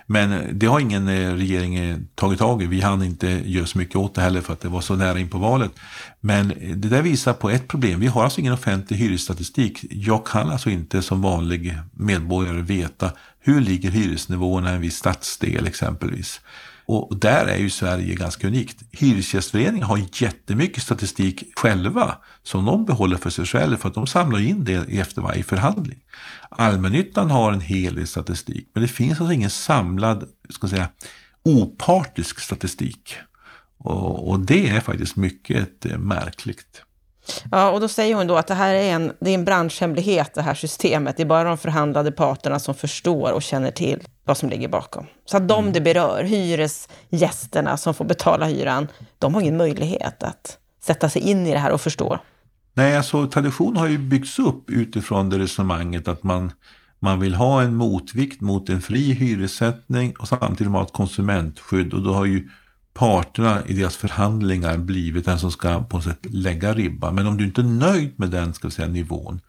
Men 0.06 0.32
eh, 0.32 0.42
det 0.52 0.66
har 0.66 0.80
ingen 0.80 1.08
eh, 1.08 1.34
regering 1.34 1.76
eh, 1.76 1.98
tagit 2.16 2.40
tag 2.40 2.64
i. 2.64 2.66
Vi 2.66 2.82
hann 2.82 3.04
inte 3.04 3.28
göra 3.46 3.66
så 3.66 3.78
mycket 3.78 3.96
åt 3.96 4.16
det 4.16 4.22
heller 4.22 4.42
för 4.42 4.54
att 4.54 4.62
det 4.62 4.70
var 4.70 4.82
så 4.82 4.96
nära 4.96 5.20
in 5.20 5.30
på 5.30 5.38
valet. 5.38 5.72
Men 6.20 6.48
det 6.76 6.90
där 6.90 7.02
visar 7.02 7.34
på 7.34 7.50
ett 7.50 7.68
problem. 7.68 8.00
Vi 8.00 8.08
har 8.08 8.24
alltså 8.24 8.40
ingen 8.40 8.54
offentlig 8.54 8.98
hyresstatistik. 8.98 9.86
Jag 9.90 10.26
kan 10.26 10.50
alltså 10.50 10.70
inte 10.70 11.02
som 11.02 11.22
vanlig 11.22 11.78
medborgare 11.94 12.62
veta 12.62 13.12
hur 13.40 13.62
ligger 13.62 13.92
hyresnivåerna 13.92 14.72
i 14.72 14.76
en 14.76 14.82
viss 14.82 14.98
stadsdel 14.98 15.68
exempelvis. 15.68 16.42
Och 16.86 17.18
där 17.20 17.46
är 17.46 17.58
ju 17.58 17.70
Sverige 17.70 18.16
ganska 18.16 18.48
unikt. 18.48 18.78
Hyresgästföreningen 18.92 19.84
har 19.84 20.02
jättemycket 20.14 20.84
statistik 20.84 21.44
själva 21.56 22.18
som 22.44 22.66
de 22.66 22.86
behåller 22.86 23.18
för 23.18 23.30
sig 23.30 23.46
själva 23.46 23.78
för 23.78 23.90
att 23.90 23.96
de 23.96 24.08
samlar 24.08 24.40
in 24.40 24.64
det 24.64 25.00
efter 25.00 25.22
varje 25.22 25.44
förhandling. 25.44 26.00
Allmännyttan 26.50 27.32
har 27.32 27.52
en 27.54 27.62
hel 27.62 27.96
del 27.96 28.08
statistik 28.08 28.70
men 28.74 28.82
det 28.82 28.88
finns 28.88 29.20
alltså 29.20 29.34
ingen 29.34 29.50
samlad, 29.50 30.30
ska 30.50 30.68
säga, 30.68 30.90
opartisk 31.44 32.40
statistik. 32.40 33.16
Och, 33.78 34.30
och 34.30 34.40
det 34.40 34.70
är 34.70 34.80
faktiskt 34.80 35.16
mycket 35.16 35.86
eh, 35.86 35.98
märkligt. 35.98 36.82
Ja, 37.52 37.72
och 37.72 37.80
då 37.80 37.88
säger 37.88 38.16
hon 38.16 38.28
då 38.28 38.38
att 38.38 38.48
det 38.48 38.54
här 38.54 38.74
är 38.74 38.92
en, 38.92 39.14
det 39.20 39.30
är 39.30 39.36
en 39.36 39.46
branschhemlighet, 39.46 40.34
det 40.34 40.42
här 40.42 40.54
systemet. 40.54 41.18
Det 41.18 41.24
är 41.24 41.28
bara 41.28 41.44
de 41.44 41.58
förhandlade 41.58 42.12
parterna 42.12 42.60
som 42.60 42.76
förstår 42.76 43.32
och 43.32 43.42
känner 43.42 43.72
till 43.72 44.00
vad 44.26 44.38
som 44.38 44.50
ligger 44.50 44.68
bakom. 44.68 45.06
Så 45.26 45.38
att 45.38 45.48
de 45.48 45.60
mm. 45.60 45.74
det 45.74 45.82
berör, 45.82 46.24
hyresgästerna 46.24 47.78
som 47.78 47.94
får 47.94 48.06
betala 48.06 48.46
hyran, 48.46 48.88
de 49.20 49.34
har 49.34 49.42
ingen 49.42 49.58
möjlighet 49.58 50.24
att 50.24 50.58
sätta 50.84 51.10
sig 51.10 51.22
in 51.22 51.48
i 51.48 51.52
det 51.52 51.60
här 51.60 51.72
och 51.72 51.82
förstå. 51.82 52.20
Nej, 52.74 52.98
alltså 52.98 53.28
tradition 53.28 53.78
har 53.78 53.88
ju 53.88 53.98
byggts 53.98 54.40
upp 54.40 54.70
utifrån 54.70 55.30
det 55.30 55.40
resonemanget 55.40 56.08
att 56.08 56.24
man, 56.24 56.52
man 57.00 57.20
vill 57.20 57.36
ha 57.36 57.62
en 57.62 57.76
motvikt 57.76 58.42
mot 58.42 58.70
en 58.70 58.82
fri 58.82 59.14
hyressättning 59.14 60.14
och 60.20 60.28
samtidigt 60.28 60.74
ha 60.74 60.84
ett 60.84 60.94
konsumentskydd. 60.94 61.94
Och 61.94 62.02
då 62.02 62.14
har 62.14 62.26
ju 62.26 62.50
parterna 62.94 63.66
i 63.66 63.74
deras 63.74 63.96
förhandlingar 63.96 64.78
blivit 64.78 65.26
den 65.26 65.40
som 65.40 65.52
ska 65.52 65.84
på 65.84 65.98
något 65.98 66.06
sätt 66.06 66.20
lägga 66.22 66.74
ribban. 66.74 67.16
Men 67.16 67.28
om 67.28 67.38
du 67.38 67.44
inte 67.44 67.62
är 67.62 67.66
nöjd 67.66 68.14
med 68.16 68.30
den 68.30 68.54
ska 68.54 68.70
säga, 68.70 68.88
nivån, 68.88 69.42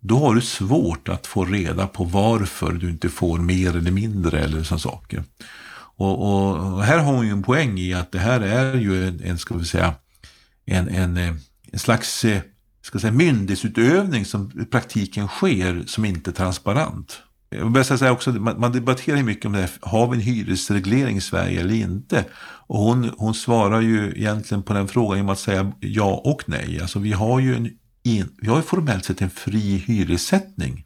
då 0.00 0.18
har 0.18 0.34
du 0.34 0.40
svårt 0.40 1.08
att 1.08 1.26
få 1.26 1.44
reda 1.44 1.86
på 1.86 2.04
varför 2.04 2.72
du 2.72 2.90
inte 2.90 3.08
får 3.08 3.38
mer 3.38 3.76
eller 3.76 3.90
mindre 3.90 4.40
eller 4.40 4.62
sådana 4.62 4.78
saker. 4.78 5.24
Och, 5.72 6.44
och, 6.46 6.84
här 6.84 6.98
har 6.98 7.12
hon 7.12 7.26
ju 7.26 7.32
en 7.32 7.42
poäng 7.42 7.78
i 7.78 7.94
att 7.94 8.12
det 8.12 8.18
här 8.18 8.40
är 8.40 8.74
ju 8.74 9.08
en, 9.08 9.20
en 9.24 9.38
ska 9.38 9.54
vi 9.54 9.64
säga, 9.64 9.94
en, 10.66 10.88
en, 10.88 11.16
eh, 11.16 11.34
en 11.72 11.78
slags 11.78 12.24
eh, 12.24 12.40
ska 12.82 12.98
säga, 12.98 13.12
myndighetsutövning 13.12 14.24
som 14.24 14.52
i 14.62 14.64
praktiken 14.64 15.28
sker 15.28 15.82
som 15.86 16.04
inte 16.04 16.30
är 16.30 16.32
transparent. 16.32 17.22
Jag 17.50 17.74
vill 17.74 17.84
säga 17.84 18.12
också, 18.12 18.32
man, 18.32 18.72
debatterar 18.72 19.16
ju 19.16 19.22
mycket 19.22 19.46
om 19.46 19.52
det 19.52 19.58
här, 19.58 19.70
har 19.80 20.08
vi 20.08 20.16
en 20.16 20.22
hyresreglering 20.22 21.16
i 21.16 21.20
Sverige 21.20 21.60
eller 21.60 21.74
inte? 21.74 22.24
Och 22.66 22.78
hon, 22.78 23.10
hon 23.16 23.34
svarar 23.34 23.80
ju 23.80 24.12
egentligen 24.16 24.62
på 24.62 24.72
den 24.72 24.88
frågan 24.88 25.18
genom 25.18 25.32
att 25.32 25.38
säga 25.38 25.72
ja 25.80 26.22
och 26.24 26.42
nej. 26.46 26.78
Alltså 26.80 26.98
vi 26.98 27.12
har 27.12 27.40
ju 27.40 27.56
en, 27.56 27.70
vi 28.42 28.48
har 28.48 28.56
ju 28.56 28.62
formellt 28.62 29.04
sett 29.04 29.22
en 29.22 29.30
fri 29.30 29.76
hyressättning 29.76 30.84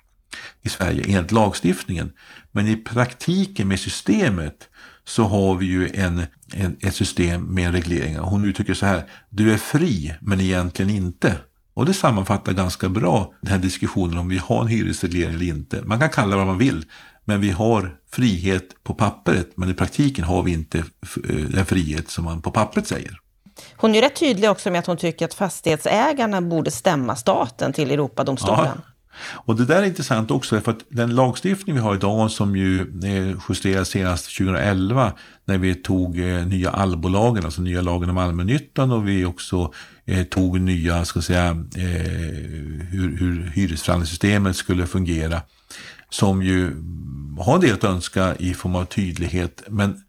i 0.62 0.68
Sverige 0.68 1.04
enligt 1.08 1.32
lagstiftningen. 1.32 2.12
Men 2.52 2.68
i 2.68 2.76
praktiken 2.76 3.68
med 3.68 3.80
systemet 3.80 4.68
så 5.04 5.24
har 5.24 5.54
vi 5.54 5.66
ju 5.66 5.90
en, 5.94 6.22
en, 6.52 6.76
ett 6.80 6.94
system 6.94 7.42
med 7.42 7.72
regleringar. 7.72 8.20
Hon 8.20 8.44
uttrycker 8.44 8.74
så 8.74 8.86
här, 8.86 9.04
du 9.30 9.52
är 9.52 9.56
fri 9.56 10.14
men 10.20 10.40
egentligen 10.40 10.90
inte. 10.90 11.36
Och 11.74 11.86
det 11.86 11.94
sammanfattar 11.94 12.52
ganska 12.52 12.88
bra 12.88 13.32
den 13.40 13.52
här 13.52 13.58
diskussionen 13.58 14.18
om 14.18 14.28
vi 14.28 14.38
har 14.38 14.60
en 14.60 14.68
hyresreglering 14.68 15.34
eller 15.34 15.46
inte. 15.46 15.82
Man 15.82 16.00
kan 16.00 16.10
kalla 16.10 16.30
det 16.30 16.36
vad 16.36 16.46
man 16.46 16.58
vill, 16.58 16.84
men 17.24 17.40
vi 17.40 17.50
har 17.50 17.96
frihet 18.10 18.84
på 18.84 18.94
pappret, 18.94 19.52
men 19.56 19.70
i 19.70 19.74
praktiken 19.74 20.24
har 20.24 20.42
vi 20.42 20.52
inte 20.52 20.78
eh, 20.78 20.84
den 21.34 21.66
frihet 21.66 22.10
som 22.10 22.24
man 22.24 22.42
på 22.42 22.50
pappret 22.50 22.86
säger. 22.86 23.18
Hon 23.76 23.94
är 23.94 24.02
rätt 24.02 24.16
tydlig 24.16 24.50
också 24.50 24.70
med 24.70 24.78
att 24.78 24.86
hon 24.86 24.96
tycker 24.96 25.24
att 25.24 25.34
fastighetsägarna 25.34 26.40
borde 26.40 26.70
stämma 26.70 27.16
staten 27.16 27.72
till 27.72 27.90
Europadomstolen. 27.90 28.70
Ja. 28.84 28.93
Och 29.20 29.56
det 29.56 29.64
där 29.64 29.82
är 29.82 29.86
intressant 29.86 30.30
också, 30.30 30.60
för 30.60 30.72
att 30.72 30.84
den 30.88 31.14
lagstiftning 31.14 31.74
vi 31.74 31.80
har 31.80 31.94
idag 31.94 32.30
som 32.30 32.56
ju 32.56 32.80
eh, 32.80 33.36
justerades 33.48 33.88
senast 33.88 34.36
2011 34.36 35.12
när 35.44 35.58
vi 35.58 35.74
tog 35.74 36.20
eh, 36.20 36.46
nya 36.46 36.70
allbolagen, 36.70 37.44
alltså 37.44 37.62
nya 37.62 37.80
lagen 37.80 38.10
om 38.10 38.18
allmännyttan 38.18 38.92
och 38.92 39.08
vi 39.08 39.24
också 39.24 39.72
eh, 40.04 40.24
tog 40.24 40.60
nya, 40.60 41.04
ska 41.04 41.22
säga, 41.22 41.48
eh, 41.76 41.84
hur, 42.90 43.16
hur 43.18 43.52
hyresförhandlingssystemet 43.54 44.56
skulle 44.56 44.86
fungera. 44.86 45.40
Som 46.10 46.42
ju 46.42 46.70
har 47.38 47.54
en 47.54 47.60
del 47.60 47.74
att 47.74 47.84
önska 47.84 48.36
i 48.36 48.54
form 48.54 48.74
av 48.74 48.84
tydlighet, 48.84 49.62
men 49.68 50.02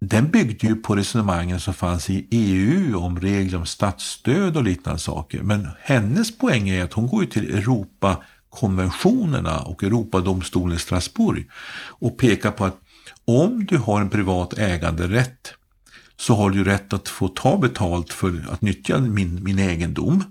den 0.00 0.30
byggde 0.30 0.66
ju 0.66 0.76
på 0.76 0.96
resonemangen 0.96 1.60
som 1.60 1.74
fanns 1.74 2.10
i 2.10 2.26
EU 2.30 2.98
om 2.98 3.20
regler 3.20 3.58
om 3.58 3.66
statsstöd 3.66 4.56
och 4.56 4.64
liknande 4.64 5.00
saker. 5.00 5.42
Men 5.42 5.68
hennes 5.80 6.38
poäng 6.38 6.68
är 6.68 6.84
att 6.84 6.92
hon 6.92 7.06
går 7.06 7.24
till 7.24 7.54
Europakonventionerna 7.54 9.60
och 9.60 9.84
Europadomstolen 9.84 10.76
i 10.76 10.80
Strasbourg 10.80 11.48
och 11.88 12.18
pekar 12.18 12.50
på 12.50 12.64
att 12.64 12.76
om 13.24 13.66
du 13.66 13.78
har 13.78 14.00
en 14.00 14.10
privat 14.10 14.58
äganderätt 14.58 15.54
så 16.16 16.34
har 16.34 16.50
du 16.50 16.64
rätt 16.64 16.92
att 16.92 17.08
få 17.08 17.28
ta 17.28 17.58
betalt 17.58 18.12
för 18.12 18.46
att 18.50 18.62
nyttja 18.62 18.98
min, 18.98 19.44
min 19.44 19.58
egendom. 19.58 20.24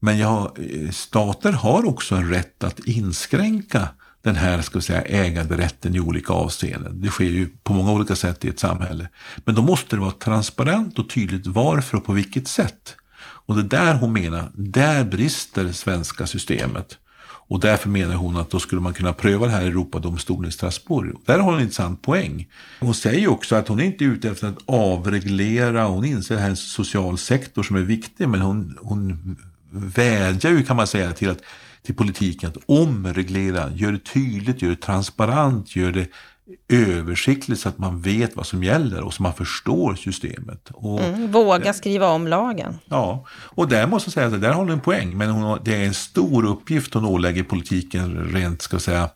Men 0.00 0.18
jag, 0.18 0.58
eh, 0.58 0.90
stater 0.90 1.52
har 1.52 1.88
också 1.88 2.14
en 2.14 2.30
rätt 2.30 2.64
att 2.64 2.78
inskränka 2.78 3.88
den 4.24 4.36
här 4.36 4.62
ska 4.62 4.78
vi 4.78 4.82
säga, 4.82 5.02
äganderätten 5.02 5.94
i 5.94 6.00
olika 6.00 6.32
avseenden. 6.32 7.00
Det 7.00 7.08
sker 7.08 7.24
ju 7.24 7.48
på 7.62 7.72
många 7.72 7.92
olika 7.92 8.16
sätt 8.16 8.44
i 8.44 8.48
ett 8.48 8.58
samhälle. 8.58 9.08
Men 9.44 9.54
då 9.54 9.62
måste 9.62 9.96
det 9.96 10.00
vara 10.00 10.10
transparent 10.10 10.98
och 10.98 11.10
tydligt 11.10 11.46
varför 11.46 11.96
och 11.96 12.04
på 12.04 12.12
vilket 12.12 12.48
sätt. 12.48 12.96
Och 13.20 13.56
det 13.56 13.62
där 13.62 13.94
hon 13.94 14.12
menar, 14.12 14.50
där 14.54 15.04
brister 15.04 15.64
det 15.64 15.72
svenska 15.72 16.26
systemet. 16.26 16.98
Och 17.46 17.60
därför 17.60 17.88
menar 17.88 18.14
hon 18.14 18.36
att 18.36 18.50
då 18.50 18.58
skulle 18.58 18.80
man 18.80 18.94
kunna 18.94 19.12
pröva 19.12 19.46
det 19.46 19.52
här 19.52 19.62
i 19.62 19.66
Europadomstolen 19.66 20.48
i 20.48 20.52
Strasbourg. 20.52 21.16
Där 21.24 21.38
har 21.38 21.44
hon 21.44 21.54
en 21.54 21.60
intressant 21.60 22.02
poäng. 22.02 22.48
Hon 22.80 22.94
säger 22.94 23.28
också 23.28 23.56
att 23.56 23.68
hon 23.68 23.80
är 23.80 23.84
inte 23.84 24.04
är 24.04 24.08
ute 24.08 24.30
efter 24.30 24.48
att 24.48 24.58
avreglera, 24.66 25.84
hon 25.84 26.04
inser 26.04 26.34
att 26.34 26.38
det 26.38 26.42
här 26.42 26.48
är 26.48 26.50
en 26.50 26.56
social 26.56 27.18
sektor 27.18 27.62
som 27.62 27.76
är 27.76 27.80
viktig, 27.80 28.28
men 28.28 28.40
hon, 28.40 28.78
hon 28.80 29.36
vädjar 29.70 30.50
ju 30.50 30.62
kan 30.62 30.76
man 30.76 30.86
säga 30.86 31.12
till 31.12 31.30
att 31.30 31.40
till 31.84 31.94
politiken 31.94 32.50
att 32.50 32.56
omreglera, 32.66 33.70
gör 33.70 33.92
det 33.92 33.98
tydligt, 33.98 34.62
gör 34.62 34.70
det 34.70 34.76
transparent, 34.76 35.76
gör 35.76 35.92
det 35.92 36.08
översiktligt 36.68 37.60
så 37.60 37.68
att 37.68 37.78
man 37.78 38.00
vet 38.00 38.36
vad 38.36 38.46
som 38.46 38.64
gäller 38.64 39.02
och 39.02 39.14
så 39.14 39.22
man 39.22 39.34
förstår 39.34 39.94
systemet. 39.94 40.70
Och, 40.72 41.00
mm, 41.00 41.32
våga 41.32 41.72
skriva 41.72 42.08
om 42.08 42.28
lagen. 42.28 42.78
Ja, 42.86 43.26
och 43.30 43.68
där 43.68 43.86
måste 43.86 44.08
jag 44.08 44.12
säga 44.12 44.26
att 44.26 44.40
där 44.40 44.48
har 44.48 44.54
hon 44.54 44.70
en 44.70 44.80
poäng, 44.80 45.16
men 45.16 45.30
hon, 45.30 45.58
det 45.64 45.74
är 45.74 45.86
en 45.86 45.94
stor 45.94 46.46
uppgift 46.46 46.94
hon 46.94 47.04
ålägger 47.04 47.42
politiken 47.42 48.28
rent 48.32 48.62
ska 48.62 48.78
säga, 48.78 49.08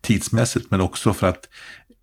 tidsmässigt, 0.00 0.70
men 0.70 0.80
också 0.80 1.12
för 1.12 1.26
att 1.26 1.48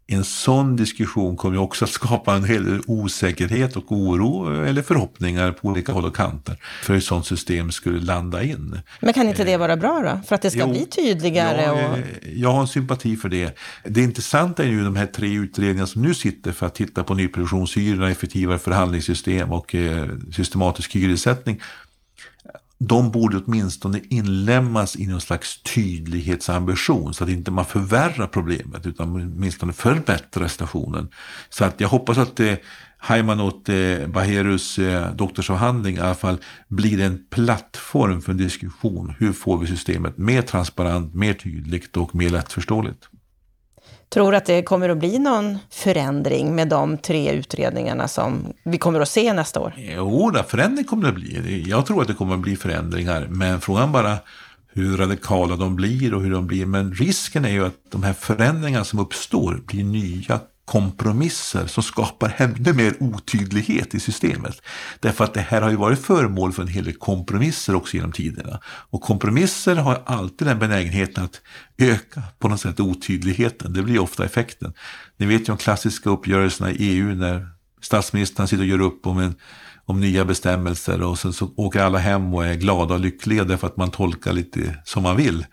en 0.08 0.24
sån 0.24 0.76
diskussion 0.76 1.36
kommer 1.36 1.58
också 1.58 1.86
att 1.86 1.91
skapa 1.91 2.34
en 2.34 2.43
hel 2.43 2.66
del 2.66 2.82
osäkerhet 2.88 3.76
och 3.76 3.91
oro 3.91 4.64
eller 4.66 4.82
förhoppningar 4.82 5.51
på 5.51 5.68
olika 5.68 5.91
håll 5.91 6.06
och 6.06 6.16
kanter 6.16 6.58
för 6.82 6.93
hur 6.93 6.97
ett 6.97 7.06
sånt 7.06 7.26
system 7.26 7.72
skulle 7.72 7.99
landa 7.99 8.43
in. 8.43 8.80
Men 8.99 9.14
kan 9.14 9.30
inte 9.30 9.43
det 9.43 9.58
vara 9.58 9.78
bra 9.78 10.01
då? 10.01 10.28
För 10.28 10.36
att 10.36 10.41
det 10.41 10.51
ska 10.51 10.60
jo, 10.60 10.70
bli 10.70 10.86
tydligare? 10.86 11.62
Ja, 11.62 11.91
och... 11.91 11.97
Jag 12.36 12.51
har 12.51 12.62
en 12.62 12.68
sympati 12.68 13.16
för 13.16 13.30
det. 13.30 13.58
Det 13.84 14.01
intressanta 14.01 14.64
är 14.64 14.68
ju 14.68 14.84
de 14.84 14.95
här 14.95 15.06
tre 15.06 15.34
utredningarna 15.34 15.88
som 15.88 16.01
nu 16.01 16.14
sitter 16.14 16.51
för 16.51 16.66
att 16.66 16.76
titta 16.76 17.03
på 17.03 17.14
nyproduktionshyrorna, 17.14 18.12
effektivare 18.12 18.60
förhandlingssystem 18.60 19.51
och 19.51 19.76
eh, 19.76 20.08
systematisk 20.32 20.95
hyressättning 20.95 21.62
de 22.78 23.12
borde 23.12 23.38
åtminstone 23.38 24.02
inlämnas 24.10 24.96
i 24.96 25.08
någon 25.08 25.22
slags 25.22 25.62
tydlighetsambition 25.62 27.14
så 27.14 27.24
att 27.24 27.30
inte 27.30 27.52
man 27.52 27.66
förvärrar 27.66 28.28
problemet 28.28 28.86
utan 28.86 29.16
åtminstone 29.16 29.74
förbättrar 29.74 30.48
situationen. 30.48 31.10
Så 31.50 31.66
att 31.66 31.82
jag 31.82 31.88
hoppas 31.88 32.18
att 32.18 32.40
eh, 32.40 32.54
Haimanot 32.98 33.70
eh, 33.70 34.08
Baherus 34.08 34.80
eh, 34.80 35.16
doktorsavhandling 35.16 35.96
i 35.96 36.00
alla 36.00 36.16
fall 36.16 36.38
blir 36.68 37.00
en 37.02 37.26
plattform 37.30 38.22
för 38.22 38.32
en 38.32 38.38
diskussion. 38.38 39.14
Hur 39.20 39.34
får 39.34 39.58
vi 39.58 39.68
systemet 39.68 40.18
mer 40.18 40.42
transparent, 40.42 41.14
mer 41.14 41.34
tydligt 41.34 41.98
och 41.98 42.16
mer 42.16 42.30
lättförståeligt? 42.30 43.10
Tror 44.10 44.36
att 44.36 44.45
det 44.45 44.62
kommer 44.62 44.89
att 44.89 44.97
bli 44.97 45.20
någon 45.20 45.58
förändring 45.70 46.56
med 46.56 46.68
de 46.68 46.97
tre 46.97 47.32
utredningarna 47.32 48.08
som 48.08 48.53
vi 48.64 48.78
kommer 48.78 48.99
att 48.99 49.10
se 49.10 49.34
nästa 49.34 49.60
år? 49.60 49.74
Jo, 49.78 50.34
förändring 50.47 50.86
kommer 50.86 51.03
det 51.03 51.10
att 51.10 51.16
bli. 51.16 51.64
Jag 51.68 51.86
tror 51.86 52.01
att 52.01 52.08
det 52.08 52.14
kommer 52.14 52.34
att 52.34 52.39
bli 52.39 52.56
förändringar, 52.56 53.28
men 53.30 53.62
frågan 53.62 53.91
bara 53.91 54.18
hur 54.74 54.97
radikala 54.97 55.56
de 55.56 55.76
blir 55.76 56.14
och 56.14 56.22
hur 56.22 56.32
de 56.32 56.47
blir. 56.47 56.66
Men 56.66 56.93
risken 56.93 57.45
är 57.45 57.49
ju 57.49 57.66
att 57.66 57.91
de 57.91 58.03
här 58.03 58.14
förändringarna 58.14 58.86
som 58.86 58.99
uppstår 58.99 59.62
blir 59.68 59.84
nya 59.84 60.39
kompromisser 60.66 61.68
som 61.68 61.84
skapar 61.84 62.36
ännu 62.38 62.74
mer 62.74 62.95
otydlighet 62.99 63.95
i 63.95 63.99
systemet. 63.99 64.61
Därför 64.99 65.24
att 65.24 65.34
det 65.34 65.41
här 65.41 65.61
har 65.61 65.70
ju 65.70 65.76
varit 65.76 65.99
föremål 65.99 66.53
för 66.53 66.61
en 66.61 66.68
hel 66.68 66.84
del 66.84 66.93
kompromisser 66.93 67.76
också 67.76 67.97
genom 67.97 68.11
tiderna. 68.11 68.59
Och 68.66 69.01
kompromisser 69.01 69.76
har 69.76 70.03
alltid 70.05 70.47
den 70.47 70.59
benägenheten 70.59 71.24
att 71.24 71.41
öka 71.78 72.22
på 72.39 72.47
något 72.47 72.61
sätt 72.61 72.80
otydligheten. 72.80 73.74
Det 73.74 73.84
blir 73.84 73.99
ofta 73.99 74.26
effekten. 74.26 74.74
Ni 75.18 75.26
vet 75.26 75.41
ju 75.41 75.45
de 75.45 75.57
klassiska 75.57 76.09
uppgörelserna 76.09 76.72
i 76.72 76.76
EU 76.80 77.16
när 77.16 77.47
statsministern 77.82 78.47
sitter 78.47 78.63
och 78.63 78.70
gör 78.70 78.82
upp 78.82 79.07
om 79.07 79.20
en 79.20 79.36
om 79.86 80.00
nya 80.00 80.26
bestämmelser 80.26 81.02
och 81.02 81.20
sen 81.20 81.34
så 81.34 81.54
åker 81.56 81.82
alla 81.82 81.98
hem 81.98 82.34
och 82.34 82.46
är 82.46 82.54
glada 82.54 82.94
och 82.94 83.00
lyckliga 83.00 83.44
därför 83.44 83.68
att 83.68 83.78
man 83.78 83.92
tolkar 83.92 84.34
lite 84.34 84.78
som 84.86 85.04
man 85.04 85.18
vill. 85.18 85.46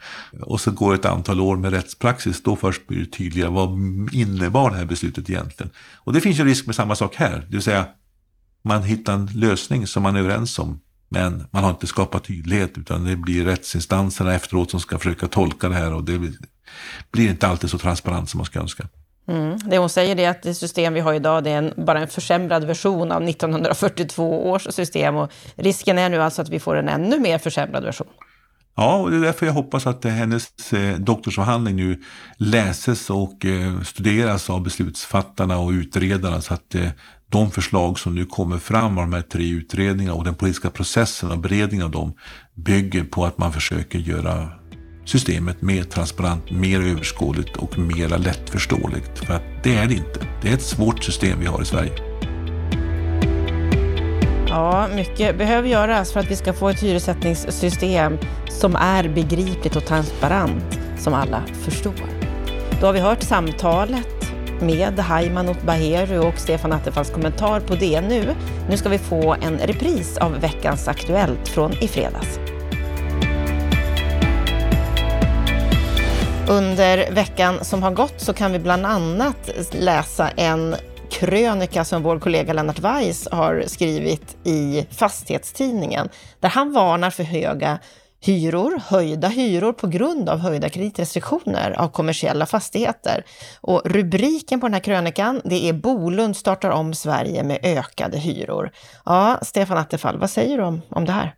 Och 0.43 0.61
så 0.61 0.71
går 0.71 0.95
ett 0.95 1.05
antal 1.05 1.41
år 1.41 1.57
med 1.57 1.73
rättspraxis, 1.73 2.43
då 2.43 2.57
först 2.57 2.87
blir 2.87 2.99
det 2.99 3.07
tydligare 3.07 3.51
vad 3.51 3.69
innebar 4.13 4.71
det 4.71 4.77
här 4.77 4.85
beslutet 4.85 5.31
egentligen. 5.31 5.73
Och 5.97 6.13
det 6.13 6.21
finns 6.21 6.41
ju 6.41 6.45
risk 6.45 6.67
med 6.67 6.75
samma 6.75 6.95
sak 6.95 7.15
här, 7.17 7.47
det 7.49 7.57
vill 7.57 7.63
säga 7.63 7.87
man 8.65 8.83
hittar 8.83 9.15
en 9.15 9.27
lösning 9.27 9.87
som 9.87 10.03
man 10.03 10.17
är 10.17 10.21
överens 10.21 10.59
om. 10.59 10.81
Men 11.09 11.45
man 11.51 11.65
har 11.65 11.71
inte 11.71 11.87
skapat 11.87 12.25
tydlighet 12.25 12.79
utan 12.79 13.05
det 13.05 13.17
blir 13.17 13.45
rättsinstanserna 13.45 14.35
efteråt 14.35 14.71
som 14.71 14.81
ska 14.81 14.99
försöka 14.99 15.29
tolka 15.29 15.69
det 15.69 15.75
här 15.75 15.93
och 15.93 16.05
det 16.05 16.19
blir 17.13 17.31
inte 17.31 17.47
alltid 17.47 17.71
så 17.71 17.79
transparent 17.79 18.31
som 18.31 18.39
man 18.39 18.47
ska 18.47 18.61
önska. 18.61 18.89
Mm. 19.29 19.59
Det 19.59 19.79
hon 19.79 19.89
säger 19.89 20.21
är 20.21 20.31
att 20.31 20.43
det 20.43 20.55
system 20.55 20.95
vi 20.95 21.01
har 21.01 21.15
idag 21.15 21.45
det 21.45 21.51
är 21.51 21.59
en, 21.59 21.73
bara 21.77 22.01
en 22.01 22.09
försämrad 22.09 22.65
version 22.65 23.13
av 23.13 23.23
1942 23.23 24.51
års 24.51 24.75
system 24.75 25.17
och 25.17 25.33
risken 25.55 25.99
är 25.99 26.09
nu 26.09 26.23
alltså 26.23 26.43
att 26.43 26.49
vi 26.49 26.61
får 26.61 26.77
en 26.77 26.89
ännu 26.89 27.21
mer 27.21 27.39
försämrad 27.39 27.85
version. 27.85 28.07
Ja, 28.77 28.97
och 28.97 29.11
det 29.11 29.17
är 29.17 29.21
därför 29.21 29.47
jag 29.47 29.53
hoppas 29.53 29.87
att 29.87 30.05
hennes 30.05 30.73
eh, 30.73 30.99
doktorsavhandling 30.99 31.77
nu 31.77 32.03
läses 32.37 33.11
och 33.11 33.45
eh, 33.45 33.81
studeras 33.81 34.51
av 34.51 34.63
beslutsfattarna 34.63 35.59
och 35.59 35.71
utredarna 35.71 36.41
så 36.41 36.55
att 36.55 36.75
eh, 36.75 36.89
de 37.29 37.51
förslag 37.51 37.99
som 37.99 38.15
nu 38.15 38.27
kommer 38.27 38.59
fram 38.59 38.99
av 38.99 39.05
de 39.05 39.13
här 39.13 39.23
tre 39.23 39.51
utredningarna 39.51 40.17
och 40.17 40.25
den 40.25 40.35
politiska 40.35 40.71
processen 40.71 41.31
och 41.31 41.39
beredningen 41.39 41.85
av 41.85 41.91
dem 41.91 42.15
bygger 42.55 43.05
på 43.05 43.25
att 43.25 43.39
man 43.39 43.53
försöker 43.53 43.99
göra 43.99 44.49
systemet 45.05 45.63
mer 45.63 45.83
transparent, 45.83 46.51
mer 46.51 46.81
överskådligt 46.81 47.57
och 47.57 47.79
mer 47.79 48.09
lättförståeligt. 48.09 49.19
För 49.19 49.35
att 49.35 49.43
det 49.63 49.77
är 49.77 49.87
det 49.87 49.95
inte. 49.95 50.27
Det 50.43 50.49
är 50.49 50.55
ett 50.55 50.63
svårt 50.63 51.05
system 51.05 51.41
vi 51.41 51.47
har 51.47 51.63
i 51.63 51.65
Sverige. 51.65 51.93
Ja, 54.49 54.89
mycket 54.95 55.39
behöver 55.39 55.69
göras 55.69 56.13
för 56.13 56.21
att 56.21 56.31
vi 56.31 56.37
ska 56.37 56.53
få 56.53 56.69
ett 56.69 56.83
hyressättningssystem 56.83 58.19
som 58.49 58.77
är 58.77 59.09
begripligt 59.09 59.77
och 59.77 59.87
transparent, 59.87 60.81
som 60.99 61.15
alla 61.15 61.43
förstår. 61.53 61.95
Då 62.81 62.87
har 62.87 62.93
vi 62.93 63.01
hört 63.01 63.23
samtalet 63.23 64.33
med 64.61 64.99
Haimanot 64.99 65.63
Baheru 65.63 66.19
och 66.19 66.39
Stefan 66.39 66.73
Attefalls 66.73 67.11
kommentar 67.11 67.61
på 67.61 67.75
det 67.75 68.01
nu. 68.01 68.35
Nu 68.71 68.77
ska 68.77 68.89
vi 68.89 68.99
få 68.99 69.37
en 69.43 69.59
repris 69.59 70.17
av 70.17 70.41
veckans 70.41 70.89
Aktuellt 70.89 71.49
från 71.49 71.73
i 71.73 71.89
fredags. 71.89 72.52
Under 76.49 77.11
veckan 77.11 77.65
som 77.65 77.83
har 77.83 77.91
gått 77.91 78.21
så 78.21 78.33
kan 78.33 78.53
vi 78.53 78.59
bland 78.59 78.87
annat 78.87 79.51
läsa 79.73 80.29
en 80.29 80.77
krönika 81.11 81.85
som 81.85 82.03
vår 82.03 82.19
kollega 82.19 82.53
Lennart 82.53 82.79
Weiss 82.79 83.29
har 83.33 83.65
skrivit 83.67 84.37
i 84.47 84.87
Fastighetstidningen, 84.91 86.09
där 86.41 86.49
han 86.49 86.73
varnar 86.73 87.11
för 87.11 87.23
höga 87.23 87.79
hyror, 88.21 88.81
höjda 88.87 89.29
hyror 89.29 89.73
på 89.73 89.87
grund 89.87 90.29
av 90.29 90.39
höjda 90.39 90.69
kreditrestriktioner 90.69 91.71
av 91.71 91.89
kommersiella 91.89 92.47
fastigheter. 92.47 93.25
Och 93.61 93.83
rubriken 93.85 94.61
på 94.61 94.67
den 94.67 94.75
här 94.75 94.81
krönikan, 94.81 95.41
det 95.45 95.69
är 95.69 95.73
Bolund 95.73 96.37
startar 96.37 96.71
om 96.71 96.95
Sverige 96.95 97.43
med 97.43 97.59
ökade 97.63 98.19
hyror. 98.19 98.71
Ja, 99.05 99.39
Stefan 99.43 99.79
Attefall, 99.79 100.19
vad 100.19 100.31
säger 100.31 100.59
du 100.59 100.65
om, 100.65 100.83
om 100.89 101.05
det 101.05 101.13
här? 101.13 101.35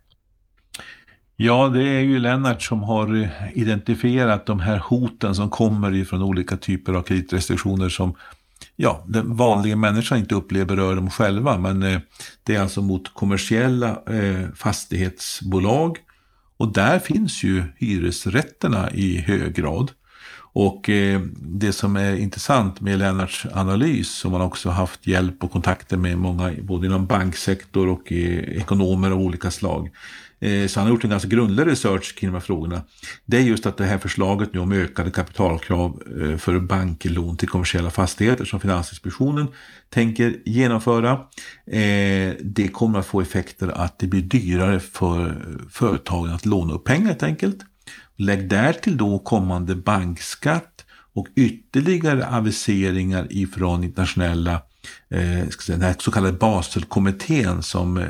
Ja, 1.37 1.69
det 1.69 1.83
är 1.83 1.99
ju 1.99 2.19
Lennart 2.19 2.61
som 2.61 2.83
har 2.83 3.15
eh, 3.15 3.29
identifierat 3.53 4.45
de 4.45 4.59
här 4.59 4.77
hoten 4.77 5.35
som 5.35 5.49
kommer 5.49 5.93
ifrån 5.93 6.21
olika 6.21 6.57
typer 6.57 6.93
av 6.93 7.01
kreditrestriktioner 7.01 7.89
som 7.89 8.15
ja, 8.75 9.03
den 9.07 9.35
vanliga 9.35 9.75
människan 9.75 10.17
inte 10.17 10.35
upplever 10.35 10.75
berör 10.75 10.95
dem 10.95 11.09
själva. 11.09 11.57
Men 11.57 11.83
eh, 11.83 11.99
det 12.43 12.55
är 12.55 12.61
alltså 12.61 12.81
mot 12.81 13.13
kommersiella 13.13 13.89
eh, 13.89 14.51
fastighetsbolag 14.55 15.97
och 16.57 16.73
där 16.73 16.99
finns 16.99 17.43
ju 17.43 17.63
hyresrätterna 17.77 18.91
i 18.91 19.17
hög 19.17 19.55
grad. 19.55 19.91
Och 20.57 20.89
eh, 20.89 21.21
det 21.37 21.73
som 21.73 21.95
är 21.95 22.15
intressant 22.15 22.81
med 22.81 22.99
Lennarts 22.99 23.45
analys, 23.53 24.09
som 24.09 24.31
man 24.31 24.41
också 24.41 24.69
haft 24.69 25.07
hjälp 25.07 25.43
och 25.43 25.51
kontakter 25.51 25.97
med 25.97 26.17
många, 26.17 26.53
både 26.61 26.87
inom 26.87 27.05
banksektor 27.05 27.87
och 27.87 28.11
eh, 28.11 28.57
ekonomer 28.57 29.11
av 29.11 29.19
olika 29.19 29.51
slag, 29.51 29.89
Eh, 30.45 30.67
så 30.67 30.79
han 30.79 30.87
har 30.87 30.93
gjort 30.93 31.03
en 31.03 31.09
ganska 31.09 31.29
grundlig 31.29 31.67
research 31.67 32.15
kring 32.15 32.29
de 32.29 32.33
här 32.33 32.41
frågorna. 32.41 32.81
Det 33.25 33.37
är 33.37 33.41
just 33.41 33.65
att 33.65 33.77
det 33.77 33.85
här 33.85 33.97
förslaget 33.97 34.53
nu 34.53 34.59
om 34.59 34.71
ökade 34.71 35.11
kapitalkrav 35.11 36.03
eh, 36.21 36.37
för 36.37 36.59
banklån 36.59 37.37
till 37.37 37.49
kommersiella 37.49 37.91
fastigheter 37.91 38.45
som 38.45 38.59
Finansinspektionen 38.59 39.47
tänker 39.89 40.35
genomföra. 40.45 41.11
Eh, 41.67 42.33
det 42.41 42.71
kommer 42.73 42.99
att 42.99 43.05
få 43.05 43.21
effekter 43.21 43.67
att 43.67 43.99
det 43.99 44.07
blir 44.07 44.21
dyrare 44.21 44.79
för 44.79 45.35
företagen 45.71 46.31
att 46.31 46.45
låna 46.45 46.73
upp 46.73 46.83
pengar 46.83 47.07
helt 47.07 47.23
enkelt. 47.23 47.57
Lägg 48.17 48.49
därtill 48.49 48.97
då 48.97 49.19
kommande 49.19 49.75
bankskatt 49.75 50.85
och 51.13 51.27
ytterligare 51.35 52.27
aviseringar 52.27 53.27
ifrån 53.29 53.83
internationella 53.83 54.53
eh, 55.09 55.47
den 55.67 55.81
här 55.81 55.95
så 55.99 56.11
kallade 56.11 56.37
Baselkommittén 56.37 57.63
som 57.63 58.05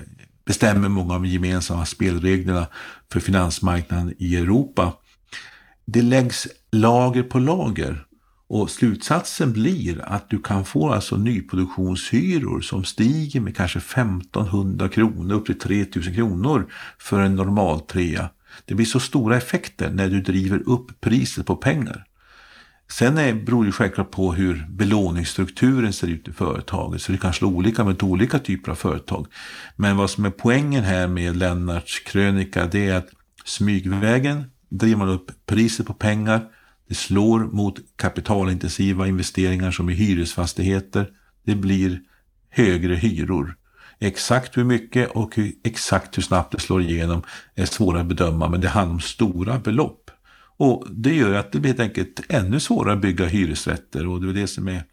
bestämmer 0.45 0.89
många 0.89 1.13
av 1.13 1.21
de 1.21 1.29
gemensamma 1.29 1.85
spelreglerna 1.85 2.67
för 3.11 3.19
finansmarknaden 3.19 4.13
i 4.17 4.35
Europa. 4.35 4.93
Det 5.85 6.01
läggs 6.01 6.47
lager 6.71 7.23
på 7.23 7.39
lager 7.39 8.05
och 8.47 8.69
slutsatsen 8.69 9.53
blir 9.53 10.01
att 10.05 10.29
du 10.29 10.39
kan 10.39 10.65
få 10.65 10.89
alltså 10.89 11.17
nyproduktionshyror 11.17 12.61
som 12.61 12.83
stiger 12.83 13.39
med 13.39 13.57
kanske 13.57 13.79
1500 13.79 14.89
kronor 14.89 15.35
upp 15.35 15.45
till 15.45 15.59
3000 15.59 16.15
kronor 16.15 16.71
för 16.97 17.19
en 17.19 17.35
normal 17.35 17.79
trea. 17.79 18.29
Det 18.65 18.75
blir 18.75 18.85
så 18.85 18.99
stora 18.99 19.37
effekter 19.37 19.89
när 19.89 20.09
du 20.09 20.21
driver 20.21 20.69
upp 20.69 21.01
priset 21.01 21.45
på 21.45 21.55
pengar. 21.55 22.05
Sen 22.91 23.17
är, 23.17 23.33
beror 23.33 23.65
det 23.65 23.71
självklart 23.71 24.11
på 24.11 24.33
hur 24.33 24.65
belåningsstrukturen 24.69 25.93
ser 25.93 26.07
ut 26.07 26.27
i 26.27 26.31
företaget. 26.31 27.01
Så 27.01 27.11
det 27.11 27.17
kan 27.17 27.33
slå 27.33 27.47
olika 27.47 27.83
med 27.83 28.03
olika 28.03 28.39
typer 28.39 28.71
av 28.71 28.75
företag. 28.75 29.27
Men 29.75 29.97
vad 29.97 30.09
som 30.09 30.25
är 30.25 30.29
poängen 30.29 30.83
här 30.83 31.07
med 31.07 31.37
Lennarts 31.37 31.99
krönika 31.99 32.65
det 32.65 32.89
är 32.89 32.95
att 32.95 33.09
smygvägen 33.45 34.43
driver 34.69 34.97
man 34.97 35.09
upp 35.09 35.31
priset 35.45 35.85
på 35.85 35.93
pengar. 35.93 36.41
Det 36.87 36.95
slår 36.95 37.39
mot 37.39 37.75
kapitalintensiva 37.95 39.07
investeringar 39.07 39.71
som 39.71 39.89
i 39.89 39.93
hyresfastigheter. 39.93 41.09
Det 41.45 41.55
blir 41.55 41.99
högre 42.49 42.95
hyror. 42.95 43.55
Exakt 43.99 44.57
hur 44.57 44.63
mycket 44.63 45.11
och 45.11 45.35
hur, 45.35 45.53
exakt 45.63 46.17
hur 46.17 46.23
snabbt 46.23 46.51
det 46.51 46.59
slår 46.59 46.81
igenom 46.81 47.23
är 47.55 47.65
svårt 47.65 47.95
att 47.95 48.05
bedöma 48.05 48.49
men 48.49 48.61
det 48.61 48.69
handlar 48.69 48.93
om 48.93 48.99
stora 48.99 49.59
belopp. 49.59 50.04
Och 50.57 50.87
det 50.89 51.13
gör 51.13 51.33
att 51.33 51.51
det 51.51 51.59
blir 51.59 51.69
helt 51.69 51.79
enkelt 51.79 52.21
ännu 52.29 52.59
svårare 52.59 52.93
att 52.93 53.01
bygga 53.01 53.25
hyresrätter 53.25 54.07
och 54.07 54.21
det 54.21 54.29
är 54.29 54.33
det 54.33 54.47
som 54.47 54.67
är 54.67 54.83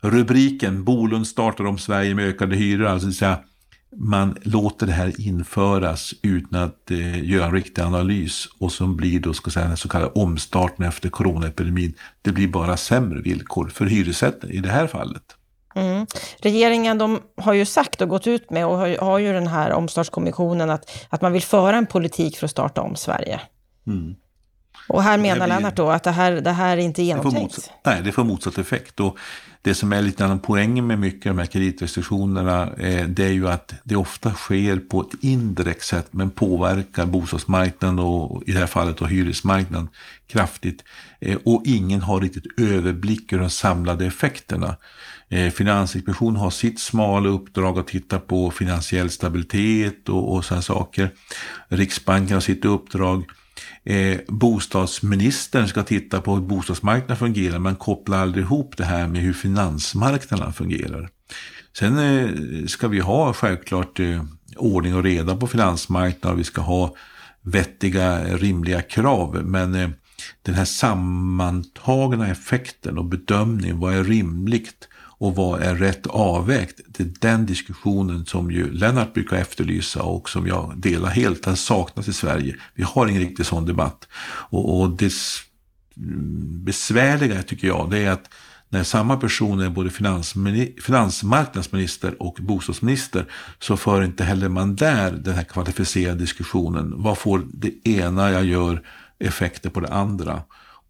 rubriken. 0.00 0.84
Bolund 0.84 1.26
startar 1.26 1.66
om 1.66 1.78
Sverige 1.78 2.14
med 2.14 2.28
ökade 2.28 2.56
hyror. 2.56 2.86
Alltså 2.86 3.12
säga, 3.12 3.38
man 3.96 4.36
låter 4.42 4.86
det 4.86 4.92
här 4.92 5.20
införas 5.20 6.14
utan 6.22 6.62
att 6.62 6.90
eh, 6.90 7.24
göra 7.24 7.46
en 7.46 7.52
riktig 7.52 7.82
analys 7.82 8.48
och 8.58 8.72
som 8.72 8.96
blir 8.96 9.20
då 9.20 9.32
ska 9.32 9.50
säga, 9.50 9.68
den 9.68 9.76
så 9.76 9.88
kallade 9.88 10.12
omstarten 10.12 10.84
efter 10.84 11.08
coronaepidemin. 11.08 11.94
Det 12.22 12.32
blir 12.32 12.48
bara 12.48 12.76
sämre 12.76 13.20
villkor 13.20 13.68
för 13.68 13.86
hyresrätter 13.86 14.52
i 14.52 14.58
det 14.58 14.70
här 14.70 14.86
fallet. 14.86 15.22
Mm. 15.74 16.06
Regeringen 16.38 16.98
de 16.98 17.20
har 17.36 17.52
ju 17.52 17.64
sagt 17.64 18.00
och 18.00 18.08
gått 18.08 18.26
ut 18.26 18.50
med 18.50 18.66
och 18.66 18.76
har, 18.76 18.98
har 18.98 19.18
ju 19.18 19.32
den 19.32 19.46
här 19.46 19.72
omstartskommissionen 19.72 20.70
att, 20.70 20.90
att 21.08 21.22
man 21.22 21.32
vill 21.32 21.42
föra 21.42 21.76
en 21.76 21.86
politik 21.86 22.36
för 22.38 22.44
att 22.44 22.50
starta 22.50 22.80
om 22.80 22.96
Sverige. 22.96 23.40
Mm. 23.86 24.14
Och 24.88 25.02
här 25.02 25.18
menar 25.18 25.46
Lennart 25.46 25.76
då 25.76 25.90
att 25.90 26.02
det 26.02 26.10
här, 26.10 26.32
det 26.32 26.52
här 26.52 26.76
är 26.76 26.80
inte 26.80 27.02
genomtänkt? 27.02 27.36
Det 27.36 27.42
motsatt, 27.42 27.70
nej, 27.84 28.02
det 28.02 28.12
får 28.12 28.24
motsatt 28.24 28.58
effekt. 28.58 29.00
Och 29.00 29.18
det 29.64 29.74
som 29.74 29.92
är 29.92 30.02
lite 30.02 30.24
annan 30.24 30.38
poängen 30.38 30.86
med 30.86 30.98
mycket 30.98 31.30
av 31.30 31.36
de 31.36 31.40
här 31.40 31.46
kreditrestriktionerna, 31.46 32.72
eh, 32.72 33.06
det 33.06 33.24
är 33.24 33.32
ju 33.32 33.48
att 33.48 33.74
det 33.84 33.96
ofta 33.96 34.32
sker 34.32 34.76
på 34.76 35.00
ett 35.00 35.24
indirekt 35.24 35.84
sätt, 35.84 36.06
men 36.10 36.30
påverkar 36.30 37.06
bostadsmarknaden 37.06 37.98
och 37.98 38.42
i 38.46 38.52
det 38.52 38.58
här 38.58 38.66
fallet 38.66 38.96
då 38.96 39.06
hyresmarknaden 39.06 39.88
kraftigt. 40.26 40.84
Eh, 41.20 41.38
och 41.44 41.62
ingen 41.64 42.00
har 42.00 42.20
riktigt 42.20 42.60
överblick 42.60 43.32
över 43.32 43.42
de 43.42 43.50
samlade 43.50 44.06
effekterna. 44.06 44.76
Eh, 45.28 45.50
Finansinspektionen 45.50 46.36
har 46.36 46.50
sitt 46.50 46.80
smala 46.80 47.28
uppdrag 47.28 47.78
att 47.78 47.86
titta 47.86 48.18
på 48.18 48.50
finansiell 48.50 49.10
stabilitet 49.10 50.08
och, 50.08 50.34
och 50.34 50.44
sådana 50.44 50.62
saker. 50.62 51.10
Riksbanken 51.68 52.34
har 52.34 52.40
sitt 52.40 52.64
uppdrag. 52.64 53.24
Eh, 53.84 54.18
bostadsministern 54.28 55.68
ska 55.68 55.82
titta 55.82 56.20
på 56.20 56.34
hur 56.34 56.42
bostadsmarknaden 56.42 57.16
fungerar 57.16 57.58
men 57.58 57.76
kopplar 57.76 58.18
aldrig 58.18 58.44
ihop 58.44 58.76
det 58.76 58.84
här 58.84 59.06
med 59.06 59.22
hur 59.22 59.32
finansmarknaden 59.32 60.52
fungerar. 60.52 61.08
Sen 61.78 61.98
eh, 61.98 62.66
ska 62.66 62.88
vi 62.88 63.00
ha 63.00 63.32
självklart 63.32 64.00
eh, 64.00 64.24
ordning 64.56 64.94
och 64.94 65.02
reda 65.02 65.36
på 65.36 65.46
finansmarknaden 65.46 66.32
och 66.32 66.40
vi 66.40 66.44
ska 66.44 66.60
ha 66.60 66.94
vettiga, 67.42 68.24
rimliga 68.24 68.82
krav. 68.82 69.44
Men 69.44 69.74
eh, 69.74 69.88
den 70.42 70.54
här 70.54 70.64
sammantagna 70.64 72.28
effekten 72.28 72.98
och 72.98 73.04
bedömningen, 73.04 73.80
vad 73.80 73.94
är 73.94 74.04
rimligt? 74.04 74.88
Och 75.24 75.36
vad 75.36 75.62
är 75.62 75.74
rätt 75.74 76.06
avvägt? 76.06 76.80
Det 76.86 77.02
är 77.02 77.12
den 77.20 77.46
diskussionen 77.46 78.26
som 78.26 78.50
ju 78.50 78.72
Lennart 78.72 79.14
brukar 79.14 79.36
efterlysa 79.36 80.02
och 80.02 80.30
som 80.30 80.46
jag 80.46 80.72
delar 80.76 81.08
helt. 81.08 81.42
Den 81.42 81.56
saknas 81.56 82.08
i 82.08 82.12
Sverige. 82.12 82.56
Vi 82.74 82.82
har 82.82 83.06
ingen 83.06 83.22
riktig 83.22 83.46
sån 83.46 83.66
debatt. 83.66 84.08
Och, 84.50 84.80
och 84.80 84.90
det 84.90 85.12
besvärliga 86.64 87.42
tycker 87.42 87.68
jag, 87.68 87.90
det 87.90 87.98
är 87.98 88.10
att 88.10 88.30
när 88.68 88.82
samma 88.82 89.16
person 89.16 89.60
är 89.60 89.70
både 89.70 89.90
finansmarknadsminister 90.82 92.22
och 92.22 92.38
bostadsminister 92.40 93.26
så 93.58 93.76
för 93.76 94.02
inte 94.02 94.24
heller 94.24 94.48
man 94.48 94.76
där 94.76 95.12
den 95.12 95.34
här 95.34 95.44
kvalificerade 95.44 96.18
diskussionen. 96.18 96.92
Vad 96.96 97.18
får 97.18 97.42
det 97.52 97.88
ena 97.88 98.30
jag 98.30 98.44
gör 98.44 98.82
effekter 99.18 99.70
på 99.70 99.80
det 99.80 99.92
andra? 99.92 100.42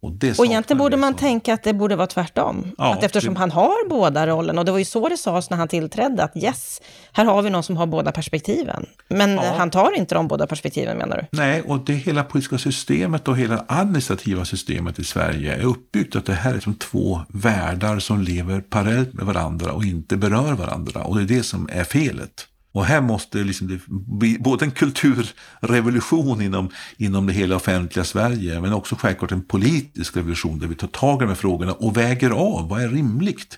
Och, 0.05 0.11
det 0.11 0.39
och 0.39 0.45
egentligen 0.45 0.77
borde 0.77 0.97
man 0.97 1.13
tänka 1.13 1.53
att 1.53 1.63
det 1.63 1.73
borde 1.73 1.95
vara 1.95 2.07
tvärtom. 2.07 2.71
Ja, 2.77 2.93
att 2.93 3.03
eftersom 3.03 3.33
det... 3.33 3.39
han 3.39 3.51
har 3.51 3.89
båda 3.89 4.27
rollerna, 4.27 4.61
och 4.61 4.65
det 4.65 4.71
var 4.71 4.79
ju 4.79 4.85
så 4.85 5.09
det 5.09 5.17
sades 5.17 5.49
när 5.49 5.57
han 5.57 5.67
tillträdde, 5.67 6.23
att 6.23 6.37
yes, 6.37 6.81
här 7.11 7.25
har 7.25 7.41
vi 7.41 7.49
någon 7.49 7.63
som 7.63 7.77
har 7.77 7.85
båda 7.85 8.11
perspektiven. 8.11 8.85
Men 9.07 9.33
ja. 9.33 9.53
han 9.57 9.69
tar 9.69 9.97
inte 9.97 10.15
de 10.15 10.27
båda 10.27 10.47
perspektiven 10.47 10.97
menar 10.97 11.17
du? 11.17 11.37
Nej, 11.37 11.61
och 11.61 11.79
det 11.79 11.93
hela 11.93 12.23
politiska 12.23 12.57
systemet 12.57 13.27
och 13.27 13.37
hela 13.37 13.65
administrativa 13.67 14.45
systemet 14.45 14.99
i 14.99 15.03
Sverige 15.03 15.55
är 15.55 15.63
uppbyggt 15.63 16.15
att 16.15 16.25
det 16.25 16.33
här 16.33 16.53
är 16.55 16.59
som 16.59 16.75
två 16.75 17.21
världar 17.27 17.99
som 17.99 18.21
lever 18.21 18.61
parallellt 18.61 19.13
med 19.13 19.25
varandra 19.25 19.71
och 19.71 19.83
inte 19.83 20.17
berör 20.17 20.53
varandra. 20.53 21.03
Och 21.03 21.15
det 21.15 21.21
är 21.21 21.37
det 21.37 21.43
som 21.43 21.69
är 21.71 21.83
felet. 21.83 22.47
Och 22.75 22.85
här 22.85 23.01
måste 23.01 23.37
liksom 23.37 23.67
det 23.67 23.79
bli 23.87 24.37
både 24.39 24.65
en 24.65 24.71
kulturrevolution 24.71 26.41
inom, 26.41 26.69
inom 26.97 27.27
det 27.27 27.33
hela 27.33 27.55
offentliga 27.55 28.03
Sverige, 28.03 28.61
men 28.61 28.73
också 28.73 28.95
självklart 28.95 29.31
en 29.31 29.41
politisk 29.41 30.17
revolution 30.17 30.59
där 30.59 30.67
vi 30.67 30.75
tar 30.75 30.87
tag 30.87 31.21
i 31.21 31.23
de 31.23 31.27
här 31.27 31.35
frågorna 31.35 31.73
och 31.73 31.97
väger 31.97 32.29
av 32.29 32.69
vad 32.69 32.81
är 32.81 32.89
rimligt. 32.89 33.57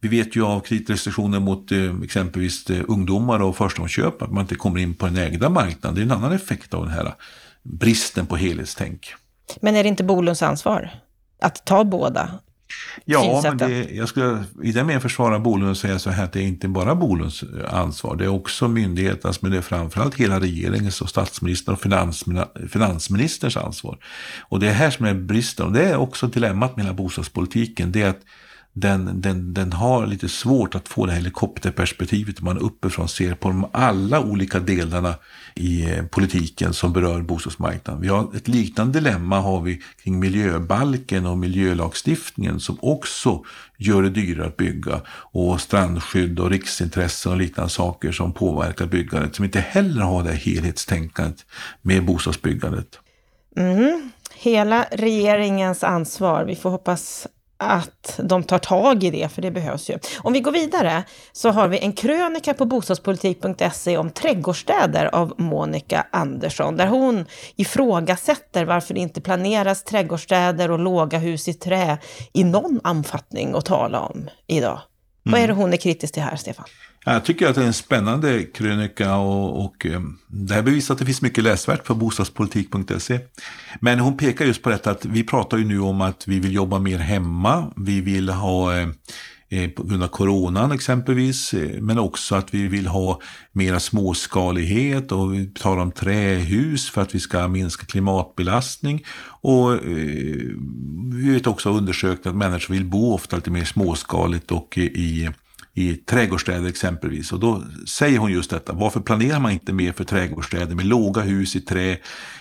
Vi 0.00 0.08
vet 0.08 0.36
ju 0.36 0.44
av 0.44 0.60
kreditrestriktioner 0.60 1.40
mot 1.40 1.72
eh, 1.72 2.00
exempelvis 2.04 2.70
eh, 2.70 2.84
ungdomar 2.88 3.42
och 3.42 3.56
förstagångsköp 3.56 4.22
att 4.22 4.32
man 4.32 4.42
inte 4.42 4.54
kommer 4.54 4.80
in 4.80 4.94
på 4.94 5.06
den 5.06 5.16
ägda 5.16 5.48
marknaden. 5.48 5.94
Det 5.94 6.00
är 6.00 6.04
en 6.04 6.12
annan 6.12 6.32
effekt 6.32 6.74
av 6.74 6.84
den 6.84 6.94
här 6.94 7.04
eh, 7.04 7.12
bristen 7.62 8.26
på 8.26 8.36
helhetstänk. 8.36 9.14
Men 9.60 9.76
är 9.76 9.82
det 9.82 9.88
inte 9.88 10.04
Bolunds 10.04 10.42
ansvar 10.42 10.90
att 11.40 11.64
ta 11.64 11.84
båda 11.84 12.30
Ja, 13.04 13.40
men 13.44 13.58
det, 13.58 13.90
jag 13.90 14.08
skulle 14.08 14.44
i 14.62 14.72
den 14.72 14.86
meningen 14.86 15.00
försvara 15.00 15.38
Bolund 15.38 15.70
och 15.70 15.76
säga 15.76 15.98
så 15.98 16.10
här 16.10 16.24
att 16.24 16.32
det 16.32 16.40
är 16.40 16.46
inte 16.46 16.68
bara 16.68 16.94
Bolunds 16.94 17.44
ansvar. 17.68 18.16
Det 18.16 18.24
är 18.24 18.28
också 18.28 18.68
myndigheternas, 18.68 19.42
men 19.42 19.50
det 19.50 19.56
är 19.56 19.62
framförallt 19.62 20.14
hela 20.14 20.40
regeringens 20.40 21.00
och 21.00 21.08
statsministern 21.08 21.74
och 21.74 21.80
finansministerns 22.70 23.56
ansvar. 23.56 23.98
Och 24.40 24.60
det 24.60 24.68
är 24.68 24.72
här 24.72 24.90
som 24.90 25.06
är 25.06 25.14
bristen. 25.14 25.66
Och 25.66 25.72
det 25.72 25.84
är 25.84 25.96
också 25.96 26.26
dilemmat 26.26 26.76
med 26.76 26.84
hela 26.84 26.94
bostadspolitiken. 26.94 27.92
Det 27.92 28.02
är 28.02 28.08
att 28.08 28.20
den, 28.74 29.20
den, 29.20 29.54
den 29.54 29.72
har 29.72 30.06
lite 30.06 30.28
svårt 30.28 30.74
att 30.74 30.88
få 30.88 31.06
det 31.06 31.12
helikopterperspektivet 31.12 32.40
man 32.40 32.58
uppifrån 32.58 33.08
ser 33.08 33.34
på 33.34 33.48
de 33.48 33.66
alla 33.72 34.20
olika 34.20 34.60
delarna 34.60 35.14
i 35.54 35.90
eh, 35.90 36.04
politiken 36.04 36.72
som 36.72 36.92
berör 36.92 37.20
bostadsmarknaden. 37.20 38.02
Vi 38.02 38.08
har 38.08 38.36
ett 38.36 38.48
liknande 38.48 39.00
dilemma 39.00 39.40
har 39.40 39.60
vi 39.60 39.82
kring 40.02 40.18
miljöbalken 40.18 41.26
och 41.26 41.38
miljölagstiftningen 41.38 42.60
som 42.60 42.78
också 42.80 43.42
gör 43.78 44.02
det 44.02 44.10
dyrare 44.10 44.46
att 44.46 44.56
bygga 44.56 45.00
och 45.08 45.60
strandskydd 45.60 46.40
och 46.40 46.50
riksintressen 46.50 47.32
och 47.32 47.38
liknande 47.38 47.70
saker 47.70 48.12
som 48.12 48.32
påverkar 48.32 48.86
byggandet 48.86 49.34
som 49.34 49.44
inte 49.44 49.60
heller 49.60 50.02
har 50.02 50.22
det 50.22 50.32
helhetstänkandet 50.32 51.46
med 51.82 52.04
bostadsbyggandet. 52.04 52.98
Mm. 53.56 54.10
Hela 54.34 54.86
regeringens 54.92 55.84
ansvar. 55.84 56.44
Vi 56.44 56.56
får 56.56 56.70
hoppas 56.70 57.26
att 57.62 58.20
de 58.22 58.42
tar 58.42 58.58
tag 58.58 59.04
i 59.04 59.10
det, 59.10 59.28
för 59.28 59.42
det 59.42 59.50
behövs 59.50 59.90
ju. 59.90 59.98
Om 60.18 60.32
vi 60.32 60.40
går 60.40 60.52
vidare 60.52 61.02
så 61.32 61.50
har 61.50 61.68
vi 61.68 61.78
en 61.78 61.92
krönika 61.92 62.54
på 62.54 62.64
bostadspolitik.se 62.64 63.96
om 63.96 64.10
trädgårdsstäder 64.10 65.14
av 65.14 65.34
Monica 65.36 66.06
Andersson, 66.12 66.76
där 66.76 66.86
hon 66.86 67.26
ifrågasätter 67.56 68.64
varför 68.64 68.94
det 68.94 69.00
inte 69.00 69.20
planeras 69.20 69.84
trädgårdsstäder 69.84 70.70
och 70.70 70.78
låga 70.78 71.18
hus 71.18 71.48
i 71.48 71.54
trä 71.54 71.98
i 72.32 72.44
någon 72.44 72.80
omfattning 72.84 73.54
att 73.54 73.64
tala 73.64 74.00
om 74.00 74.30
idag. 74.46 74.80
Mm. 75.26 75.32
Vad 75.32 75.40
är 75.40 75.48
det 75.48 75.54
hon 75.54 75.72
är 75.72 75.76
kritisk 75.76 76.14
till 76.14 76.22
här, 76.22 76.36
Stefan? 76.36 76.66
Jag 77.04 77.24
tycker 77.24 77.48
att 77.48 77.54
det 77.54 77.62
är 77.62 77.66
en 77.66 77.72
spännande 77.72 78.42
krönika 78.42 79.16
och, 79.16 79.64
och 79.64 79.86
ehm, 79.86 80.18
det 80.26 80.54
här 80.54 80.62
bevisar 80.62 80.94
att 80.94 80.98
det 80.98 81.06
finns 81.06 81.22
mycket 81.22 81.44
läsvärt 81.44 81.84
på 81.84 81.94
bostadspolitik.se. 81.94 83.20
Men 83.80 83.98
hon 83.98 84.16
pekar 84.16 84.44
just 84.44 84.62
på 84.62 84.70
detta 84.70 84.90
att 84.90 85.04
vi 85.04 85.24
pratar 85.24 85.58
ju 85.58 85.64
nu 85.64 85.80
om 85.80 86.00
att 86.00 86.28
vi 86.28 86.40
vill 86.40 86.54
jobba 86.54 86.78
mer 86.78 86.98
hemma. 86.98 87.72
Vi 87.76 88.00
vill 88.00 88.28
ha 88.28 88.76
eh, 88.76 88.88
eh, 89.48 89.70
på 89.70 89.82
grund 89.82 90.02
av 90.02 90.08
coronan 90.08 90.72
exempelvis, 90.72 91.54
eh, 91.54 91.80
men 91.80 91.98
också 91.98 92.34
att 92.34 92.54
vi 92.54 92.68
vill 92.68 92.86
ha 92.86 93.20
mera 93.52 93.80
småskalighet 93.80 95.12
och 95.12 95.34
vi 95.34 95.46
talar 95.46 95.82
om 95.82 95.92
trähus 95.92 96.90
för 96.90 97.02
att 97.02 97.14
vi 97.14 97.20
ska 97.20 97.48
minska 97.48 97.86
klimatbelastning. 97.86 99.04
Och 99.24 99.72
eh, 99.72 99.80
vi 101.12 101.30
vet 101.32 101.46
också 101.46 101.70
undersökt 101.70 102.26
att 102.26 102.36
människor 102.36 102.74
vill 102.74 102.84
bo 102.84 103.14
ofta 103.14 103.36
lite 103.36 103.50
mer 103.50 103.64
småskaligt 103.64 104.52
och 104.52 104.78
i 104.78 105.30
i 105.74 105.94
trädgårdsstäder 105.94 106.68
exempelvis. 106.68 107.32
Och 107.32 107.40
då 107.40 107.64
säger 107.88 108.18
hon 108.18 108.32
just 108.32 108.50
detta, 108.50 108.72
varför 108.72 109.00
planerar 109.00 109.40
man 109.40 109.52
inte 109.52 109.72
mer 109.72 109.92
för 109.92 110.04
trädgårdsstäder 110.04 110.74
med 110.74 110.86
låga 110.86 111.22
hus 111.22 111.56
i 111.56 111.60
trä, 111.60 111.98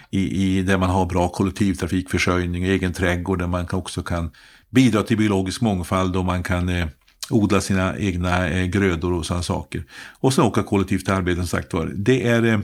i, 0.10 0.58
i, 0.58 0.62
där 0.62 0.78
man 0.78 0.90
har 0.90 1.06
bra 1.06 1.30
kollektivtrafikförsörjning, 1.30 2.64
egen 2.64 2.94
trädgård 2.94 3.40
där 3.40 3.48
man 3.48 3.68
också 3.72 4.04
kan 4.04 4.32
bidra 4.70 5.04
till 5.04 5.18
biologisk 5.18 5.62
mångfald 5.62 6.16
och 6.16 6.26
man 6.26 6.44
kan 6.44 6.70
eh, 6.70 6.88
odla 7.30 7.62
sina 7.62 7.98
egna 7.98 8.50
eh, 8.50 8.66
grödor 8.66 9.14
och 9.14 9.26
sådana 9.26 9.44
saker. 9.44 9.84
Och 10.20 10.34
sen 10.34 10.44
åka 10.44 10.64
kollektivt 10.64 11.06
till 11.06 11.14
arbetet 11.14 11.38
som 11.38 11.48
sagt 11.48 11.74
var. 11.74 11.92
Det 11.96 12.28
är 12.28 12.44
eh, 12.44 12.60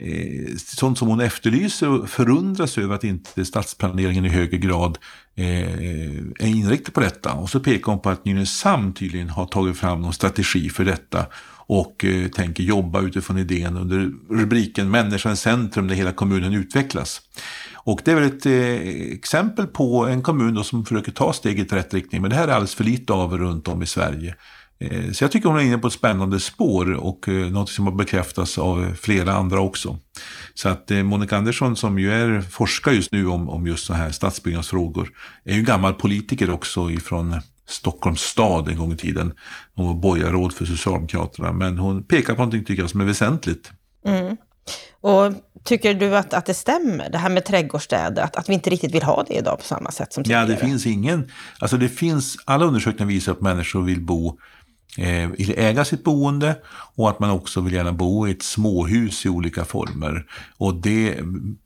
eh, 0.00 0.56
sånt 0.56 0.98
som 0.98 1.08
hon 1.08 1.20
efterlyser 1.20 1.88
och 1.88 2.08
förundras 2.08 2.78
över 2.78 2.94
att 2.94 3.04
inte 3.04 3.44
stadsplaneringen 3.44 4.24
i 4.24 4.28
högre 4.28 4.56
grad 4.56 4.98
eh, 5.34 5.72
är 6.38 6.46
inriktad 6.46 6.92
på 6.92 7.00
detta. 7.00 7.32
Och 7.32 7.50
så 7.50 7.60
pekar 7.60 7.92
hon 7.92 8.00
på 8.00 8.10
att 8.10 8.24
Nynäshamn 8.24 8.94
tydligen 8.94 9.30
har 9.30 9.46
tagit 9.46 9.76
fram 9.76 10.00
någon 10.00 10.12
strategi 10.12 10.70
för 10.70 10.84
detta 10.84 11.26
och 11.68 12.04
eh, 12.04 12.28
tänker 12.28 12.62
jobba 12.62 13.02
utifrån 13.02 13.38
idén 13.38 13.76
under 13.76 14.12
rubriken 14.30 14.90
Människan 14.90 15.32
i 15.32 15.36
centrum 15.36 15.88
där 15.88 15.94
hela 15.94 16.12
kommunen 16.12 16.54
utvecklas. 16.54 17.22
Och 17.74 18.00
det 18.04 18.10
är 18.10 18.14
väl 18.14 18.24
ett 18.24 18.46
eh, 18.46 19.12
exempel 19.12 19.66
på 19.66 20.06
en 20.06 20.22
kommun 20.22 20.64
som 20.64 20.84
försöker 20.84 21.12
ta 21.12 21.32
steget 21.32 21.72
i 21.72 21.76
rätt 21.76 21.94
riktning 21.94 22.22
men 22.22 22.30
det 22.30 22.36
här 22.36 22.48
är 22.48 22.52
alldeles 22.52 22.74
för 22.74 22.84
lite 22.84 23.12
av 23.12 23.38
runt 23.38 23.68
om 23.68 23.82
i 23.82 23.86
Sverige. 23.86 24.34
Eh, 24.78 25.12
så 25.12 25.24
jag 25.24 25.32
tycker 25.32 25.48
hon 25.48 25.58
är 25.58 25.62
inne 25.62 25.78
på 25.78 25.86
ett 25.86 25.92
spännande 25.92 26.40
spår 26.40 26.92
och 26.92 27.28
eh, 27.28 27.50
något 27.50 27.70
som 27.70 27.86
har 27.86 27.92
bekräftats 27.92 28.58
av 28.58 28.94
flera 29.00 29.32
andra 29.32 29.60
också. 29.60 29.98
Så 30.54 30.68
att 30.68 30.90
eh, 30.90 31.02
Monica 31.02 31.36
Andersson 31.36 31.76
som 31.76 31.98
ju 31.98 32.12
är 32.12 32.40
forskare 32.40 32.94
just 32.94 33.12
nu 33.12 33.26
om, 33.26 33.48
om 33.48 33.66
just 33.66 33.86
så 33.86 33.94
här 33.94 34.10
stadsbyggnadsfrågor 34.10 35.08
är 35.44 35.54
ju 35.54 35.62
gammal 35.62 35.94
politiker 35.94 36.50
också 36.50 36.90
ifrån 36.90 37.40
Stockholms 37.68 38.20
stad 38.20 38.68
en 38.68 38.78
gång 38.78 38.92
i 38.92 38.96
tiden. 38.96 39.32
Hon 39.74 39.86
var 39.86 39.94
borgarråd 39.94 40.52
för 40.52 40.64
Socialdemokraterna 40.64 41.52
men 41.52 41.78
hon 41.78 42.04
pekar 42.04 42.34
på 42.34 42.38
någonting 42.38 42.64
tycker 42.64 42.82
jag 42.82 42.90
som 42.90 43.00
är 43.00 43.04
väsentligt. 43.04 43.72
Mm. 44.04 44.36
Och 45.00 45.32
Tycker 45.66 45.94
du 45.94 46.16
att, 46.16 46.34
att 46.34 46.46
det 46.46 46.54
stämmer, 46.54 47.10
det 47.10 47.18
här 47.18 47.28
med 47.28 47.44
trädgårdsstäder, 47.44 48.22
att, 48.22 48.36
att 48.36 48.48
vi 48.48 48.54
inte 48.54 48.70
riktigt 48.70 48.94
vill 48.94 49.02
ha 49.02 49.24
det 49.28 49.34
idag 49.34 49.58
på 49.58 49.64
samma 49.64 49.90
sätt 49.90 50.12
som 50.12 50.24
tidigare? 50.24 50.42
Ja, 50.42 50.48
det 50.48 50.56
finns 50.56 50.86
ingen, 50.86 51.30
alltså 51.58 51.76
det 51.76 51.88
finns, 51.88 52.36
alla 52.44 52.64
undersökningar 52.64 53.08
visar 53.08 53.32
att 53.32 53.40
människor 53.40 53.82
vill 53.82 54.00
bo 54.00 54.38
eh, 54.96 55.28
vill 55.28 55.54
äga 55.56 55.84
sitt 55.84 56.04
boende 56.04 56.56
och 56.94 57.10
att 57.10 57.20
man 57.20 57.30
också 57.30 57.60
vill 57.60 57.72
gärna 57.72 57.92
bo 57.92 58.28
i 58.28 58.30
ett 58.30 58.42
småhus 58.42 59.26
i 59.26 59.28
olika 59.28 59.64
former. 59.64 60.26
Och 60.56 60.74
det, 60.74 61.18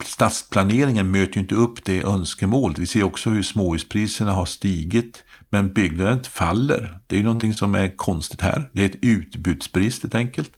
stadsplaneringen 0.05 1.11
möter 1.11 1.35
ju 1.35 1.41
inte 1.41 1.55
upp 1.55 1.85
det 1.85 2.03
önskemålet. 2.03 2.79
Vi 2.79 2.87
ser 2.87 3.03
också 3.03 3.31
hur 3.31 3.43
småhuspriserna 3.43 4.33
har 4.33 4.47
stigit 4.47 5.25
men 5.51 5.73
byggandet 5.73 6.27
faller. 6.27 6.99
Det 7.07 7.15
är 7.15 7.19
ju 7.19 7.25
någonting 7.25 7.55
som 7.55 7.75
är 7.75 7.97
konstigt 7.97 8.41
här. 8.41 8.71
Det 8.73 8.83
är 8.83 8.87
ett 8.87 8.99
utbudsbrist 9.03 10.03
helt 10.03 10.15
enkelt. 10.15 10.51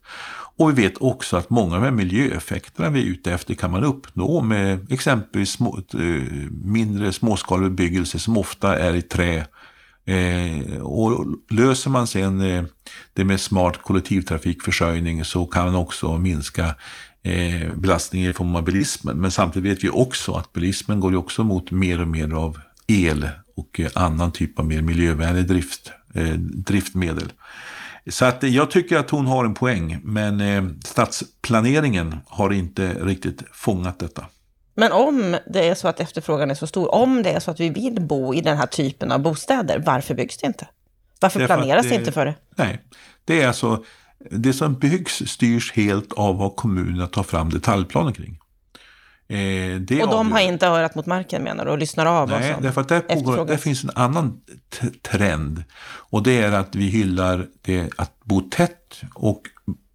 Och 0.56 0.70
vi 0.70 0.82
vet 0.82 0.98
också 0.98 1.36
att 1.36 1.50
många 1.50 1.74
av 1.74 1.80
de 1.80 1.84
här 1.84 1.92
miljöeffekterna 1.92 2.90
vi 2.90 3.02
är 3.02 3.06
ute 3.06 3.32
efter 3.32 3.54
kan 3.54 3.70
man 3.70 3.84
uppnå 3.84 4.40
med 4.40 4.92
exempelvis 4.92 5.50
små, 5.50 5.78
eh, 5.94 6.00
mindre 6.64 7.12
småskalig 7.12 7.70
bebyggelse 7.70 8.18
som 8.18 8.36
ofta 8.36 8.78
är 8.78 8.94
i 8.94 9.02
trä. 9.02 9.46
Eh, 10.04 10.80
och 10.82 11.26
löser 11.50 11.90
man 11.90 12.06
sen 12.06 12.40
eh, 12.40 12.64
det 13.12 13.24
med 13.24 13.40
smart 13.40 13.82
kollektivtrafikförsörjning 13.82 15.24
så 15.24 15.46
kan 15.46 15.64
man 15.64 15.74
också 15.74 16.18
minska 16.18 16.74
eh, 17.22 17.74
belastningen 17.74 18.30
i 18.30 18.32
form 18.32 18.56
av 18.56 18.64
bilismen. 18.64 19.20
Men 19.20 19.30
samtidigt 19.30 19.72
vet 19.72 19.84
vi 19.84 19.90
också 19.90 20.32
att 20.32 20.52
bilismen 20.52 21.00
går 21.00 21.12
ju 21.12 21.18
också 21.18 21.44
mot 21.44 21.70
mer 21.70 22.00
och 22.00 22.08
mer 22.08 22.34
av 22.34 22.58
el 22.86 23.28
och 23.56 23.80
eh, 23.80 23.90
annan 23.94 24.32
typ 24.32 24.58
av 24.58 24.66
mer 24.66 24.82
miljövänlig 24.82 25.46
drift, 25.46 25.92
eh, 26.14 26.34
driftmedel. 26.38 27.32
Så 28.06 28.24
att 28.24 28.42
jag 28.42 28.70
tycker 28.70 28.98
att 28.98 29.10
hon 29.10 29.26
har 29.26 29.44
en 29.44 29.54
poäng, 29.54 30.00
men 30.04 30.40
eh, 30.40 30.64
stadsplaneringen 30.84 32.16
har 32.26 32.52
inte 32.52 32.94
riktigt 32.94 33.42
fångat 33.52 33.98
detta. 33.98 34.26
Men 34.74 34.92
om 34.92 35.36
det 35.46 35.68
är 35.68 35.74
så 35.74 35.88
att 35.88 36.00
efterfrågan 36.00 36.50
är 36.50 36.54
så 36.54 36.66
stor, 36.66 36.94
om 36.94 37.22
det 37.22 37.30
är 37.30 37.40
så 37.40 37.50
att 37.50 37.60
vi 37.60 37.68
vill 37.70 38.00
bo 38.00 38.34
i 38.34 38.40
den 38.40 38.56
här 38.56 38.66
typen 38.66 39.12
av 39.12 39.20
bostäder, 39.20 39.82
varför 39.86 40.14
byggs 40.14 40.36
det 40.36 40.46
inte? 40.46 40.68
Varför 41.20 41.40
Därför 41.40 41.54
planeras 41.54 41.88
det 41.88 41.94
inte 41.94 42.12
för 42.12 42.26
det? 42.26 42.34
Nej, 42.56 42.80
det 43.24 43.42
är 43.42 43.48
alltså, 43.48 43.84
det 44.30 44.52
som 44.52 44.74
byggs 44.74 45.22
styrs 45.26 45.72
helt 45.72 46.12
av 46.12 46.38
vad 46.38 46.56
kommunerna 46.56 47.06
tar 47.06 47.22
fram 47.22 47.50
detaljplaner 47.50 48.12
kring. 48.12 48.38
Eh, 49.28 50.04
och 50.04 50.10
de 50.10 50.32
har 50.32 50.40
inte 50.40 50.66
örat 50.66 50.94
mot 50.94 51.06
marken 51.06 51.42
menar 51.42 51.64
du 51.64 51.70
och 51.70 51.78
lyssnar 51.78 52.06
av? 52.06 52.28
Nej, 52.28 52.56
därför 52.60 52.80
att 52.80 52.88
där, 52.88 53.00
pågår, 53.00 53.44
där 53.44 53.56
finns 53.56 53.84
en 53.84 53.90
annan 53.94 54.40
trend. 55.02 55.64
Och 55.84 56.22
det 56.22 56.42
är 56.42 56.52
att 56.52 56.74
vi 56.74 56.84
hyllar 56.84 57.46
det 57.62 57.90
att 57.96 58.12
bo 58.24 58.40
tätt 58.40 59.00
och 59.14 59.42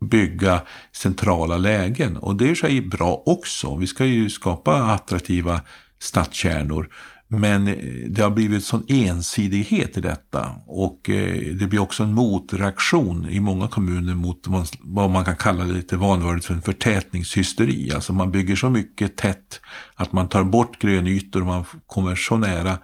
bygga 0.10 0.62
centrala 0.92 1.58
lägen. 1.58 2.18
Och 2.18 2.36
det 2.36 2.50
är 2.50 2.56
sig 2.56 2.82
bra 2.82 3.24
också. 3.26 3.76
Vi 3.76 3.88
ska 3.88 4.06
ju 4.06 4.30
skapa 4.30 4.76
attraktiva 4.76 5.62
stadskärnor. 6.00 6.90
Men 7.28 7.68
eh, 7.68 7.76
det 8.10 8.22
har 8.22 8.30
blivit 8.30 8.64
sån 8.64 8.86
ensidighet 8.88 9.98
i 9.98 10.02
detta 10.02 10.56
och 10.66 11.10
eh, 11.10 11.56
det 11.56 11.68
blir 11.68 11.80
också 11.80 12.04
en 12.04 12.14
motreaktion 12.14 13.30
i 13.30 13.40
många 13.40 13.68
kommuner 13.68 14.16
mot 14.16 14.48
vad 14.82 15.10
man 15.10 15.26
kan 15.26 15.36
kalla 15.36 15.64
lite 15.64 15.98
vanvördigt 15.98 16.46
för 16.46 16.54
en 16.54 16.62
förtätningshysteri. 16.62 17.92
Alltså 17.96 18.14
man 18.14 18.32
bygger 18.32 18.56
så 18.56 18.70
mycket 18.70 19.18
tätt 19.18 19.62
att 19.96 20.12
man 20.12 20.30
tar 20.30 20.44
bort 20.44 20.80
grönytor 20.80 21.42
och 21.42 21.48
man 21.48 21.66
kommer 21.88 22.16
så 22.16 22.38
nära 22.38 22.78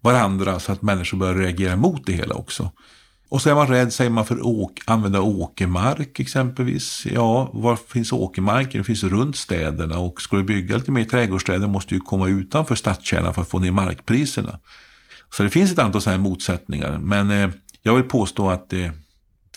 varandra 0.00 0.60
så 0.60 0.72
att 0.72 0.82
människor 0.82 1.18
börjar 1.18 1.34
reagera 1.34 1.76
mot 1.76 2.06
det 2.06 2.12
hela 2.12 2.34
också. 2.34 2.72
Och 3.30 3.42
så 3.42 3.50
är 3.50 3.54
man 3.54 3.66
rädd, 3.66 3.92
säger 3.92 4.10
man, 4.10 4.26
för 4.26 4.36
att 4.36 4.70
använda 4.84 5.20
åkermark 5.20 6.20
exempelvis. 6.20 7.06
Ja, 7.12 7.50
var 7.52 7.76
finns 7.76 8.12
åkermarken? 8.12 8.80
Det 8.80 8.84
finns 8.84 9.04
runt 9.04 9.36
städerna 9.36 9.98
och 9.98 10.22
ska 10.22 10.36
du 10.36 10.42
bygga 10.42 10.76
lite 10.76 10.90
mer 10.90 11.04
trädgårdsstäder 11.04 11.68
måste 11.68 11.94
du 11.94 12.00
komma 12.00 12.28
utanför 12.28 12.74
stadskärnan 12.74 13.34
för 13.34 13.42
att 13.42 13.48
få 13.48 13.58
ner 13.58 13.70
markpriserna. 13.70 14.58
Så 15.36 15.42
det 15.42 15.50
finns 15.50 15.72
ett 15.72 15.78
antal 15.78 16.00
sådana 16.02 16.22
här 16.22 16.30
motsättningar. 16.30 16.98
Men 16.98 17.30
eh, 17.30 17.50
jag 17.82 17.94
vill 17.94 18.04
påstå 18.04 18.50
att 18.50 18.72
eh, 18.72 18.90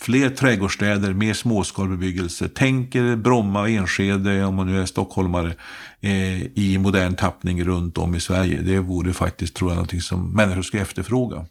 fler 0.00 0.30
trädgårdsstäder, 0.30 1.12
mer 1.12 1.34
småskalig 1.34 1.90
bebyggelse. 1.90 2.48
Tänk 2.54 2.92
Tänker 2.92 3.16
Bromma 3.16 3.60
och 3.60 3.70
Enskede, 3.70 4.44
om 4.44 4.54
man 4.54 4.66
nu 4.66 4.82
är 4.82 4.86
stockholmare, 4.86 5.54
eh, 6.00 6.42
i 6.42 6.78
modern 6.78 7.14
tappning 7.14 7.64
runt 7.64 7.98
om 7.98 8.14
i 8.14 8.20
Sverige. 8.20 8.60
Det 8.62 8.78
vore 8.78 9.12
faktiskt, 9.12 9.54
tror 9.54 9.70
jag, 9.70 9.74
någonting 9.74 10.00
som 10.00 10.32
människor 10.32 10.62
skulle 10.62 10.82
efterfråga. 10.82 11.46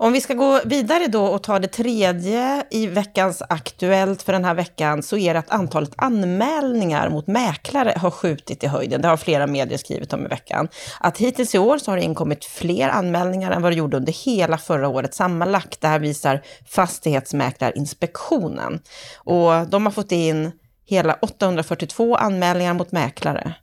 Om 0.00 0.12
vi 0.12 0.20
ska 0.20 0.34
gå 0.34 0.60
vidare 0.64 1.06
då 1.06 1.24
och 1.24 1.42
ta 1.42 1.58
det 1.58 1.68
tredje 1.68 2.64
i 2.70 2.86
veckans 2.86 3.42
Aktuellt 3.48 4.22
för 4.22 4.32
den 4.32 4.44
här 4.44 4.54
veckan 4.54 5.02
så 5.02 5.18
är 5.18 5.34
det 5.34 5.40
att 5.40 5.50
antalet 5.50 5.92
anmälningar 5.96 7.10
mot 7.10 7.26
mäklare 7.26 7.94
har 7.96 8.10
skjutit 8.10 8.64
i 8.64 8.66
höjden. 8.66 9.02
Det 9.02 9.08
har 9.08 9.16
flera 9.16 9.46
medier 9.46 9.78
skrivit 9.78 10.12
om 10.12 10.24
i 10.24 10.28
veckan. 10.28 10.68
Att 11.00 11.18
hittills 11.18 11.54
i 11.54 11.58
år 11.58 11.78
så 11.78 11.90
har 11.90 11.96
det 11.96 12.02
inkommit 12.02 12.44
fler 12.44 12.88
anmälningar 12.88 13.50
än 13.50 13.62
vad 13.62 13.72
det 13.72 13.76
gjorde 13.76 13.96
under 13.96 14.12
hela 14.12 14.58
förra 14.58 14.88
året 14.88 15.14
sammanlagt. 15.14 15.80
Det 15.80 15.88
här 15.88 15.98
visar 15.98 16.42
Fastighetsmäklarinspektionen. 16.68 18.80
Och 19.16 19.68
de 19.68 19.86
har 19.86 19.92
fått 19.92 20.12
in 20.12 20.52
hela 20.86 21.18
842 21.22 22.16
anmälningar 22.16 22.74
mot 22.74 22.92
mäklare. 22.92 23.54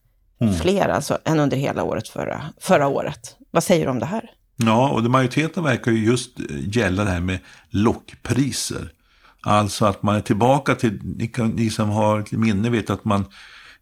Mm. 0.42 0.54
Fler 0.54 0.90
alltså 0.90 1.18
än 1.26 1.40
under 1.40 1.58
hela 1.58 1.84
året 1.84 2.08
förra, 2.08 2.42
förra 2.60 2.88
året. 2.88 3.36
Vad 3.52 3.64
säger 3.64 3.86
du 3.86 3.92
om 3.92 4.00
det 4.00 4.06
här? 4.06 4.32
Ja, 4.58 4.90
och 4.90 5.04
majoriteten 5.04 5.64
verkar 5.64 5.92
ju 5.92 6.06
just 6.06 6.40
eh, 6.40 6.46
gälla 6.78 7.04
det 7.04 7.10
här 7.10 7.20
med 7.20 7.40
lockpriser. 7.70 8.92
Alltså 9.42 9.86
att 9.86 10.04
man 10.04 10.16
är 10.16 10.22
tillbaka 10.22 10.76
till, 10.76 11.00
ni, 11.04 11.28
kan, 11.28 11.50
ni 11.50 11.70
som 11.70 11.90
har 11.90 12.20
ett 12.20 12.32
minne 12.32 12.70
vet 12.70 12.90
att 12.90 13.06
man, 13.06 13.26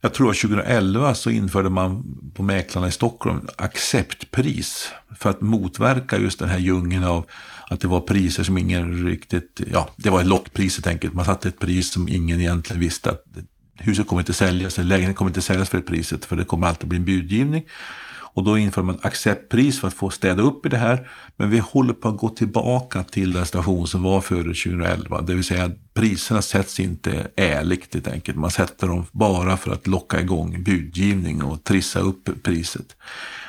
jag 0.02 0.14
tror 0.14 0.30
att 0.30 0.38
2011 0.38 1.16
så 1.16 1.30
införde 1.30 1.70
man 1.70 2.04
på 2.34 2.44
mäklarna 2.44 2.88
i 2.88 2.92
Stockholm 2.92 3.48
acceptpris. 3.56 4.92
För 5.20 5.30
att 5.30 5.42
motverka 5.42 6.18
just 6.18 6.40
den 6.40 6.50
här 6.50 6.60
djungeln 6.60 7.04
av 7.04 7.26
att 7.70 7.80
det 7.80 7.88
var 7.88 8.00
priser 8.00 8.44
som 8.44 8.58
ingen 8.58 9.06
riktigt, 9.06 9.62
ja 9.72 9.90
det 9.96 10.10
var 10.10 10.22
ett 10.22 10.28
lockpris 10.28 10.78
helt 10.78 10.88
enkelt. 10.88 11.14
Man 11.14 11.26
satte 11.26 11.48
ett 11.48 11.60
pris 11.60 11.92
som 11.92 12.08
ingen 12.08 12.40
egentligen 12.40 12.80
visste 12.80 13.10
att 13.10 13.24
huset 13.76 14.08
kommer 14.08 14.22
inte 14.22 14.34
säljas, 14.34 14.80
eller 14.80 14.90
lägenheten 14.90 15.16
kommer 15.16 15.30
inte 15.30 15.42
säljas 15.42 15.70
för 15.70 15.78
det 15.78 15.84
priset, 15.84 16.26
för 16.26 16.36
det 16.36 16.46
kommer 16.46 16.68
alltid 16.68 16.90
bli 16.90 16.98
en 16.98 17.06
budgivning. 17.06 17.64
Och 18.34 18.44
då 18.44 18.58
inför 18.58 18.84
man 18.84 19.00
acceptpris 19.02 19.80
för 19.80 19.88
att 19.88 19.94
få 19.94 20.10
städa 20.10 20.44
upp 20.44 20.66
i 20.66 20.70
det 20.70 20.78
här. 20.78 21.10
Men 21.36 21.50
vi 21.50 21.60
håller 21.60 21.94
på 21.94 22.08
att 22.08 22.18
gå 22.18 22.30
tillbaka 22.30 23.04
till 23.04 23.34
den 23.34 23.46
station 23.46 23.88
som 23.88 24.04
var 24.04 24.22
före 24.22 24.44
2011. 24.44 25.22
Det 25.22 25.36
vill 25.36 25.44
säga 25.44 25.64
att 25.64 25.94
priserna 25.94 26.42
sätts 26.42 26.80
inte 26.80 27.28
ärligt 27.36 27.94
helt 27.94 28.08
enkelt. 28.08 28.38
Man 28.38 28.52
sätter 28.52 28.88
dem 28.88 29.06
bara 29.12 29.58
för 29.58 29.72
att 29.72 29.88
locka 29.88 30.22
igång 30.22 30.64
budgivning 30.64 31.44
och 31.44 31.64
trissa 31.64 32.00
upp 32.00 32.30
priset. 32.44 32.96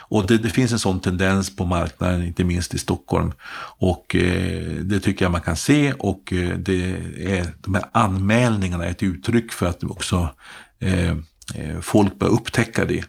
Och 0.08 0.26
det, 0.26 0.38
det, 0.38 0.50
finns 0.50 0.72
en 0.72 0.78
sån 0.78 1.00
tendens 1.00 1.56
på 1.56 1.64
marknaden, 1.64 2.22
inte 2.22 2.44
minst 2.44 2.74
i 2.74 2.78
Stockholm. 2.78 3.32
Och 3.78 4.16
eh, 4.16 4.72
det 4.72 5.00
tycker 5.00 5.24
jag 5.24 5.32
man 5.32 5.40
kan 5.40 5.56
se 5.56 5.92
och 5.92 6.32
eh, 6.32 6.58
det 6.58 6.96
är, 7.18 7.46
de 7.60 7.74
här 7.74 7.84
anmälningarna 7.92 8.84
är 8.84 8.90
ett 8.90 9.02
uttryck 9.02 9.52
för 9.52 9.66
att 9.66 9.84
också 9.84 10.28
eh, 10.80 11.10
eh 11.10 11.80
folk 11.80 12.18
börjar 12.18 12.32
upptäcka 12.32 12.84
det. 12.84 13.04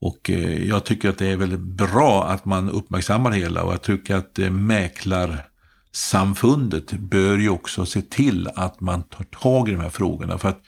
Och 0.00 0.30
eh, 0.30 0.68
jag 0.68 0.84
tycker 0.84 1.08
att 1.08 1.18
det 1.18 1.26
är 1.26 1.36
väldigt 1.36 1.60
bra 1.60 2.28
att 2.28 2.44
man 2.44 2.70
uppmärksammar 2.70 3.30
det 3.30 3.36
hela 3.36 3.62
och 3.62 3.72
jag 3.72 3.82
tycker 3.82 4.16
att 4.16 4.38
eh, 4.38 4.50
mäklarsamfundet 4.50 6.92
bör 6.92 7.38
ju 7.38 7.48
också 7.48 7.86
se 7.86 8.02
till 8.02 8.48
att 8.54 8.80
man 8.80 9.02
tar 9.02 9.24
tag 9.24 9.68
i 9.68 9.72
de 9.72 9.80
här 9.80 9.90
frågorna 9.90 10.38
för 10.38 10.48
att 10.48 10.60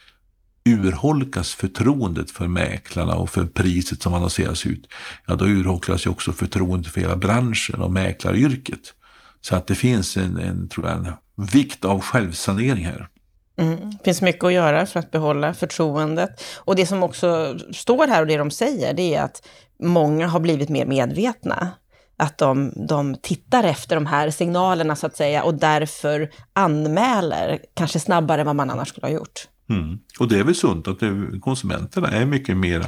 urholkas 0.65 1.55
förtroendet 1.55 2.31
för 2.31 2.49
mäklarna 2.49 3.15
och 3.15 3.31
för 3.31 3.47
priset 3.47 4.03
som 4.03 4.15
annonseras 4.15 4.67
ut, 4.67 4.89
ja 5.27 5.35
då 5.35 5.47
urholkas 5.47 6.07
ju 6.07 6.11
också 6.11 6.33
förtroendet 6.33 6.93
för 6.93 7.01
hela 7.01 7.17
branschen 7.17 7.81
och 7.81 7.93
mäklaryrket. 7.93 8.95
Så 9.41 9.57
att 9.57 9.67
det 9.67 9.75
finns 9.75 10.17
en, 10.17 10.37
en, 10.37 10.69
tror 10.69 10.89
jag, 10.89 10.97
en 10.97 11.13
vikt 11.53 11.85
av 11.85 12.01
självsanering 12.01 12.85
här. 12.85 13.09
Mm. 13.57 13.91
Det 13.91 14.05
finns 14.05 14.23
mycket 14.23 14.45
att 14.45 14.53
göra 14.53 14.87
för 14.87 15.01
att 15.01 15.11
behålla 15.11 15.55
förtroendet. 15.55 16.43
Och 16.57 16.77
det 16.77 16.87
som 16.87 17.03
också 17.03 17.59
står 17.73 18.07
här 18.07 18.21
och 18.21 18.27
det 18.27 18.37
de 18.37 18.51
säger, 18.51 18.95
det 18.95 19.15
är 19.15 19.23
att 19.23 19.49
många 19.83 20.27
har 20.27 20.41
blivit 20.41 20.69
mer 20.69 20.87
medvetna. 20.87 21.69
Att 22.17 22.39
de, 22.39 22.73
de 22.89 23.15
tittar 23.15 23.65
efter 23.65 23.95
de 23.97 24.07
här 24.07 24.31
signalerna 24.31 24.97
så 24.97 25.07
att 25.07 25.17
säga 25.17 25.43
och 25.43 25.55
därför 25.55 26.31
anmäler 26.53 27.59
kanske 27.75 28.01
snabbare 28.01 28.41
än 28.41 28.47
vad 28.47 28.57
man 28.57 28.71
annars 28.71 28.89
skulle 28.89 29.07
ha 29.07 29.15
gjort. 29.15 29.49
Mm. 29.73 29.99
Och 30.19 30.29
det 30.29 30.39
är 30.39 30.45
väl 30.45 30.55
sunt 30.55 30.89
att 30.89 31.01
det, 31.01 31.41
konsumenterna 31.41 32.09
är 32.09 32.27
mycket 32.27 32.57
mer 32.57 32.87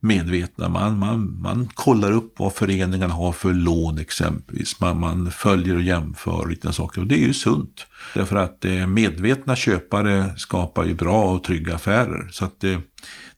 medvetna. 0.00 0.68
Man, 0.68 0.98
man, 0.98 1.40
man 1.40 1.68
kollar 1.74 2.12
upp 2.12 2.34
vad 2.38 2.54
föreningarna 2.54 3.14
har 3.14 3.32
för 3.32 3.52
lån 3.52 3.98
exempelvis. 3.98 4.80
Man, 4.80 5.00
man 5.00 5.30
följer 5.30 5.74
och 5.74 5.82
jämför 5.82 6.30
och 6.30 6.48
lite 6.48 6.72
saker 6.72 7.00
och 7.00 7.06
det 7.06 7.14
är 7.14 7.26
ju 7.26 7.34
sunt. 7.34 7.86
Därför 8.14 8.36
att 8.36 8.64
eh, 8.64 8.86
medvetna 8.86 9.56
köpare 9.56 10.32
skapar 10.36 10.84
ju 10.84 10.94
bra 10.94 11.34
och 11.34 11.44
trygga 11.44 11.74
affärer. 11.74 12.28
Så 12.30 12.44
att 12.44 12.64
eh, 12.64 12.78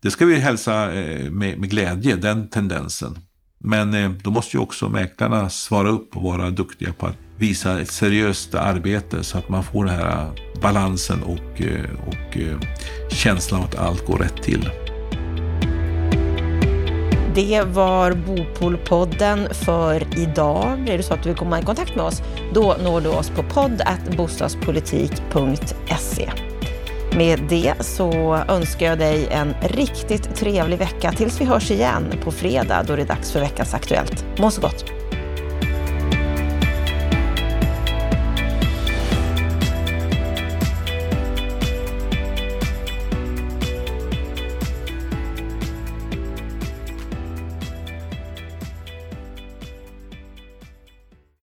det 0.00 0.10
ska 0.10 0.26
vi 0.26 0.38
hälsa 0.38 0.92
eh, 0.92 1.30
med, 1.30 1.58
med 1.58 1.70
glädje, 1.70 2.16
den 2.16 2.48
tendensen. 2.48 3.18
Men 3.58 3.94
eh, 3.94 4.10
då 4.10 4.30
måste 4.30 4.56
ju 4.56 4.62
också 4.62 4.88
mäklarna 4.88 5.50
svara 5.50 5.88
upp 5.88 6.16
och 6.16 6.22
vara 6.22 6.50
duktiga 6.50 6.92
på 6.92 7.06
att 7.06 7.29
visa 7.40 7.80
ett 7.80 7.90
seriöst 7.90 8.54
arbete 8.54 9.24
så 9.24 9.38
att 9.38 9.48
man 9.48 9.64
får 9.64 9.84
den 9.84 9.94
här 9.94 10.26
balansen 10.62 11.22
och, 11.22 11.60
eh, 11.60 11.84
och 12.06 12.36
eh, 12.36 12.58
känslan 13.10 13.60
av 13.60 13.66
att 13.66 13.78
allt 13.78 14.06
går 14.06 14.18
rätt 14.18 14.42
till. 14.42 14.70
Det 17.34 17.62
var 17.62 18.12
Bopolpodden 18.12 19.54
för 19.54 20.18
idag. 20.18 20.88
Är 20.88 20.96
det 20.96 21.02
så 21.02 21.14
att 21.14 21.22
du 21.22 21.28
vill 21.28 21.38
komma 21.38 21.60
i 21.60 21.62
kontakt 21.62 21.96
med 21.96 22.04
oss, 22.04 22.22
då 22.54 22.76
når 22.82 23.00
du 23.00 23.08
oss 23.08 23.30
på 23.30 23.42
podd.bostadspolitik.se. 23.42 26.30
Med 27.16 27.40
det 27.48 27.74
så 27.80 28.34
önskar 28.48 28.86
jag 28.86 28.98
dig 28.98 29.28
en 29.30 29.54
riktigt 29.62 30.34
trevlig 30.34 30.78
vecka 30.78 31.12
tills 31.12 31.40
vi 31.40 31.44
hörs 31.44 31.70
igen 31.70 32.12
på 32.24 32.32
fredag 32.32 32.82
då 32.86 32.96
det 32.96 33.02
är 33.02 33.06
dags 33.06 33.32
för 33.32 33.40
veckans 33.40 33.74
Aktuellt. 33.74 34.24
Må 34.38 34.50
så 34.50 34.60
gott! 34.60 34.99